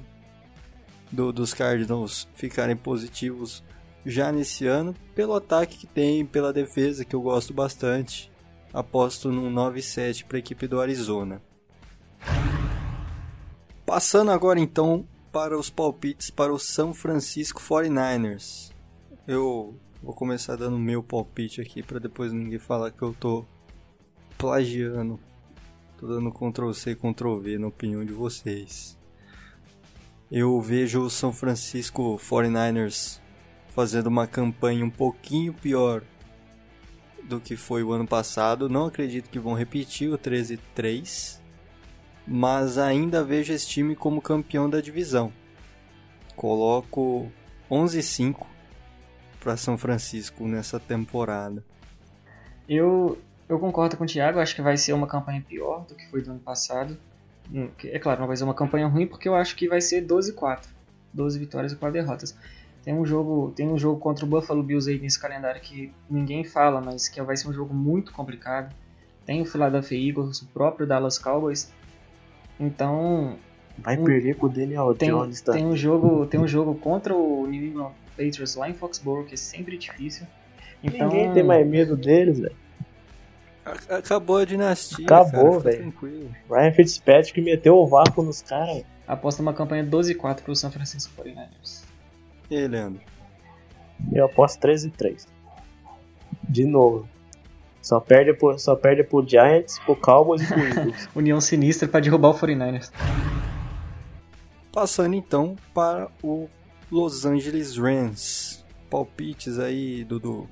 do, 1.10 1.32
dos 1.32 1.52
Cardinals 1.52 2.28
ficarem 2.34 2.76
positivos 2.76 3.62
já 4.04 4.32
nesse 4.32 4.66
ano, 4.66 4.94
pelo 5.14 5.34
ataque 5.34 5.78
que 5.78 5.86
tem, 5.86 6.24
pela 6.24 6.52
defesa 6.52 7.04
que 7.04 7.14
eu 7.14 7.20
gosto 7.20 7.52
bastante. 7.52 8.30
Aposto 8.72 9.30
num 9.32 9.52
9-7 9.52 10.24
para 10.24 10.36
a 10.36 10.38
equipe 10.38 10.66
do 10.68 10.80
Arizona. 10.80 11.42
Passando 13.84 14.30
agora 14.30 14.60
então 14.60 15.04
para 15.32 15.58
os 15.58 15.68
palpites 15.68 16.30
para 16.30 16.52
o 16.52 16.58
São 16.58 16.94
Francisco 16.94 17.60
49ers. 17.60 18.72
Eu 19.26 19.76
vou 20.02 20.14
começar 20.14 20.56
dando 20.56 20.78
meu 20.78 21.02
palpite 21.02 21.60
aqui 21.60 21.82
para 21.82 21.98
depois 21.98 22.32
ninguém 22.32 22.58
falar 22.58 22.90
que 22.92 23.02
eu 23.02 23.14
tô 23.18 23.44
plagiando. 24.38 25.18
Tô 26.00 26.06
dando 26.06 26.32
Ctrl 26.32 26.72
C, 26.72 26.94
Ctrl 26.96 27.36
V 27.40 27.58
na 27.58 27.66
opinião 27.66 28.02
de 28.02 28.14
vocês. 28.14 28.98
Eu 30.32 30.58
vejo 30.58 31.02
o 31.02 31.10
São 31.10 31.30
Francisco 31.30 32.18
49ers 32.18 33.20
fazendo 33.68 34.06
uma 34.06 34.26
campanha 34.26 34.82
um 34.82 34.88
pouquinho 34.88 35.52
pior 35.52 36.02
do 37.22 37.38
que 37.38 37.54
foi 37.54 37.82
o 37.82 37.92
ano 37.92 38.06
passado. 38.06 38.66
Não 38.66 38.86
acredito 38.86 39.28
que 39.28 39.38
vão 39.38 39.52
repetir 39.52 40.10
o 40.10 40.16
13-3, 40.16 41.38
mas 42.26 42.78
ainda 42.78 43.22
vejo 43.22 43.52
esse 43.52 43.68
time 43.68 43.94
como 43.94 44.22
campeão 44.22 44.70
da 44.70 44.80
divisão. 44.80 45.30
Coloco 46.34 47.30
11-5 47.70 48.46
para 49.38 49.54
São 49.54 49.76
Francisco 49.76 50.48
nessa 50.48 50.80
temporada. 50.80 51.62
Eu, 52.66 53.18
eu 53.50 53.58
concordo 53.58 53.96
com 53.96 54.04
o 54.04 54.06
Thiago, 54.06 54.38
acho 54.38 54.54
que 54.54 54.62
vai 54.62 54.76
ser 54.76 54.92
uma 54.92 55.06
campanha 55.06 55.44
pior 55.46 55.84
do 55.86 55.94
que 55.94 56.06
foi 56.08 56.22
do 56.22 56.30
ano 56.30 56.40
passado. 56.40 56.96
Hum, 57.52 57.68
é 57.84 57.98
claro, 57.98 58.20
não 58.20 58.26
vai 58.28 58.36
ser 58.36 58.44
uma 58.44 58.54
campanha 58.54 58.86
ruim 58.86 59.06
porque 59.06 59.28
eu 59.28 59.34
acho 59.34 59.56
que 59.56 59.68
vai 59.68 59.80
ser 59.80 60.02
12-4. 60.06 60.68
12 61.12 61.38
vitórias 61.38 61.72
e 61.72 61.76
4 61.76 61.92
derrotas. 62.00 62.36
Tem 62.84 62.94
um 62.94 63.04
jogo, 63.04 63.52
tem 63.54 63.68
um 63.68 63.76
jogo 63.78 63.98
contra 64.00 64.24
o 64.24 64.28
Buffalo 64.28 64.62
Bills 64.62 64.88
aí 64.90 64.98
nesse 64.98 65.18
calendário 65.20 65.60
que 65.60 65.92
ninguém 66.08 66.44
fala, 66.44 66.80
mas 66.80 67.08
que 67.08 67.20
vai 67.20 67.36
ser 67.36 67.48
um 67.48 67.52
jogo 67.52 67.74
muito 67.74 68.12
complicado. 68.12 68.72
Tem 69.26 69.42
o 69.42 69.44
Philadelphia 69.44 70.08
Eagles, 70.08 70.40
o 70.42 70.46
próprio 70.46 70.86
Dallas 70.86 71.18
Cowboys. 71.18 71.72
Então, 72.58 73.36
Vai 73.78 73.96
Um- 73.96 74.04
perder 74.04 74.36
com 74.36 74.46
o 74.46 74.48
Daniel 74.48 74.94
tem, 74.94 75.08
Jones, 75.08 75.40
tá? 75.40 75.52
tem 75.52 75.64
um 75.66 75.74
jogo, 75.76 76.26
tem 76.26 76.38
um 76.38 76.46
jogo 76.46 76.74
contra 76.74 77.14
o 77.14 77.46
New 77.46 77.64
England 77.64 77.92
Patriots 78.10 78.54
lá 78.54 78.68
em 78.68 78.74
Foxborough 78.74 79.24
que 79.24 79.34
é 79.34 79.36
sempre 79.38 79.78
difícil. 79.78 80.26
Então, 80.82 81.08
Ninguém 81.08 81.32
tem 81.32 81.42
mais 81.42 81.66
medo 81.66 81.96
deles, 81.96 82.38
velho. 82.40 82.54
Acabou 83.88 84.38
a 84.38 84.44
dinastia. 84.44 85.04
Acabou, 85.04 85.60
velho. 85.60 85.92
Ryan 86.50 86.72
Fitzpatrick 86.72 87.40
meteu 87.40 87.76
o 87.76 87.86
vácuo 87.86 88.22
nos 88.22 88.42
caras. 88.42 88.84
aposta 89.06 89.42
uma 89.42 89.52
campanha 89.54 89.84
12-4 89.84 90.42
pro 90.42 90.54
San 90.54 90.70
Francisco 90.70 91.12
49ers. 91.22 91.84
E 92.50 92.56
aí, 92.56 92.68
Leandro? 92.68 93.00
Eu 94.12 94.24
aposto 94.26 94.58
13 94.60 94.88
e 94.88 94.90
3. 94.90 95.28
De 96.48 96.64
novo. 96.64 97.08
Só 97.82 97.98
perde, 97.98 98.34
pro, 98.34 98.58
só 98.58 98.76
perde 98.76 99.02
pro 99.04 99.26
Giants, 99.26 99.78
pro 99.80 99.96
Cowboys 99.96 100.42
e 100.42 100.46
pro 100.46 100.60
Eagles. 100.66 101.08
União 101.14 101.40
sinistra 101.40 101.88
pra 101.88 102.00
derrubar 102.00 102.30
o 102.30 102.34
49ers. 102.34 102.90
Passando 104.72 105.14
então 105.14 105.56
para 105.74 106.08
o 106.22 106.48
Los 106.90 107.24
Angeles 107.24 107.76
Rams. 107.76 108.64
Palpites 108.88 109.58
aí, 109.58 110.04
Dudu. 110.04 110.48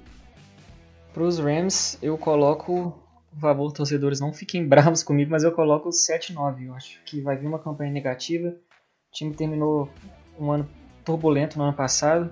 Pros 1.13 1.39
Rams, 1.39 1.99
eu 2.01 2.17
coloco. 2.17 2.97
Por 3.31 3.41
favor, 3.41 3.73
torcedores, 3.73 4.21
não 4.21 4.33
fiquem 4.33 4.67
bravos 4.69 5.03
comigo, 5.03 5.31
mas 5.31 5.45
eu 5.45 5.53
coloco 5.53 5.91
7-9. 5.91 6.67
Eu 6.67 6.75
acho 6.75 7.01
que 7.05 7.21
vai 7.21 7.37
vir 7.37 7.47
uma 7.47 7.59
campanha 7.59 7.93
negativa. 7.93 8.49
O 8.49 9.13
time 9.13 9.35
terminou 9.35 9.91
um 10.39 10.51
ano 10.51 10.69
turbulento 11.05 11.59
no 11.59 11.65
ano 11.65 11.75
passado. 11.75 12.31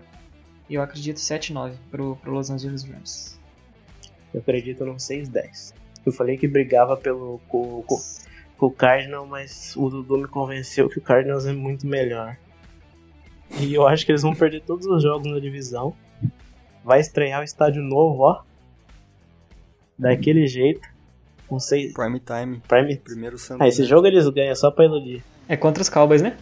E 0.69 0.75
eu 0.75 0.83
acredito 0.83 1.19
7-9 1.19 1.75
pro, 1.91 2.17
pro 2.17 2.33
Los 2.33 2.51
Angeles 2.51 2.83
Rams. 2.83 3.39
Eu 4.35 4.41
acredito 4.41 4.85
num 4.85 4.97
6-10. 4.97 5.75
Eu 6.05 6.13
falei 6.13 6.37
que 6.37 6.47
brigava 6.47 6.97
pelo 6.97 7.41
com, 7.49 7.83
com, 7.83 7.97
com 8.59 8.67
o 8.67 8.71
Cardinal, 8.71 9.27
mas 9.27 9.75
o 9.77 9.89
Dudu 9.89 10.19
me 10.19 10.29
convenceu 10.29 10.89
que 10.89 10.99
o 10.99 11.03
Cardinals 11.03 11.47
é 11.47 11.53
muito 11.53 11.87
melhor. 11.87 12.37
E 13.61 13.73
eu 13.73 13.87
acho 13.87 14.05
que 14.05 14.13
eles 14.13 14.23
vão 14.23 14.35
perder 14.35 14.63
todos 14.63 14.87
os 14.87 15.03
jogos 15.03 15.31
na 15.31 15.39
divisão. 15.39 15.95
Vai 16.85 17.01
estrear 17.01 17.41
o 17.41 17.45
estádio 17.45 17.83
novo, 17.83 18.23
ó. 18.23 18.43
Daquele 19.99 20.47
jeito. 20.47 20.89
Com 21.47 21.59
seis. 21.61 21.93
Prime 21.93 22.21
Time. 22.21 22.63
Prime. 22.67 22.97
Primeiro 22.97 23.39
Santo. 23.39 23.63
Ah, 23.63 23.69
esse 23.69 23.85
jogo 23.85 24.07
eles 24.07 24.29
ganham 24.29 24.55
só 24.55 24.71
pra 24.71 24.85
iludir. 24.85 25.23
É 25.49 25.57
contra 25.57 25.83
os 25.83 25.89
Cowboys, 25.89 26.23
né? 26.23 26.37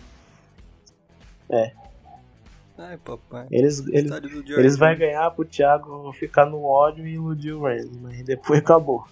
Ai, 2.76 2.98
papai. 2.98 3.46
Eles, 3.50 3.86
eles, 3.88 4.10
eles 4.48 4.76
vão 4.76 4.96
ganhar 4.96 5.30
pro 5.30 5.44
Thiago 5.44 6.12
ficar 6.12 6.44
no 6.44 6.62
ódio 6.64 7.06
e 7.06 7.14
iludir 7.14 7.52
o 7.52 7.62
Rams, 7.62 7.96
mas 8.00 8.22
depois 8.22 8.58
acabou. 8.58 9.04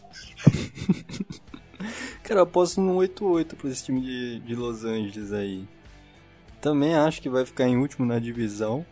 Cara, 2.22 2.40
eu 2.40 2.44
aposto 2.44 2.80
num 2.80 2.96
8-8 2.96 3.56
pra 3.56 3.70
esse 3.70 3.84
time 3.84 4.00
de, 4.00 4.40
de 4.40 4.54
Los 4.54 4.84
Angeles 4.84 5.32
aí. 5.32 5.66
Também 6.60 6.94
acho 6.94 7.22
que 7.22 7.28
vai 7.28 7.44
ficar 7.44 7.66
em 7.66 7.76
último 7.76 8.06
na 8.06 8.18
divisão. 8.18 8.84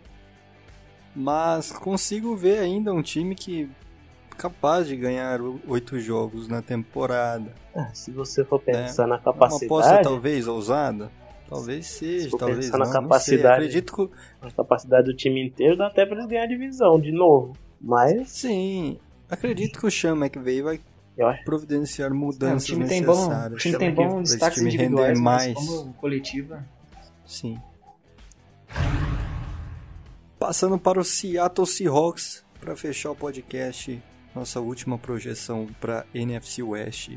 Mas 1.14 1.72
consigo 1.72 2.36
ver 2.36 2.58
ainda 2.60 2.92
um 2.92 3.02
time 3.02 3.34
que 3.34 3.64
é 3.64 3.66
capaz 4.40 4.86
de 4.88 4.96
ganhar 4.96 5.40
o- 5.40 5.60
oito 5.68 5.98
jogos 6.00 6.48
na 6.48 6.62
temporada. 6.62 7.52
Ah, 7.74 7.90
se 7.92 8.10
você 8.10 8.44
for 8.44 8.58
pensar 8.60 9.06
na 9.06 9.16
É 9.16 9.18
uma 9.18 9.24
capacidade, 9.24 9.64
aposta 9.66 10.02
talvez 10.02 10.46
ousada? 10.48 11.10
Talvez 11.48 11.86
seja, 11.86 12.30
for 12.30 12.38
talvez 12.38 12.66
pensar 12.66 12.78
não. 12.78 12.78
na 12.78 12.84
não 12.86 12.92
sei. 12.92 13.02
capacidade- 13.02 13.54
Acredito 13.54 13.92
que... 14.08 14.14
a 14.46 14.50
capacidade 14.52 15.04
do 15.06 15.14
time 15.16 15.44
inteiro 15.46 15.76
dá 15.76 15.88
até 15.88 16.06
pra 16.06 16.14
eles 16.16 16.26
ganhar 16.26 16.44
a 16.44 16.46
divisão 16.46 16.98
de 17.00 17.12
novo. 17.12 17.54
Mas 17.80 18.30
Sim, 18.30 18.98
acredito 19.28 19.78
que 19.80 19.86
o 19.86 19.90
Sean 19.90 20.16
McVay 20.16 20.62
vai 20.62 20.80
eu 21.18 21.26
acho 21.26 21.44
providenciar 21.44 22.08
É, 22.10 22.12
o 22.12 22.16
mudanças 22.16 22.64
time 22.66 22.86
tem 22.86 23.02
bom, 23.02 23.12
necessárias. 23.14 23.52
o 23.52 23.56
time 23.62 23.78
tem 23.78 23.94
Chama 23.94 24.08
bom 24.08 24.22
destaques 24.22 24.58
time 24.58 24.70
render 24.70 24.84
individuais, 24.84 25.20
mas 25.20 25.46
mais. 25.46 25.54
como 25.54 25.92
coletiva. 25.94 26.64
Sim. 27.26 27.58
Passando 30.38 30.78
para 30.78 30.98
o 31.00 31.04
Seattle 31.04 31.66
Seahawks 31.66 32.44
para 32.60 32.74
fechar 32.76 33.10
o 33.10 33.16
podcast, 33.16 34.00
nossa 34.34 34.60
última 34.60 34.98
projeção 34.98 35.68
para 35.80 36.06
NFC 36.14 36.62
West. 36.62 37.10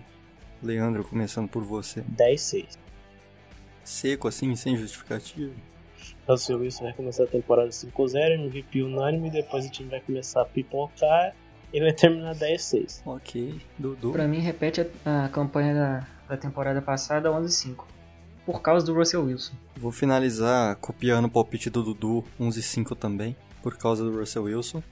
Leandro, 0.62 1.04
começando 1.04 1.50
por 1.50 1.64
você. 1.64 2.02
10-6. 2.02 2.78
Seco 3.84 4.28
assim, 4.28 4.56
sem 4.56 4.78
justificativa. 4.78 5.54
Russell 6.28 6.60
Wilson 6.60 6.86
vai 6.86 6.94
começar 6.94 7.24
a 7.26 7.28
temporada 7.28 7.70
5-0, 7.70 8.36
MVP 8.36 8.82
unânime, 8.82 9.30
depois 9.30 9.66
o 9.66 9.70
time 9.70 9.90
vai 9.90 10.00
começar 10.00 10.42
a 10.42 10.46
pipocar 10.46 11.36
e 11.74 11.80
vai 11.82 11.92
terminar 11.92 12.36
10-6. 12.36 13.02
Ok, 13.06 13.60
Dudu. 13.78 14.12
Pra 14.12 14.28
mim, 14.28 14.40
repete 14.40 14.88
a, 15.06 15.26
a 15.26 15.30
campanha 15.30 15.74
da, 15.74 16.08
da 16.30 16.38
temporada 16.38 16.82
passada 16.82 17.30
11-5. 17.30 17.86
Por 18.46 18.62
causa 18.62 18.86
do 18.86 18.94
Russell 18.94 19.26
Wilson. 19.26 19.54
Vou 19.76 19.92
finalizar 19.92 20.76
copiando 20.78 21.26
o 21.26 21.30
palpite 21.30 21.70
do 21.70 21.82
Dudu, 21.82 22.24
11-5 22.40 22.96
também, 22.96 23.36
por 23.62 23.78
causa 23.78 24.04
do 24.04 24.18
Russell 24.18 24.44
Wilson, 24.44 24.84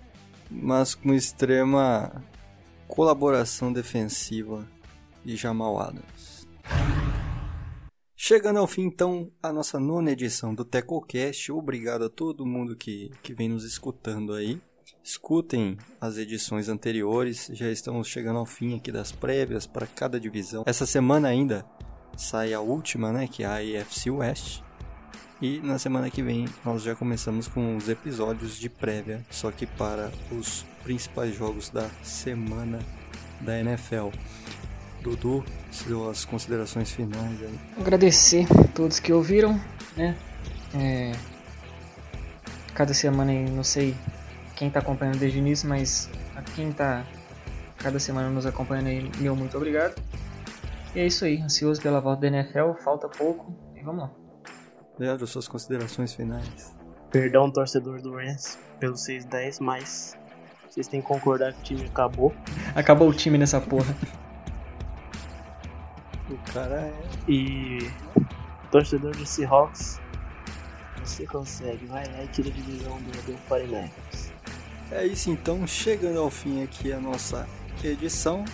mas 0.52 0.94
com 0.94 1.14
extrema 1.14 2.24
colaboração 2.88 3.72
defensiva 3.72 4.68
de 5.24 5.36
Jamal 5.36 5.80
Adams. 5.80 6.48
Chegando 8.16 8.60
ao 8.60 8.68
fim, 8.68 8.84
então, 8.84 9.32
a 9.42 9.52
nossa 9.52 9.80
nona 9.80 10.12
edição 10.12 10.54
do 10.54 10.64
TecoCast. 10.64 11.52
Obrigado 11.52 12.06
a 12.06 12.10
todo 12.10 12.46
mundo 12.46 12.76
que, 12.76 13.10
que 13.24 13.34
vem 13.34 13.50
nos 13.50 13.64
escutando 13.64 14.34
aí. 14.34 14.62
Escutem 15.04 15.78
as 16.00 16.18
edições 16.18 16.70
anteriores, 16.70 17.50
já 17.54 17.72
estamos 17.72 18.08
chegando 18.08 18.38
ao 18.38 18.46
fim 18.46 18.76
aqui 18.76 18.92
das 18.92 19.12
prévias 19.12 19.66
para 19.66 19.88
cada 19.88 20.20
divisão. 20.20 20.64
Essa 20.68 20.86
semana 20.86 21.30
ainda 21.30 21.66
sai 22.16 22.54
a 22.54 22.62
última, 22.62 23.12
né, 23.12 23.28
que 23.28 23.44
é 23.44 23.48
a 23.48 23.82
AFC 23.82 24.12
West. 24.12 24.62
E 25.42 25.60
na 25.60 25.80
semana 25.80 26.10
que 26.10 26.22
vem 26.22 26.48
nós 26.64 26.84
já 26.84 26.96
começamos 26.96 27.48
com 27.48 27.76
os 27.76 27.90
episódios 27.90 28.58
de 28.58 28.70
prévia, 28.70 29.22
só 29.32 29.52
que 29.52 29.66
para 29.66 30.12
os 30.32 30.64
principais 30.84 31.36
jogos 31.36 31.70
da 31.70 31.90
semana 32.04 32.80
da 33.40 33.60
NFL. 33.60 34.10
Dudu, 35.02 35.44
suas 35.72 36.26
considerações 36.26 36.92
finais 36.92 37.42
aí. 37.42 37.60
Agradecer 37.80 38.46
a 38.52 38.68
todos 38.68 39.00
que 39.00 39.12
ouviram, 39.12 39.60
né? 39.98 40.16
É, 40.76 41.12
cada 42.76 42.94
semana 42.94 43.34
não 43.50 43.64
sei 43.64 43.96
quem 44.56 44.70
tá 44.70 44.80
acompanhando 44.80 45.18
desde 45.18 45.40
o 45.40 45.42
início, 45.42 45.68
mas 45.68 46.08
a 46.36 46.44
quem 46.44 46.72
tá 46.72 47.04
cada 47.78 47.98
semana 47.98 48.30
nos 48.30 48.46
acompanhando 48.46 48.88
aí, 48.88 49.12
meu 49.18 49.36
muito 49.36 49.58
obrigado. 49.58 50.00
E 50.94 51.00
é 51.00 51.08
isso 51.08 51.26
aí, 51.26 51.42
ansioso 51.42 51.82
pela 51.82 52.00
volta 52.00 52.22
da 52.22 52.28
NFL, 52.28 52.74
falta 52.84 53.10
pouco 53.10 53.56
e 53.76 53.82
vamos 53.82 54.04
lá. 54.04 54.21
Leandro, 55.02 55.26
suas 55.26 55.48
considerações 55.48 56.14
finais. 56.14 56.76
Perdão, 57.10 57.50
torcedor 57.50 58.00
do 58.04 58.14
Rams, 58.14 58.60
pelo 58.80 58.94
6-10, 58.94 59.58
mas 59.60 60.16
vocês 60.70 60.88
têm 60.88 61.02
que 61.02 61.08
concordar 61.08 61.54
que 61.54 61.60
o 61.60 61.64
time 61.64 61.86
acabou. 61.88 62.32
Acabou 62.76 63.10
o 63.10 63.14
time 63.14 63.36
nessa 63.36 63.60
porra. 63.60 63.98
O 66.30 66.54
cara 66.54 66.82
é. 66.82 66.94
E 67.28 67.80
torcedor 68.70 69.16
do 69.18 69.26
Seahawks, 69.26 70.00
você 71.04 71.26
consegue, 71.26 71.84
vai 71.88 72.06
lá 72.06 72.24
e 72.24 72.28
tira 72.28 72.50
a 72.50 72.52
divisão 72.52 72.96
do, 73.02 73.12
do 73.24 73.34
49ers. 73.50 74.32
É 74.92 75.04
isso 75.04 75.32
então, 75.32 75.66
chegando 75.66 76.20
ao 76.20 76.30
fim 76.30 76.62
aqui 76.62 76.94
a 76.94 77.00
nossa 77.00 77.48
edição. 77.84 78.46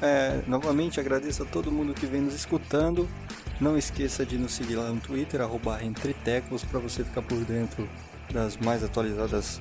É, 0.00 0.40
novamente 0.46 0.98
agradeço 0.98 1.42
a 1.42 1.46
todo 1.46 1.70
mundo 1.70 1.92
que 1.92 2.06
vem 2.06 2.22
nos 2.22 2.34
escutando. 2.34 3.06
Não 3.60 3.78
esqueça 3.78 4.26
de 4.26 4.36
nos 4.36 4.52
seguir 4.52 4.76
lá 4.76 4.90
no 4.90 5.00
Twitter, 5.00 5.40
arroba 5.40 5.82
Entretecos, 5.82 6.64
para 6.64 6.80
você 6.80 7.04
ficar 7.04 7.22
por 7.22 7.44
dentro 7.44 7.88
das 8.32 8.56
mais 8.56 8.82
atualizadas 8.82 9.60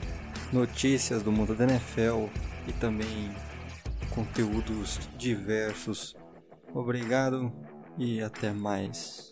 notícias 0.52 1.22
do 1.22 1.32
mundo 1.32 1.56
da 1.56 1.66
NFL 1.66 2.26
e 2.68 2.74
também 2.74 3.32
conteúdos 4.10 5.00
diversos. 5.18 6.16
Obrigado 6.74 7.52
e 7.98 8.22
até 8.22 8.52
mais. 8.52 9.32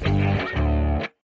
Thank 0.00 0.69